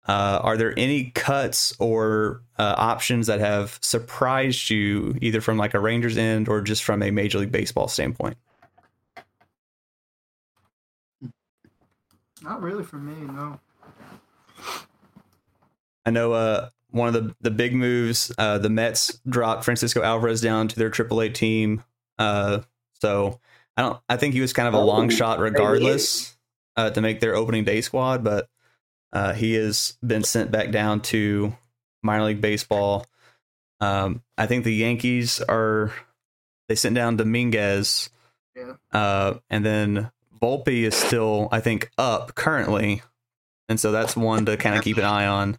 Uh, 0.08 0.40
are 0.42 0.58
there 0.58 0.74
any 0.78 1.12
cuts 1.12 1.76
or 1.80 2.42
uh, 2.58 2.76
options 2.78 3.28
that 3.28 3.40
have 3.40 3.80
surprised 3.82 4.70
you, 4.70 5.16
either 5.22 5.42
from 5.42 5.58
like 5.58 5.74
a 5.74 5.80
Rangers 5.80 6.18
end 6.18 6.48
or 6.48 6.62
just 6.62 6.84
from 6.84 7.02
a 7.02 7.12
Major 7.12 7.40
League 7.40 7.52
Baseball 7.52 7.88
standpoint? 7.88 8.38
Not 12.42 12.62
really 12.62 12.84
for 12.84 12.98
me, 12.98 13.16
no. 13.34 13.60
I 16.06 16.12
know 16.12 16.34
uh, 16.34 16.70
one 16.96 17.10
of 17.10 17.14
the, 17.14 17.36
the 17.42 17.52
big 17.52 17.74
moves, 17.76 18.32
uh, 18.38 18.58
the 18.58 18.70
Mets 18.70 19.20
dropped 19.28 19.66
Francisco 19.66 20.02
Alvarez 20.02 20.40
down 20.40 20.70
to 20.70 20.76
their 20.78 20.90
AAA 20.90 21.34
team. 21.34 21.84
Uh, 22.18 22.62
so 23.02 23.40
I 23.76 23.82
don't. 23.82 24.00
I 24.08 24.16
think 24.16 24.34
he 24.34 24.40
was 24.40 24.54
kind 24.54 24.68
of 24.70 24.74
a 24.74 24.80
long 24.80 25.08
Oh, 25.08 25.10
shot, 25.10 25.40
regardless. 25.40 26.38
uh, 26.78 26.92
to 26.92 27.02
make 27.02 27.20
their 27.20 27.36
opening 27.36 27.66
day 27.66 27.82
squad, 27.82 28.24
but 28.24 28.48
uh, 29.12 29.34
he 29.34 29.56
has 29.56 29.98
been 30.06 30.24
sent 30.24 30.52
back 30.52 30.72
down 30.72 31.02
to 31.02 31.54
minor 32.02 32.24
league 32.26 32.40
baseball. 32.42 33.06
Um, 33.82 34.24
I 34.38 34.46
think 34.48 34.64
the 34.64 34.74
Yankees 34.74 35.42
are 35.42 35.92
they 36.70 36.76
sent 36.76 36.96
down 36.96 37.18
Dominguez, 37.18 38.10
Yeah. 38.56 38.74
uh, 38.94 39.34
and 39.50 39.66
then 39.66 40.12
Volpe 40.42 40.84
is 40.84 40.96
still 40.96 41.50
I 41.52 41.60
think 41.60 41.92
up 41.98 42.36
currently, 42.36 43.02
and 43.68 43.78
so 43.80 43.92
that's 43.92 44.16
one 44.16 44.46
to 44.46 44.56
kind 44.56 44.78
of 44.78 44.84
keep 44.84 44.98
an 44.98 45.04
eye 45.04 45.28
on. 45.28 45.58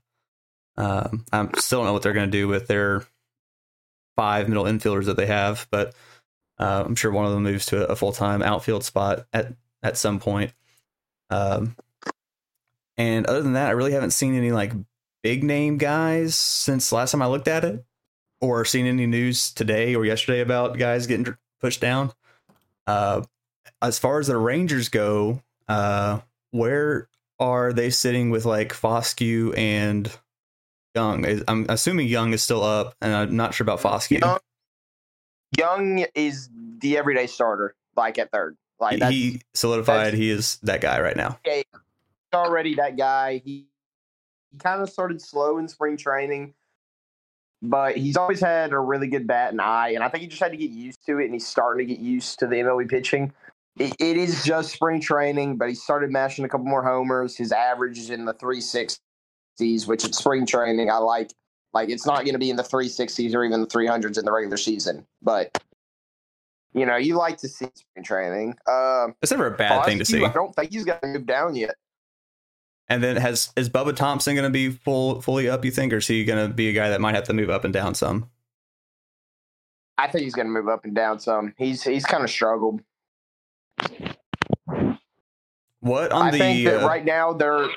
Um, 0.77 1.25
I 1.33 1.49
still 1.59 1.81
don't 1.81 1.87
know 1.87 1.93
what 1.93 2.03
they're 2.03 2.13
going 2.13 2.31
to 2.31 2.39
do 2.39 2.49
with 2.49 2.67
their 2.67 3.05
five 4.17 4.49
middle 4.49 4.65
infielders 4.65 5.07
that 5.07 5.17
they 5.17 5.27
have, 5.27 5.67
but 5.71 5.95
uh, 6.59 6.85
I'm 6.87 6.95
sure 6.95 7.11
one 7.11 7.27
of 7.27 7.33
them 7.33 7.43
moves 7.43 7.67
to 7.67 7.87
a 7.87 7.97
full 7.97 8.13
time 8.13 8.43
outfield 8.43 8.85
spot 8.85 9.27
at 9.33 9.53
at 9.83 9.97
some 9.97 10.19
point. 10.19 10.53
Um, 11.31 11.77
and 12.97 13.27
other 13.27 13.43
than 13.43 13.55
that, 13.55 13.69
I 13.69 13.73
really 13.73 13.93
haven't 13.93 14.13
seen 14.13 14.35
any 14.35 14.53
like 14.53 14.73
big 15.23 15.45
name 15.45 15.79
guys 15.79 16.35
since 16.35 16.93
last 16.93 17.13
time 17.13 17.23
I 17.23 17.27
looked 17.27 17.49
at 17.49 17.65
it, 17.65 17.85
or 18.41 18.65
seen 18.65 18.87
any 18.87 19.07
news 19.07 19.53
today 19.53 19.95
or 19.95 20.05
yesterday 20.05 20.41
about 20.41 20.79
guys 20.79 21.07
getting 21.07 21.37
pushed 21.61 21.81
down. 21.81 22.13
Uh, 22.87 23.23
as 23.83 23.99
far 23.99 24.19
as 24.19 24.29
the 24.29 24.37
Rangers 24.37 24.89
go, 24.89 25.43
uh, 25.69 26.21
where 26.53 27.09
are 27.39 27.73
they 27.73 27.91
sitting 27.91 28.31
with 28.31 28.45
like 28.45 28.73
Foscue 28.73 29.57
and 29.57 30.11
Jung? 30.97 31.43
I'm 31.47 31.67
assuming 31.69 32.09
Jung 32.09 32.33
is 32.33 32.43
still 32.43 32.65
up, 32.65 32.95
and 33.01 33.15
I'm 33.15 33.37
not 33.37 33.55
sure 33.55 33.65
about 33.65 33.81
Foscue. 33.81 34.21
Jung, 34.21 34.39
Jung 35.57 36.07
is 36.15 36.49
the 36.79 36.97
everyday 36.97 37.27
starter, 37.27 37.75
like 37.97 38.19
at 38.19 38.33
third. 38.33 38.57
Like 38.81 39.03
he 39.05 39.41
solidified 39.55 40.15
he 40.15 40.31
is 40.31 40.59
that 40.63 40.81
guy 40.81 41.01
right 41.01 41.17
now. 41.17 41.39
already 42.35 42.75
that 42.77 42.97
guy. 42.97 43.43
He 43.45 43.67
he 44.53 44.59
kind 44.59 44.81
of 44.81 44.89
started 44.89 45.21
slow 45.21 45.59
in 45.59 45.69
spring 45.69 45.97
training, 45.97 46.55
but 47.61 47.97
he's 47.97 48.17
always 48.17 48.41
had 48.41 48.73
a 48.73 48.79
really 48.79 49.07
good 49.07 49.27
bat 49.27 49.53
and 49.53 49.61
eye, 49.61 49.91
and 49.91 50.03
I 50.03 50.09
think 50.09 50.23
he 50.23 50.29
just 50.29 50.43
had 50.43 50.53
to 50.53 50.59
get 50.59 50.71
used 50.71 51.05
to 51.07 51.19
it, 51.19 51.27
and 51.27 51.35
he's 51.35 51.47
starting 51.47 51.87
to 51.87 51.95
get 51.95 52.03
used 52.03 52.39
to 52.39 52.47
the 52.47 52.57
MLB 52.57 52.89
pitching. 52.89 53.33
It, 53.79 53.95
it 53.99 54.17
is 54.17 54.43
just 54.45 54.73
spring 54.73 55.01
training, 55.01 55.57
but 55.57 55.69
he 55.69 55.75
started 55.75 56.11
mashing 56.11 56.47
a 56.47 56.49
couple 56.49 56.67
more 56.67 56.83
homers. 56.83 57.37
His 57.37 57.53
average 57.53 57.99
is 57.99 58.09
in 58.09 58.25
the 58.25 58.33
three 58.33 58.63
sixties, 59.57 59.87
which 59.87 60.05
at 60.05 60.15
spring 60.15 60.47
training 60.47 60.91
I 60.91 60.99
like. 60.99 61.33
Like 61.73 61.89
it's 61.91 62.07
not 62.07 62.25
going 62.25 62.33
to 62.33 62.39
be 62.39 62.51
in 62.51 62.57
the 62.57 62.63
three 62.63 62.89
sixties 62.89 63.35
or 63.35 63.45
even 63.45 63.61
the 63.61 63.67
three 63.67 63.87
hundreds 63.87 64.19
in 64.19 64.25
the 64.25 64.33
regular 64.33 64.57
season, 64.57 65.07
but 65.21 65.63
you 66.73 66.87
know 66.87 66.97
you 66.97 67.17
like 67.17 67.37
to 67.39 67.49
see 67.49 67.69
spring 67.75 68.05
training. 68.05 68.57
Um, 68.67 69.15
It's 69.21 69.31
never 69.31 69.47
a 69.47 69.57
bad 69.57 69.85
thing 69.85 69.99
to 69.99 70.05
see. 70.05 70.25
I 70.25 70.33
don't 70.33 70.55
think 70.55 70.73
he's 70.73 70.85
going 70.85 71.01
to 71.03 71.09
move 71.09 71.27
down 71.27 71.55
yet. 71.55 71.75
And 72.89 73.03
then 73.03 73.17
has 73.17 73.53
is 73.57 73.69
Bubba 73.69 73.95
Thompson 73.95 74.35
going 74.35 74.47
to 74.47 74.51
be 74.51 74.71
full 74.71 75.21
fully 75.21 75.49
up? 75.49 75.65
You 75.65 75.71
think, 75.71 75.93
or 75.93 75.99
is 75.99 76.07
he 76.07 76.25
going 76.25 76.49
to 76.49 76.55
be 76.55 76.69
a 76.69 76.73
guy 76.73 76.89
that 76.89 77.01
might 77.01 77.15
have 77.15 77.25
to 77.25 77.35
move 77.35 77.51
up 77.51 77.65
and 77.65 77.75
down 77.75 77.95
some? 77.95 78.31
I 79.99 80.09
think 80.09 80.25
he's 80.25 80.35
going 80.35 80.47
to 80.47 80.53
move 80.53 80.69
up 80.69 80.85
and 80.85 80.95
down 80.95 81.19
some. 81.19 81.53
He's 81.59 81.83
he's 81.83 82.07
kind 82.07 82.25
of 82.25 82.31
struggled. 82.31 82.81
What 85.81 86.13
on 86.13 86.29
I 86.29 86.31
the 86.31 86.39
think 86.39 86.67
that 86.67 86.85
uh, 86.85 86.87
right 86.87 87.05
now 87.05 87.33
they're 87.33 87.69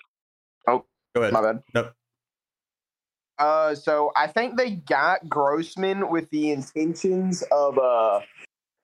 go 1.20 1.24
ahead. 1.24 1.34
my 1.34 1.42
bad. 1.42 1.64
Nope. 1.74 1.94
Uh, 3.38 3.74
so 3.74 4.12
I 4.16 4.28
think 4.28 4.58
they 4.58 4.72
got 4.72 5.28
Grossman 5.30 6.10
with 6.10 6.30
the 6.30 6.52
intentions 6.52 7.44
of 7.52 7.78
uh 7.78 8.20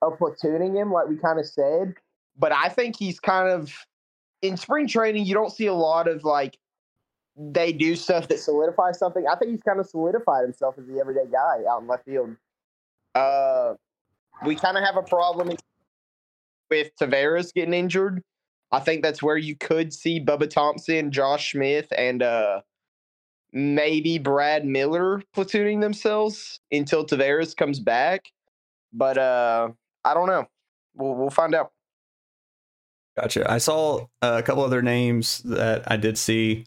of 0.01 0.13
platooning 0.19 0.75
him, 0.75 0.91
like 0.91 1.07
we 1.07 1.17
kind 1.17 1.39
of 1.39 1.45
said. 1.45 1.95
But 2.37 2.51
I 2.51 2.69
think 2.69 2.97
he's 2.97 3.19
kind 3.19 3.49
of 3.49 3.73
in 4.41 4.57
spring 4.57 4.87
training. 4.87 5.25
You 5.25 5.33
don't 5.33 5.51
see 5.51 5.67
a 5.67 5.73
lot 5.73 6.07
of 6.07 6.23
like 6.23 6.57
they 7.37 7.73
do 7.73 7.95
stuff 7.95 8.27
that 8.29 8.39
solidifies 8.39 8.97
something. 8.97 9.25
I 9.27 9.35
think 9.35 9.51
he's 9.51 9.61
kind 9.61 9.79
of 9.79 9.87
solidified 9.87 10.43
himself 10.43 10.75
as 10.77 10.85
the 10.87 10.99
everyday 10.99 11.29
guy 11.29 11.63
out 11.69 11.81
in 11.81 11.87
left 11.87 12.05
field. 12.05 12.35
Uh, 13.13 13.73
we 14.45 14.55
kind 14.55 14.77
of 14.77 14.83
have 14.83 14.95
a 14.95 15.01
problem 15.01 15.49
with 16.69 16.91
Taveras 16.99 17.53
getting 17.53 17.73
injured. 17.73 18.23
I 18.75 18.81
think 18.81 19.03
that's 19.03 19.23
where 19.23 19.37
you 19.37 19.55
could 19.55 19.93
see 19.93 20.19
Bubba 20.19 20.49
Thompson, 20.49 21.09
Josh 21.09 21.53
Smith, 21.53 21.87
and 21.97 22.21
uh, 22.21 22.59
maybe 23.53 24.17
Brad 24.17 24.65
Miller 24.65 25.23
platooning 25.33 25.79
themselves 25.79 26.59
until 26.73 27.05
Taveras 27.05 27.55
comes 27.55 27.79
back. 27.79 28.25
But 28.91 29.17
uh, 29.17 29.69
I 30.03 30.13
don't 30.13 30.27
know. 30.27 30.47
We'll 30.93 31.15
we'll 31.15 31.29
find 31.29 31.55
out. 31.55 31.71
Gotcha. 33.17 33.49
I 33.49 33.59
saw 33.59 34.07
uh, 34.21 34.39
a 34.39 34.43
couple 34.43 34.65
other 34.65 34.81
names 34.81 35.37
that 35.43 35.89
I 35.89 35.95
did 35.95 36.17
see. 36.17 36.65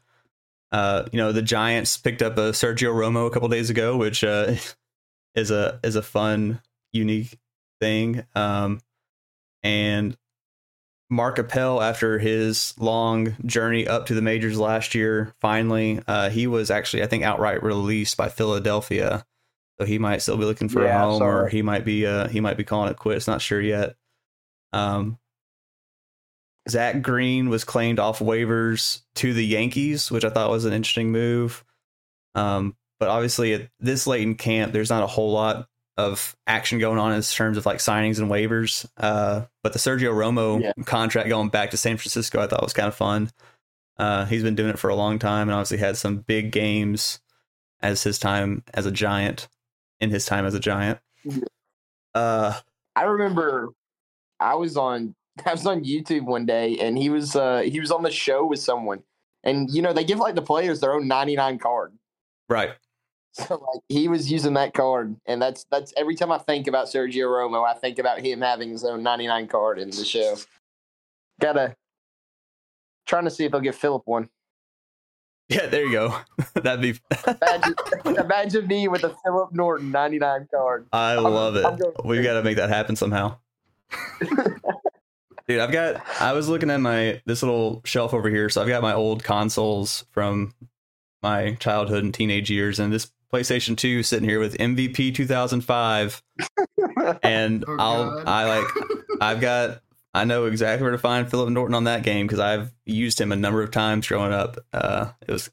Uh, 0.72 1.04
you 1.12 1.18
know, 1.18 1.32
the 1.32 1.42
Giants 1.42 1.98
picked 1.98 2.22
up 2.22 2.38
a 2.38 2.52
Sergio 2.52 2.94
Romo 2.94 3.26
a 3.26 3.30
couple 3.30 3.48
days 3.48 3.68
ago, 3.68 3.98
which 3.98 4.24
uh, 4.24 4.54
is 5.34 5.50
a 5.50 5.78
is 5.84 5.94
a 5.94 6.02
fun, 6.02 6.62
unique 6.90 7.38
thing. 7.82 8.24
Um, 8.34 8.80
and 9.62 10.16
Mark 11.10 11.38
Appel, 11.38 11.80
after 11.80 12.18
his 12.18 12.74
long 12.78 13.34
journey 13.46 13.86
up 13.86 14.06
to 14.06 14.14
the 14.14 14.22
majors 14.22 14.58
last 14.58 14.94
year, 14.94 15.34
finally, 15.40 16.02
uh, 16.06 16.28
he 16.28 16.46
was 16.46 16.70
actually, 16.70 17.02
I 17.02 17.06
think, 17.06 17.24
outright 17.24 17.62
released 17.62 18.16
by 18.16 18.28
Philadelphia. 18.28 19.24
So 19.80 19.86
he 19.86 19.98
might 19.98 20.22
still 20.22 20.36
be 20.36 20.44
looking 20.44 20.68
for 20.68 20.84
Yeah, 20.84 21.02
a 21.02 21.06
home, 21.06 21.22
or 21.22 21.48
he 21.48 21.62
might 21.62 21.84
be, 21.84 22.04
uh, 22.04 22.28
he 22.28 22.40
might 22.40 22.56
be 22.56 22.64
calling 22.64 22.90
it 22.90 22.96
quits. 22.96 23.26
Not 23.26 23.40
sure 23.40 23.60
yet. 23.60 23.96
Um, 24.72 25.18
Zach 26.68 27.00
Green 27.00 27.48
was 27.48 27.64
claimed 27.64 27.98
off 27.98 28.18
waivers 28.18 29.00
to 29.14 29.32
the 29.32 29.46
Yankees, 29.46 30.10
which 30.10 30.24
I 30.24 30.30
thought 30.30 30.50
was 30.50 30.66
an 30.66 30.74
interesting 30.74 31.10
move. 31.10 31.64
Um, 32.34 32.76
but 33.00 33.08
obviously, 33.08 33.54
at 33.54 33.70
this 33.80 34.06
late 34.06 34.22
in 34.22 34.34
camp, 34.34 34.72
there's 34.72 34.90
not 34.90 35.04
a 35.04 35.06
whole 35.06 35.32
lot 35.32 35.67
of 35.98 36.34
action 36.46 36.78
going 36.78 36.98
on 36.98 37.12
in 37.12 37.20
terms 37.20 37.58
of 37.58 37.66
like 37.66 37.78
signings 37.78 38.18
and 38.20 38.30
waivers. 38.30 38.86
Uh, 38.96 39.44
but 39.62 39.72
the 39.74 39.78
Sergio 39.78 40.12
Romo 40.14 40.62
Yeah. 40.62 40.72
contract 40.86 41.28
going 41.28 41.48
back 41.50 41.72
to 41.72 41.76
San 41.76 41.96
Francisco, 41.98 42.40
I 42.40 42.46
thought 42.46 42.62
was 42.62 42.72
kind 42.72 42.88
of 42.88 42.94
fun. 42.94 43.30
Uh, 43.98 44.24
he's 44.24 44.44
been 44.44 44.54
doing 44.54 44.70
it 44.70 44.78
for 44.78 44.88
a 44.90 44.94
long 44.94 45.18
time 45.18 45.48
and 45.48 45.54
obviously 45.56 45.78
had 45.78 45.96
some 45.96 46.18
big 46.18 46.52
games 46.52 47.20
as 47.82 48.04
his 48.04 48.18
time 48.18 48.62
as 48.72 48.86
a 48.86 48.92
giant 48.92 49.48
in 50.00 50.10
his 50.10 50.24
time 50.24 50.46
as 50.46 50.54
a 50.54 50.60
giant. 50.60 51.00
Uh, 52.14 52.54
I 52.96 53.02
remember 53.02 53.70
I 54.40 54.54
was 54.54 54.76
on 54.76 55.14
I 55.46 55.52
was 55.52 55.66
on 55.66 55.84
YouTube 55.84 56.24
one 56.24 56.46
day 56.46 56.78
and 56.78 56.96
he 56.96 57.10
was 57.10 57.36
uh 57.36 57.60
he 57.60 57.80
was 57.80 57.90
on 57.90 58.02
the 58.02 58.10
show 58.10 58.46
with 58.46 58.60
someone. 58.60 59.02
And 59.44 59.68
you 59.70 59.82
know, 59.82 59.92
they 59.92 60.04
give 60.04 60.18
like 60.18 60.34
the 60.36 60.42
players 60.42 60.80
their 60.80 60.92
own 60.94 61.06
99 61.08 61.58
card. 61.58 61.92
right. 62.48 62.70
So 63.46 63.54
like 63.54 63.82
he 63.88 64.08
was 64.08 64.30
using 64.32 64.54
that 64.54 64.74
card 64.74 65.14
and 65.26 65.40
that's 65.40 65.64
that's 65.70 65.92
every 65.96 66.16
time 66.16 66.32
I 66.32 66.38
think 66.38 66.66
about 66.66 66.86
Sergio 66.86 67.26
Romo, 67.28 67.64
I 67.64 67.74
think 67.74 67.98
about 67.98 68.18
him 68.20 68.40
having 68.40 68.70
his 68.70 68.84
own 68.84 69.02
99 69.02 69.46
card 69.46 69.78
in 69.78 69.90
the 69.90 70.04
show. 70.04 70.36
Gotta 71.40 71.76
trying 73.06 73.24
to 73.24 73.30
see 73.30 73.44
if 73.44 73.54
I'll 73.54 73.60
give 73.60 73.76
Philip 73.76 74.02
one. 74.06 74.28
Yeah, 75.48 75.66
there 75.66 75.84
you 75.84 75.92
go. 75.92 76.18
That'd 76.54 76.82
be. 76.82 76.98
Imagine, 77.26 77.74
imagine 78.24 78.66
me 78.66 78.88
with 78.88 79.04
a 79.04 79.14
Philip 79.24 79.52
Norton 79.52 79.90
99 79.90 80.48
card. 80.52 80.86
I 80.92 81.12
I'm- 81.12 81.22
love 81.22 81.56
it. 81.56 81.62
Going 81.62 81.94
We've 82.04 82.22
got 82.22 82.34
to 82.34 82.42
make 82.42 82.56
that 82.56 82.68
happen 82.68 82.96
somehow. 82.96 83.36
Dude, 85.46 85.60
I've 85.60 85.72
got. 85.72 86.02
I 86.20 86.32
was 86.32 86.48
looking 86.48 86.70
at 86.70 86.80
my 86.80 87.22
this 87.24 87.42
little 87.42 87.80
shelf 87.84 88.12
over 88.12 88.28
here, 88.28 88.50
so 88.50 88.60
I've 88.60 88.68
got 88.68 88.82
my 88.82 88.92
old 88.92 89.24
consoles 89.24 90.04
from 90.10 90.52
my 91.22 91.52
childhood 91.54 92.04
and 92.04 92.12
teenage 92.12 92.50
years, 92.50 92.78
and 92.78 92.92
this 92.92 93.10
PlayStation 93.32 93.76
Two 93.76 94.02
sitting 94.02 94.28
here 94.28 94.40
with 94.40 94.56
MVP 94.58 95.14
2005, 95.14 96.22
and 97.22 97.64
Oh, 97.66 97.76
I'll 97.78 98.10
God. 98.10 98.28
I 98.28 98.44
like 98.58 98.66
I've 99.20 99.40
got 99.40 99.82
I 100.14 100.24
know 100.24 100.46
exactly 100.46 100.82
where 100.82 100.92
to 100.92 100.98
find 100.98 101.30
Philip 101.30 101.50
Norton 101.50 101.74
on 101.74 101.84
that 101.84 102.02
game 102.02 102.26
because 102.26 102.40
I've 102.40 102.72
used 102.86 103.20
him 103.20 103.30
a 103.32 103.36
number 103.36 103.62
of 103.62 103.70
times 103.70 104.06
growing 104.08 104.32
up. 104.32 104.56
Uh, 104.72 105.10
it 105.26 105.30
was 105.30 105.50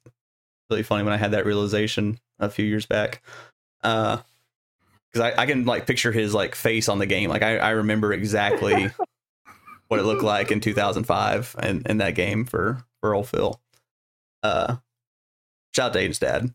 really 0.69 0.83
funny 0.83 1.03
when 1.03 1.13
I 1.13 1.17
had 1.17 1.31
that 1.31 1.45
realization 1.45 2.19
a 2.39 2.49
few 2.49 2.65
years 2.65 2.85
back. 2.85 3.21
Uh, 3.83 4.17
because 5.11 5.33
I, 5.37 5.43
I 5.43 5.45
can 5.45 5.65
like 5.65 5.87
picture 5.87 6.11
his 6.11 6.33
like 6.33 6.55
face 6.55 6.89
on 6.89 6.99
the 6.99 7.05
game. 7.05 7.29
Like 7.29 7.43
I, 7.43 7.57
I 7.57 7.69
remember 7.71 8.11
exactly 8.11 8.89
what 9.87 9.99
it 9.99 10.03
looked 10.03 10.23
like 10.23 10.51
in 10.51 10.59
2005 10.59 11.55
and 11.59 11.85
in 11.87 11.97
that 11.99 12.15
game 12.15 12.45
for 12.45 12.83
for 13.01 13.13
old 13.13 13.29
Phil. 13.29 13.59
Uh, 14.43 14.77
shout 15.75 15.87
out 15.87 15.93
to 15.93 15.99
Aiden's 15.99 16.19
dad. 16.19 16.53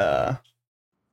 Uh, 0.00 0.34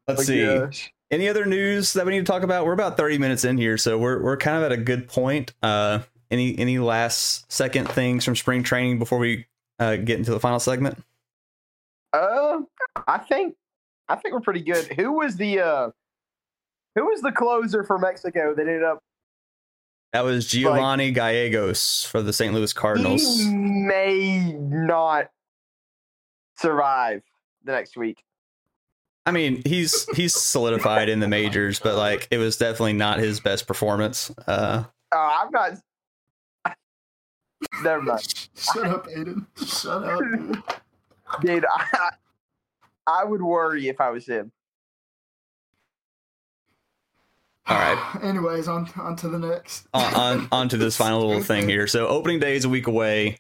let's 0.08 0.22
Oh, 0.22 0.24
see. 0.24 0.44
gosh. 0.46 0.92
Any 1.12 1.30
other 1.30 1.46
news 1.46 1.94
that 1.94 2.06
we 2.06 2.12
need 2.14 2.26
to 2.26 2.32
talk 2.32 2.44
about? 2.44 2.66
We're 2.66 2.74
about 2.74 2.98
30 2.98 3.18
minutes 3.18 3.46
in 3.46 3.58
here, 3.58 3.78
so 3.78 3.98
we're 3.98 4.22
we're 4.22 4.38
kind 4.38 4.58
of 4.58 4.64
at 4.64 4.72
a 4.72 4.78
good 4.82 5.08
point. 5.08 5.54
Uh, 5.62 6.00
any 6.32 6.58
any 6.60 6.80
last 6.80 7.50
second 7.52 7.88
things 7.90 8.26
from 8.26 8.36
spring 8.36 8.62
training 8.64 9.00
before 9.00 9.18
we 9.20 9.46
uh, 9.80 9.96
get 9.98 10.18
into 10.18 10.32
the 10.32 10.40
final 10.40 10.60
segment? 10.60 11.02
Uh, 12.12 12.60
I 13.08 13.20
think 13.20 13.56
I 14.10 14.16
think 14.16 14.34
we're 14.34 14.42
pretty 14.42 14.62
good. 14.62 14.86
Who 14.98 15.14
was 15.14 15.38
the 15.38 15.60
uh, 15.62 15.90
who 16.96 17.06
was 17.06 17.22
the 17.22 17.32
closer 17.32 17.86
for 17.86 17.98
Mexico 17.98 18.54
that 18.54 18.62
ended 18.62 18.84
up? 18.84 19.00
That 20.12 20.26
was 20.26 20.48
Giovanny 20.48 21.14
Gallegos 21.14 22.04
for 22.04 22.22
the 22.22 22.34
St. 22.34 22.54
Louis 22.54 22.74
Cardinals. 22.74 23.22
He 23.40 23.50
may 23.54 24.52
not 24.54 25.30
survive 26.58 27.22
the 27.64 27.74
next 27.74 27.96
week. 27.98 28.24
I 29.28 29.32
mean, 29.32 29.62
he's 29.66 30.08
he's 30.16 30.34
solidified 30.34 31.10
in 31.10 31.20
the 31.20 31.28
majors, 31.28 31.80
but 31.80 31.96
like 31.98 32.28
it 32.32 32.38
was 32.38 32.56
definitely 32.58 32.94
not 32.94 33.20
his 33.20 33.42
best 33.42 33.68
performance. 33.68 34.32
Uh, 34.48 34.86
Uh, 35.14 35.18
I'm 35.44 35.52
not. 35.52 35.72
Never 37.84 38.02
mind, 38.04 38.50
Shut 38.56 38.86
up, 38.88 39.08
Aiden. 39.08 39.46
Shut 39.58 40.04
up, 40.04 40.20
dude. 40.20 40.64
dude. 41.42 41.66
I, 41.70 42.10
I 43.06 43.24
would 43.26 43.42
worry 43.42 43.90
if 43.90 44.00
I 44.00 44.12
was 44.12 44.26
him. 44.28 44.52
all 47.68 47.78
right. 47.78 48.16
Anyways, 48.24 48.68
on 48.68 48.90
on 48.98 49.16
to 49.18 49.28
the 49.28 49.40
next. 49.40 49.88
on, 49.94 50.14
on 50.14 50.48
onto 50.52 50.78
this 50.78 50.96
final 50.96 51.26
little 51.28 51.44
thing 51.44 51.68
here. 51.70 51.88
So 51.88 52.08
opening 52.08 52.40
day 52.40 52.56
is 52.56 52.64
a 52.66 52.70
week 52.70 52.88
away. 52.88 53.40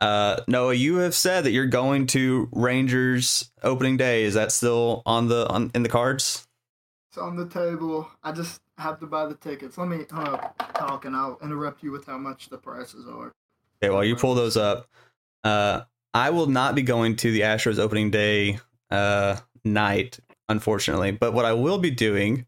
Uh, 0.00 0.40
Noah, 0.46 0.74
you 0.74 0.96
have 0.96 1.14
said 1.14 1.44
that 1.44 1.52
you're 1.52 1.66
going 1.66 2.06
to 2.08 2.48
Rangers 2.52 3.50
opening 3.62 3.96
day. 3.96 4.24
Is 4.24 4.34
that 4.34 4.52
still 4.52 5.02
on 5.06 5.28
the 5.28 5.48
on 5.48 5.70
in 5.74 5.82
the 5.82 5.88
cards? 5.88 6.46
It's 7.10 7.18
on 7.18 7.36
the 7.36 7.48
table. 7.48 8.08
I 8.22 8.32
just 8.32 8.60
have 8.76 9.00
to 9.00 9.06
buy 9.06 9.26
the 9.26 9.34
tickets. 9.34 9.78
Let 9.78 9.88
me 9.88 10.04
uh, 10.10 10.36
talk, 10.74 11.06
and 11.06 11.16
I'll 11.16 11.38
interrupt 11.42 11.82
you 11.82 11.92
with 11.92 12.06
how 12.06 12.18
much 12.18 12.50
the 12.50 12.58
prices 12.58 13.06
are. 13.08 13.32
Okay, 13.82 13.90
while 13.90 14.04
you 14.04 14.16
pull 14.16 14.34
those 14.34 14.56
up, 14.56 14.88
uh, 15.44 15.82
I 16.12 16.30
will 16.30 16.46
not 16.46 16.74
be 16.74 16.82
going 16.82 17.16
to 17.16 17.32
the 17.32 17.40
Astros 17.40 17.78
opening 17.78 18.10
day 18.10 18.58
uh, 18.90 19.36
night, 19.64 20.18
unfortunately. 20.48 21.12
But 21.12 21.32
what 21.32 21.46
I 21.46 21.54
will 21.54 21.78
be 21.78 21.90
doing 21.90 22.46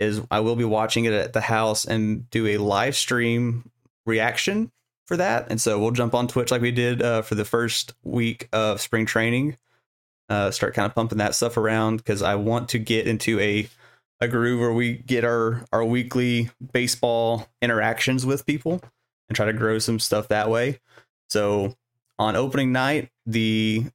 is 0.00 0.22
I 0.30 0.40
will 0.40 0.56
be 0.56 0.64
watching 0.64 1.04
it 1.04 1.12
at 1.12 1.34
the 1.34 1.40
house 1.42 1.84
and 1.84 2.28
do 2.30 2.46
a 2.48 2.56
live 2.56 2.96
stream 2.96 3.70
reaction 4.06 4.72
for 5.10 5.16
that. 5.16 5.50
And 5.50 5.60
so 5.60 5.76
we'll 5.76 5.90
jump 5.90 6.14
on 6.14 6.28
Twitch 6.28 6.52
like 6.52 6.62
we 6.62 6.70
did 6.70 7.02
uh, 7.02 7.22
for 7.22 7.34
the 7.34 7.44
first 7.44 7.94
week 8.04 8.48
of 8.52 8.80
spring 8.80 9.06
training. 9.06 9.56
Uh, 10.28 10.52
start 10.52 10.72
kind 10.72 10.86
of 10.86 10.94
pumping 10.94 11.18
that 11.18 11.34
stuff 11.34 11.56
around 11.56 11.96
because 11.96 12.22
I 12.22 12.36
want 12.36 12.68
to 12.68 12.78
get 12.78 13.08
into 13.08 13.40
a 13.40 13.68
a 14.20 14.28
groove 14.28 14.60
where 14.60 14.72
we 14.72 14.92
get 14.94 15.24
our 15.24 15.64
our 15.72 15.84
weekly 15.84 16.50
baseball 16.72 17.48
interactions 17.60 18.24
with 18.24 18.46
people 18.46 18.80
and 19.28 19.34
try 19.34 19.46
to 19.46 19.52
grow 19.52 19.80
some 19.80 19.98
stuff 19.98 20.28
that 20.28 20.48
way. 20.48 20.78
So 21.28 21.74
on 22.16 22.36
opening 22.36 22.70
night, 22.70 23.10
the 23.26 23.86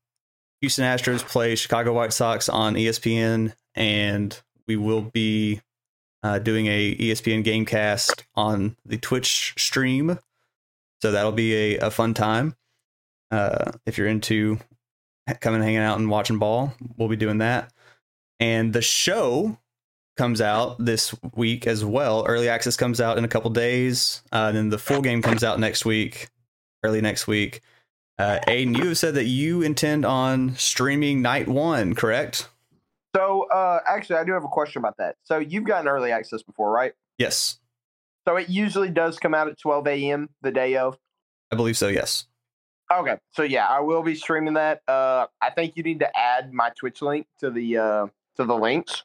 Houston 0.59 0.83
Astros 0.83 1.25
play 1.25 1.55
Chicago 1.55 1.93
White 1.93 2.11
Sox 2.11 2.49
on 2.49 2.73
ESPN, 2.73 3.53
and 3.73 4.37
we 4.67 4.75
will 4.75 5.03
be 5.03 5.61
uh, 6.23 6.39
doing 6.39 6.67
a 6.67 6.93
ESPN 6.93 7.45
Gamecast 7.45 8.23
on 8.35 8.75
the 8.85 8.97
Twitch 8.97 9.53
stream. 9.57 10.19
So 11.01 11.11
that'll 11.11 11.31
be 11.31 11.75
a, 11.75 11.87
a 11.87 11.91
fun 11.91 12.13
time. 12.13 12.55
Uh, 13.31 13.71
if 13.85 13.97
you're 13.97 14.07
into 14.07 14.59
coming 15.39 15.61
hanging 15.61 15.77
out 15.77 15.97
and 15.99 16.09
watching 16.09 16.39
ball, 16.39 16.73
we'll 16.97 17.09
be 17.09 17.15
doing 17.15 17.39
that. 17.39 17.71
And 18.39 18.73
the 18.73 18.81
show 18.81 19.57
comes 20.17 20.41
out 20.41 20.77
this 20.83 21.13
week 21.33 21.67
as 21.67 21.83
well. 21.83 22.25
Early 22.25 22.49
access 22.49 22.77
comes 22.77 23.01
out 23.01 23.17
in 23.17 23.25
a 23.25 23.27
couple 23.27 23.49
days. 23.51 24.23
Uh, 24.31 24.45
and 24.47 24.57
then 24.57 24.69
the 24.69 24.77
full 24.77 25.01
game 25.01 25.21
comes 25.21 25.43
out 25.43 25.59
next 25.59 25.85
week, 25.85 26.29
early 26.83 27.01
next 27.01 27.27
week. 27.27 27.61
Uh, 28.17 28.39
Aiden, 28.47 28.77
you 28.77 28.87
have 28.87 28.97
said 28.97 29.15
that 29.15 29.25
you 29.25 29.61
intend 29.61 30.05
on 30.05 30.55
streaming 30.55 31.21
night 31.21 31.49
one, 31.49 31.95
correct? 31.95 32.47
So, 33.13 33.47
uh, 33.49 33.79
actually, 33.87 34.17
I 34.17 34.23
do 34.23 34.31
have 34.33 34.45
a 34.45 34.49
question 34.49 34.79
about 34.79 34.97
that. 34.97 35.17
So, 35.23 35.37
you've 35.39 35.65
gotten 35.65 35.87
early 35.87 36.11
access 36.11 36.41
before, 36.41 36.71
right? 36.71 36.93
Yes, 37.17 37.59
So, 38.27 38.35
it 38.37 38.49
usually 38.49 38.89
does 38.89 39.19
come 39.19 39.33
out 39.33 39.47
at 39.47 39.59
12 39.59 39.87
a.m. 39.87 40.29
the 40.41 40.51
day 40.51 40.75
of. 40.77 40.97
I 41.51 41.55
believe 41.55 41.77
so. 41.77 41.87
Yes. 41.87 42.25
Okay, 42.91 43.17
so 43.31 43.41
yeah, 43.41 43.67
I 43.67 43.79
will 43.79 44.03
be 44.03 44.13
streaming 44.13 44.53
that. 44.55 44.81
Uh, 44.87 45.25
I 45.41 45.49
think 45.49 45.75
you 45.75 45.81
need 45.81 45.99
to 45.99 46.19
add 46.19 46.53
my 46.53 46.71
Twitch 46.77 47.01
link 47.01 47.25
to 47.39 47.49
the 47.49 47.77
uh 47.77 48.07
to 48.35 48.45
the 48.45 48.55
links. 48.55 49.03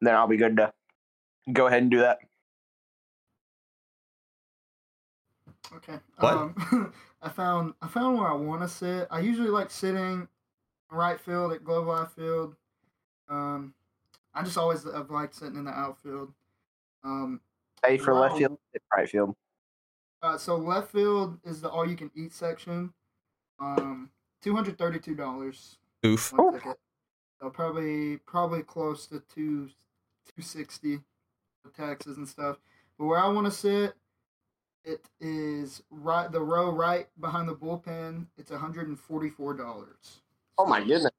Then 0.00 0.14
I'll 0.14 0.28
be 0.28 0.36
good 0.36 0.56
to 0.58 0.72
go 1.52 1.66
ahead 1.66 1.82
and 1.82 1.90
do 1.90 1.98
that. 1.98 2.18
Okay. 5.74 5.98
What? 6.18 6.32
Um, 6.34 6.92
I 7.22 7.28
found 7.28 7.74
I 7.82 7.88
found 7.88 8.18
where 8.18 8.28
I 8.28 8.34
want 8.34 8.62
to 8.62 8.68
sit. 8.68 9.08
I 9.10 9.18
usually 9.18 9.48
like 9.48 9.70
sitting 9.70 10.28
right 10.90 11.18
field 11.18 11.52
at 11.52 11.64
Globe 11.64 11.88
Life 11.88 12.12
Field. 12.12 12.54
Um, 13.28 13.74
I 14.32 14.44
just 14.44 14.58
always 14.58 14.84
have 14.84 15.10
liked 15.10 15.34
sitting 15.34 15.56
in 15.56 15.64
the 15.64 15.72
outfield. 15.72 16.32
Um, 17.02 17.40
A 17.84 17.98
for 17.98 18.14
left 18.14 18.38
field, 18.38 18.58
right 18.94 19.08
field. 19.08 19.34
uh, 20.22 20.36
so 20.38 20.56
left 20.56 20.92
field 20.92 21.38
is 21.44 21.60
the 21.60 21.68
all 21.68 21.88
you 21.88 21.96
can 21.96 22.10
eat 22.14 22.32
section. 22.32 22.92
Um, 23.60 24.10
two 24.42 24.54
hundred 24.54 24.78
thirty 24.78 24.98
two 24.98 25.14
dollars 25.14 25.78
Oof. 26.04 26.32
one 26.32 26.54
Oof. 26.54 26.62
So 27.40 27.50
probably 27.50 28.16
probably 28.18 28.62
close 28.62 29.06
to 29.08 29.22
two 29.32 29.68
two 30.34 30.42
sixty 30.42 31.00
with 31.64 31.76
taxes 31.76 32.16
and 32.16 32.28
stuff. 32.28 32.56
But 32.98 33.06
where 33.06 33.18
I 33.18 33.28
want 33.28 33.46
to 33.46 33.50
sit, 33.50 33.94
it 34.84 35.04
is 35.20 35.82
right 35.90 36.30
the 36.30 36.40
row 36.40 36.70
right 36.70 37.06
behind 37.20 37.48
the 37.48 37.54
bullpen. 37.54 38.26
It's 38.38 38.50
one 38.50 38.60
hundred 38.60 38.88
and 38.88 38.98
forty 38.98 39.28
four 39.30 39.54
dollars. 39.54 40.22
Oh 40.58 40.66
my 40.66 40.80
goodness! 40.80 41.10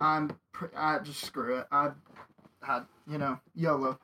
I'm 0.00 0.36
pr- 0.52 0.76
I 0.76 0.98
just 0.98 1.24
screw 1.24 1.56
it. 1.58 1.66
I 1.72 1.90
had 2.62 2.84
you 3.08 3.18
know 3.18 3.40
YOLO. 3.54 3.98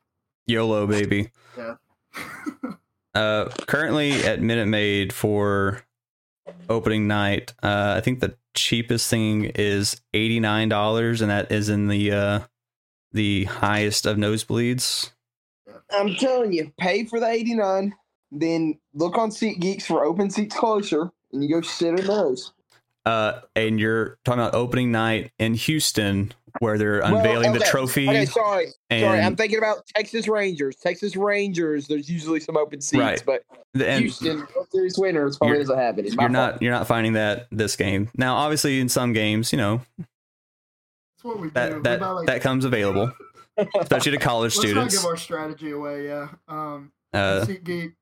YOLO, 0.46 0.86
baby. 0.86 1.30
Yeah. 1.56 1.74
Uh, 3.14 3.50
currently 3.66 4.24
at 4.24 4.40
Minute 4.40 4.68
Maid 4.68 5.12
for 5.12 5.82
opening 6.70 7.06
night, 7.06 7.52
uh, 7.62 7.92
I 7.98 8.00
think 8.00 8.20
the 8.20 8.36
cheapest 8.54 9.10
thing 9.10 9.52
is 9.54 10.00
eighty 10.14 10.40
nine 10.40 10.70
dollars, 10.70 11.20
and 11.20 11.30
that 11.30 11.52
is 11.52 11.68
in 11.68 11.88
the 11.88 12.10
uh, 12.10 12.40
the 13.12 13.44
highest 13.44 14.06
of 14.06 14.16
nosebleeds. 14.16 15.10
I'm 15.90 16.14
telling 16.14 16.52
you, 16.52 16.72
pay 16.78 17.04
for 17.04 17.20
the 17.20 17.28
89, 17.28 17.94
then 18.30 18.78
look 18.94 19.18
on 19.18 19.30
SeatGeeks 19.30 19.82
for 19.82 20.04
open 20.04 20.30
seats 20.30 20.56
closer, 20.56 21.10
and 21.32 21.42
you 21.42 21.50
go 21.50 21.60
sit 21.60 21.98
in 21.98 22.06
those. 22.06 22.52
Uh, 23.04 23.40
and 23.54 23.80
you're 23.80 24.18
talking 24.24 24.40
about 24.40 24.54
opening 24.54 24.92
night 24.92 25.32
in 25.38 25.54
Houston, 25.54 26.32
where 26.60 26.78
they're 26.78 27.00
Well, 27.00 27.16
unveiling 27.16 27.52
the 27.52 27.60
trophy. 27.60 28.08
Okay, 28.08 28.24
sorry, 28.26 28.68
and 28.90 29.02
sorry. 29.02 29.20
I'm 29.20 29.36
thinking 29.36 29.58
about 29.58 29.86
Texas 29.94 30.28
Rangers. 30.28 30.76
Texas 30.76 31.16
Rangers. 31.16 31.86
There's 31.88 32.08
usually 32.10 32.40
some 32.40 32.56
open 32.56 32.80
seats, 32.80 33.00
Right. 33.00 33.22
but 33.24 33.42
and 33.82 34.00
Houston 34.00 34.38
World 34.54 34.68
Series 34.70 34.98
winners 34.98 35.38
probably 35.38 35.54
You're- 35.56 35.64
doesn't 35.64 35.78
have 35.78 35.98
it. 35.98 36.04
You're 36.06 36.14
fault. 36.14 36.30
not 36.30 36.62
you're 36.62 36.72
not 36.72 36.86
finding 36.86 37.14
that 37.14 37.46
this 37.50 37.76
game. 37.76 38.08
Now, 38.16 38.36
obviously, 38.36 38.80
in 38.80 38.88
some 38.88 39.12
games, 39.12 39.52
you 39.52 39.58
know 39.58 39.80
That's 39.98 41.24
what 41.24 41.38
we 41.40 41.48
that 41.50 41.74
We 41.76 41.80
that 41.82 42.00
like- 42.00 42.26
that 42.26 42.40
comes 42.42 42.64
available, 42.64 43.12
especially 43.80 44.12
to 44.12 44.18
college 44.18 44.54
Let's 44.56 44.66
students. 44.68 44.94
not 44.94 45.00
give 45.02 45.08
our 45.10 45.16
strategy 45.16 45.70
away. 45.70 46.06
Yeah. 46.06 46.28
Um. 46.48 46.92
Uh, 47.14 47.44
SeatGeek, 47.46 47.92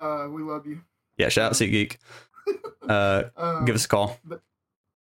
uh, 0.00 0.26
we 0.30 0.42
love 0.42 0.66
you. 0.66 0.80
yeah, 1.18 1.28
shout 1.28 1.46
out 1.46 1.52
SeatGeek. 1.52 1.96
Uh, 2.86 3.24
Um, 3.38 3.64
give 3.64 3.74
us 3.74 3.86
a 3.86 3.88
call. 3.88 4.18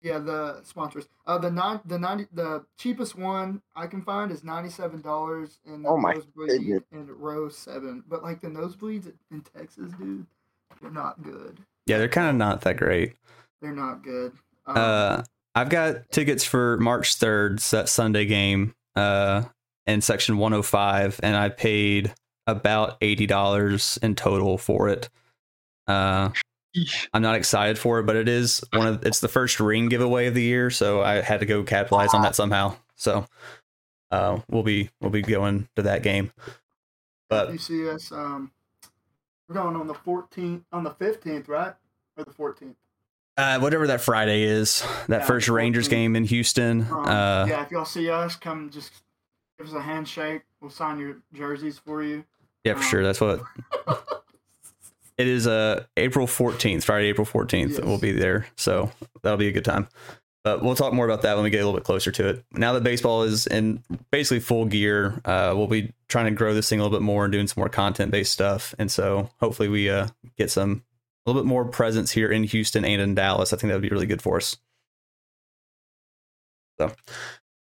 Yeah, 0.03 0.19
the 0.19 0.61
sponsors. 0.65 1.09
Uh, 1.27 1.37
the 1.39 1.51
nine, 1.51 1.81
the 1.85 1.99
ninety, 1.99 2.27
the 2.33 2.65
cheapest 2.79 3.17
one 3.17 3.61
I 3.77 3.87
can 3.87 4.01
find 4.03 4.31
is 4.33 4.43
ninety 4.43 4.71
seven 4.71 5.01
dollars 5.03 5.59
in 5.67 5.83
the 5.83 5.89
Oh 5.91 5.97
my 5.99 6.15
nosebleed 6.15 6.49
goodness. 6.49 6.83
in 6.93 7.07
row 7.19 7.49
seven. 7.51 8.03
But 8.09 8.23
like 8.23 8.41
the 8.41 8.49
nosebleeds 8.49 9.13
in 9.31 9.43
Texas, 9.43 9.93
dude, 9.99 10.25
they're 10.81 10.91
not 10.91 11.23
good. 11.23 11.61
Yeah, 11.87 11.99
they're 11.99 12.09
kind 12.09 12.31
of 12.31 12.37
not 12.37 12.63
that 12.63 12.77
great. 12.79 13.15
They're 13.61 13.75
not 13.75 14.03
good. 14.03 14.33
Um, 14.67 14.77
Uh, 14.77 15.23
I've 15.55 15.69
got 15.69 16.11
tickets 16.13 16.45
for 16.45 16.79
March 16.79 17.19
3rd, 17.19 17.69
that 17.71 17.89
Sunday 17.89 18.25
game, 18.25 18.75
uh, 18.95 19.43
in 19.87 20.01
section 20.01 20.39
105, 20.39 21.19
and 21.23 21.37
I 21.37 21.49
paid 21.49 22.15
about 22.47 22.99
$80 23.01 23.99
in 24.03 24.15
total 24.15 24.57
for 24.59 24.89
it. 24.89 25.09
Uh, 25.89 26.31
I'm 27.13 27.23
not 27.23 27.35
excited 27.35 27.79
for 27.79 27.99
it, 28.01 28.05
but 28.05 28.17
it 28.17 28.29
is 28.29 28.63
one 28.73 28.87
of 28.87 29.05
it's 29.07 29.21
the 29.21 29.29
first 29.29 29.59
ring 29.61 29.89
giveaway 29.89 30.27
of 30.27 30.35
the 30.35 30.43
year, 30.43 30.71
so 30.71 31.03
I 31.03 31.21
had 31.21 31.41
to 31.41 31.47
go 31.47 31.63
capitalize 31.65 32.15
on 32.15 32.23
that 32.23 32.35
somehow. 32.37 32.77
So, 32.97 33.27
uh, 34.11 34.41
we'll 34.49 34.63
be 34.63 34.91
we'll 35.01 35.11
be 35.11 35.23
going 35.23 35.69
to 35.77 35.83
that 35.83 36.03
game. 36.03 36.33
But 37.29 37.51
UCS. 37.53 38.13
Um, 38.13 38.51
we're 39.49 39.55
going 39.55 39.75
on 39.77 39.87
the 39.89 39.95
fourteenth, 39.95 40.63
on 40.73 40.85
the 40.85 40.91
fifteenth, 40.91 41.49
right, 41.49 41.75
or 42.17 42.25
the 42.25 42.33
fourteenth. 42.33 42.77
uh, 43.37 43.59
whatever 43.59 43.87
that 43.89 44.01
Friday 44.01 44.43
is, 44.43 44.85
that 45.09 45.21
Yeah, 45.23 45.27
first 45.27 45.49
Rangers 45.49 45.87
14th. 45.89 45.91
game 45.91 46.17
in 46.17 46.25
Houston. 46.25 46.83
Um, 46.91 47.05
Uh, 47.09 47.47
yeah, 47.49 47.63
if 47.65 47.71
y'all 47.73 47.85
see 47.85 48.09
us, 48.11 48.37
come 48.37 48.71
just 48.71 48.93
give 49.59 49.67
us 49.69 49.73
a 49.75 49.81
handshake. 49.81 50.43
We'll 50.61 50.71
sign 50.71 50.99
your 50.99 51.17
jerseys 51.33 51.79
for 51.79 52.03
you. 52.05 52.25
Yeah, 52.65 52.75
for 52.75 52.83
sure. 52.83 53.03
That's 53.03 53.21
what 53.21 53.41
it 55.21 55.29
is. 55.29 55.47
Uh, 55.47 55.85
April 55.97 56.27
fourteenth, 56.27 56.85
Friday, 56.85 57.09
April 57.09 57.25
fourteenth. 57.25 57.73
Yes. 57.73 57.83
We'll 57.83 57.99
be 57.99 58.13
there, 58.13 58.47
so 58.57 58.91
that'll 59.23 59.39
be 59.39 59.49
a 59.49 59.53
good 59.53 59.65
time. 59.65 59.89
But 60.43 60.63
we'll 60.63 60.75
talk 60.75 60.95
more 60.95 61.05
about 61.05 61.23
that 61.23 61.35
when 61.35 61.45
we 61.45 61.51
get 61.51 61.59
a 61.59 61.67
little 61.67 61.79
bit 61.79 61.85
closer 61.85 62.11
to 62.13 62.29
it. 62.29 62.45
Now 62.53 62.73
that 62.73 62.83
baseball 62.83 63.25
is 63.25 63.47
in 63.47 63.83
basically 64.11 64.41
full 64.41 64.65
gear, 64.65 65.21
uh, 65.27 65.53
we'll 65.55 65.67
be 65.67 65.93
trying 66.09 66.25
to 66.27 66.31
grow 66.31 66.55
this 66.55 66.69
thing 66.69 66.81
a 66.81 66.83
little 66.83 66.99
bit 66.99 67.05
more 67.05 67.25
and 67.25 67.33
doing 67.33 67.47
some 67.47 67.61
more 67.61 67.69
content 67.69 68.11
based 68.11 68.33
stuff. 68.33 68.75
And 68.79 68.91
so 68.91 69.29
hopefully 69.39 69.69
we 69.69 69.91
uh, 69.91 70.09
get 70.39 70.51
some 70.51 70.83
a 71.27 71.31
little 71.31 71.43
bit 71.43 71.47
more 71.49 71.67
presence 71.67 72.11
here 72.13 72.33
in 72.33 72.45
Houston 72.45 72.87
and 72.87 73.03
in 73.03 73.15
Dallas. 73.15 73.53
I 73.53 73.57
think 73.57 73.69
that 73.69 73.75
would 73.75 73.83
be 73.83 73.91
really 73.91 74.07
good 74.07 74.23
for 74.23 74.39
us. 74.39 74.57
So, 76.79 76.87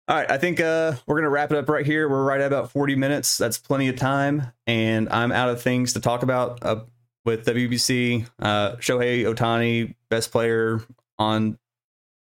all 0.06 0.16
right, 0.16 0.30
I 0.30 0.38
think 0.38 0.60
uh, 0.60 0.92
we're 1.06 1.16
gonna 1.16 1.30
wrap 1.30 1.50
it 1.50 1.58
up 1.58 1.68
right 1.68 1.84
here. 1.84 2.08
We're 2.08 2.22
right 2.22 2.40
at 2.40 2.46
about 2.46 2.70
40 2.70 2.94
minutes. 2.94 3.36
That's 3.36 3.58
plenty 3.58 3.88
of 3.88 3.96
time, 3.96 4.52
and 4.68 5.08
I'm 5.08 5.32
out 5.32 5.48
of 5.48 5.60
things 5.60 5.94
to 5.94 6.00
talk 6.00 6.22
about 6.22 6.60
uh, 6.62 6.82
with 7.28 7.44
WBC. 7.44 8.26
Uh, 8.40 8.76
Shohei 8.76 9.24
Ohtani, 9.24 9.94
best 10.08 10.32
player 10.32 10.80
on 11.18 11.58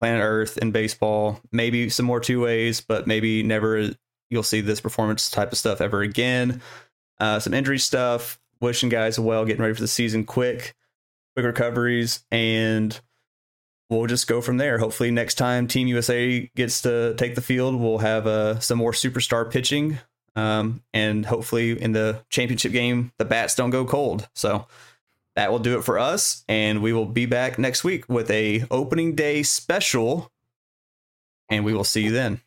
planet 0.01 0.21
Earth 0.21 0.57
in 0.57 0.73
baseball. 0.73 1.39
Maybe 1.49 1.87
some 1.89 2.05
more 2.05 2.19
two 2.19 2.41
ways, 2.41 2.81
but 2.81 3.07
maybe 3.07 3.41
never 3.41 3.91
you'll 4.29 4.43
see 4.43 4.59
this 4.59 4.81
performance 4.81 5.29
type 5.29 5.53
of 5.53 5.57
stuff 5.57 5.79
ever 5.79 6.01
again. 6.01 6.61
Uh, 7.21 7.39
some 7.39 7.53
injury 7.53 7.79
stuff. 7.79 8.37
Wishing 8.59 8.89
guys 8.89 9.17
well, 9.17 9.45
getting 9.45 9.61
ready 9.61 9.75
for 9.75 9.81
the 9.81 9.87
season 9.87 10.25
quick, 10.25 10.75
quick 11.35 11.45
recoveries, 11.45 12.25
and 12.29 12.99
we'll 13.89 14.07
just 14.07 14.27
go 14.27 14.41
from 14.41 14.57
there. 14.57 14.77
Hopefully, 14.77 15.11
next 15.11 15.35
time 15.35 15.67
Team 15.67 15.87
USA 15.87 16.51
gets 16.55 16.81
to 16.81 17.13
take 17.15 17.35
the 17.35 17.41
field, 17.41 17.79
we'll 17.79 17.99
have 17.99 18.27
uh, 18.27 18.59
some 18.59 18.79
more 18.79 18.91
superstar 18.91 19.49
pitching. 19.49 19.99
Um, 20.35 20.81
and 20.91 21.25
hopefully, 21.25 21.81
in 21.81 21.93
the 21.93 22.25
championship 22.29 22.71
game, 22.71 23.13
the 23.19 23.25
bats 23.25 23.55
don't 23.55 23.69
go 23.69 23.85
cold. 23.85 24.27
So 24.35 24.67
that 25.37 25.51
will 25.51 25.59
do 25.59 25.77
it 25.77 25.83
for 25.83 25.99
us, 25.99 26.43
and 26.49 26.81
we 26.81 26.91
will 26.91 27.05
be 27.05 27.27
back 27.27 27.59
next 27.59 27.83
week 27.83 28.09
with 28.09 28.31
a 28.31 28.65
opening 28.71 29.13
day 29.13 29.43
special. 29.43 30.31
And 31.47 31.63
we 31.63 31.75
will 31.75 31.83
see 31.83 32.01
you 32.01 32.11
then. 32.11 32.41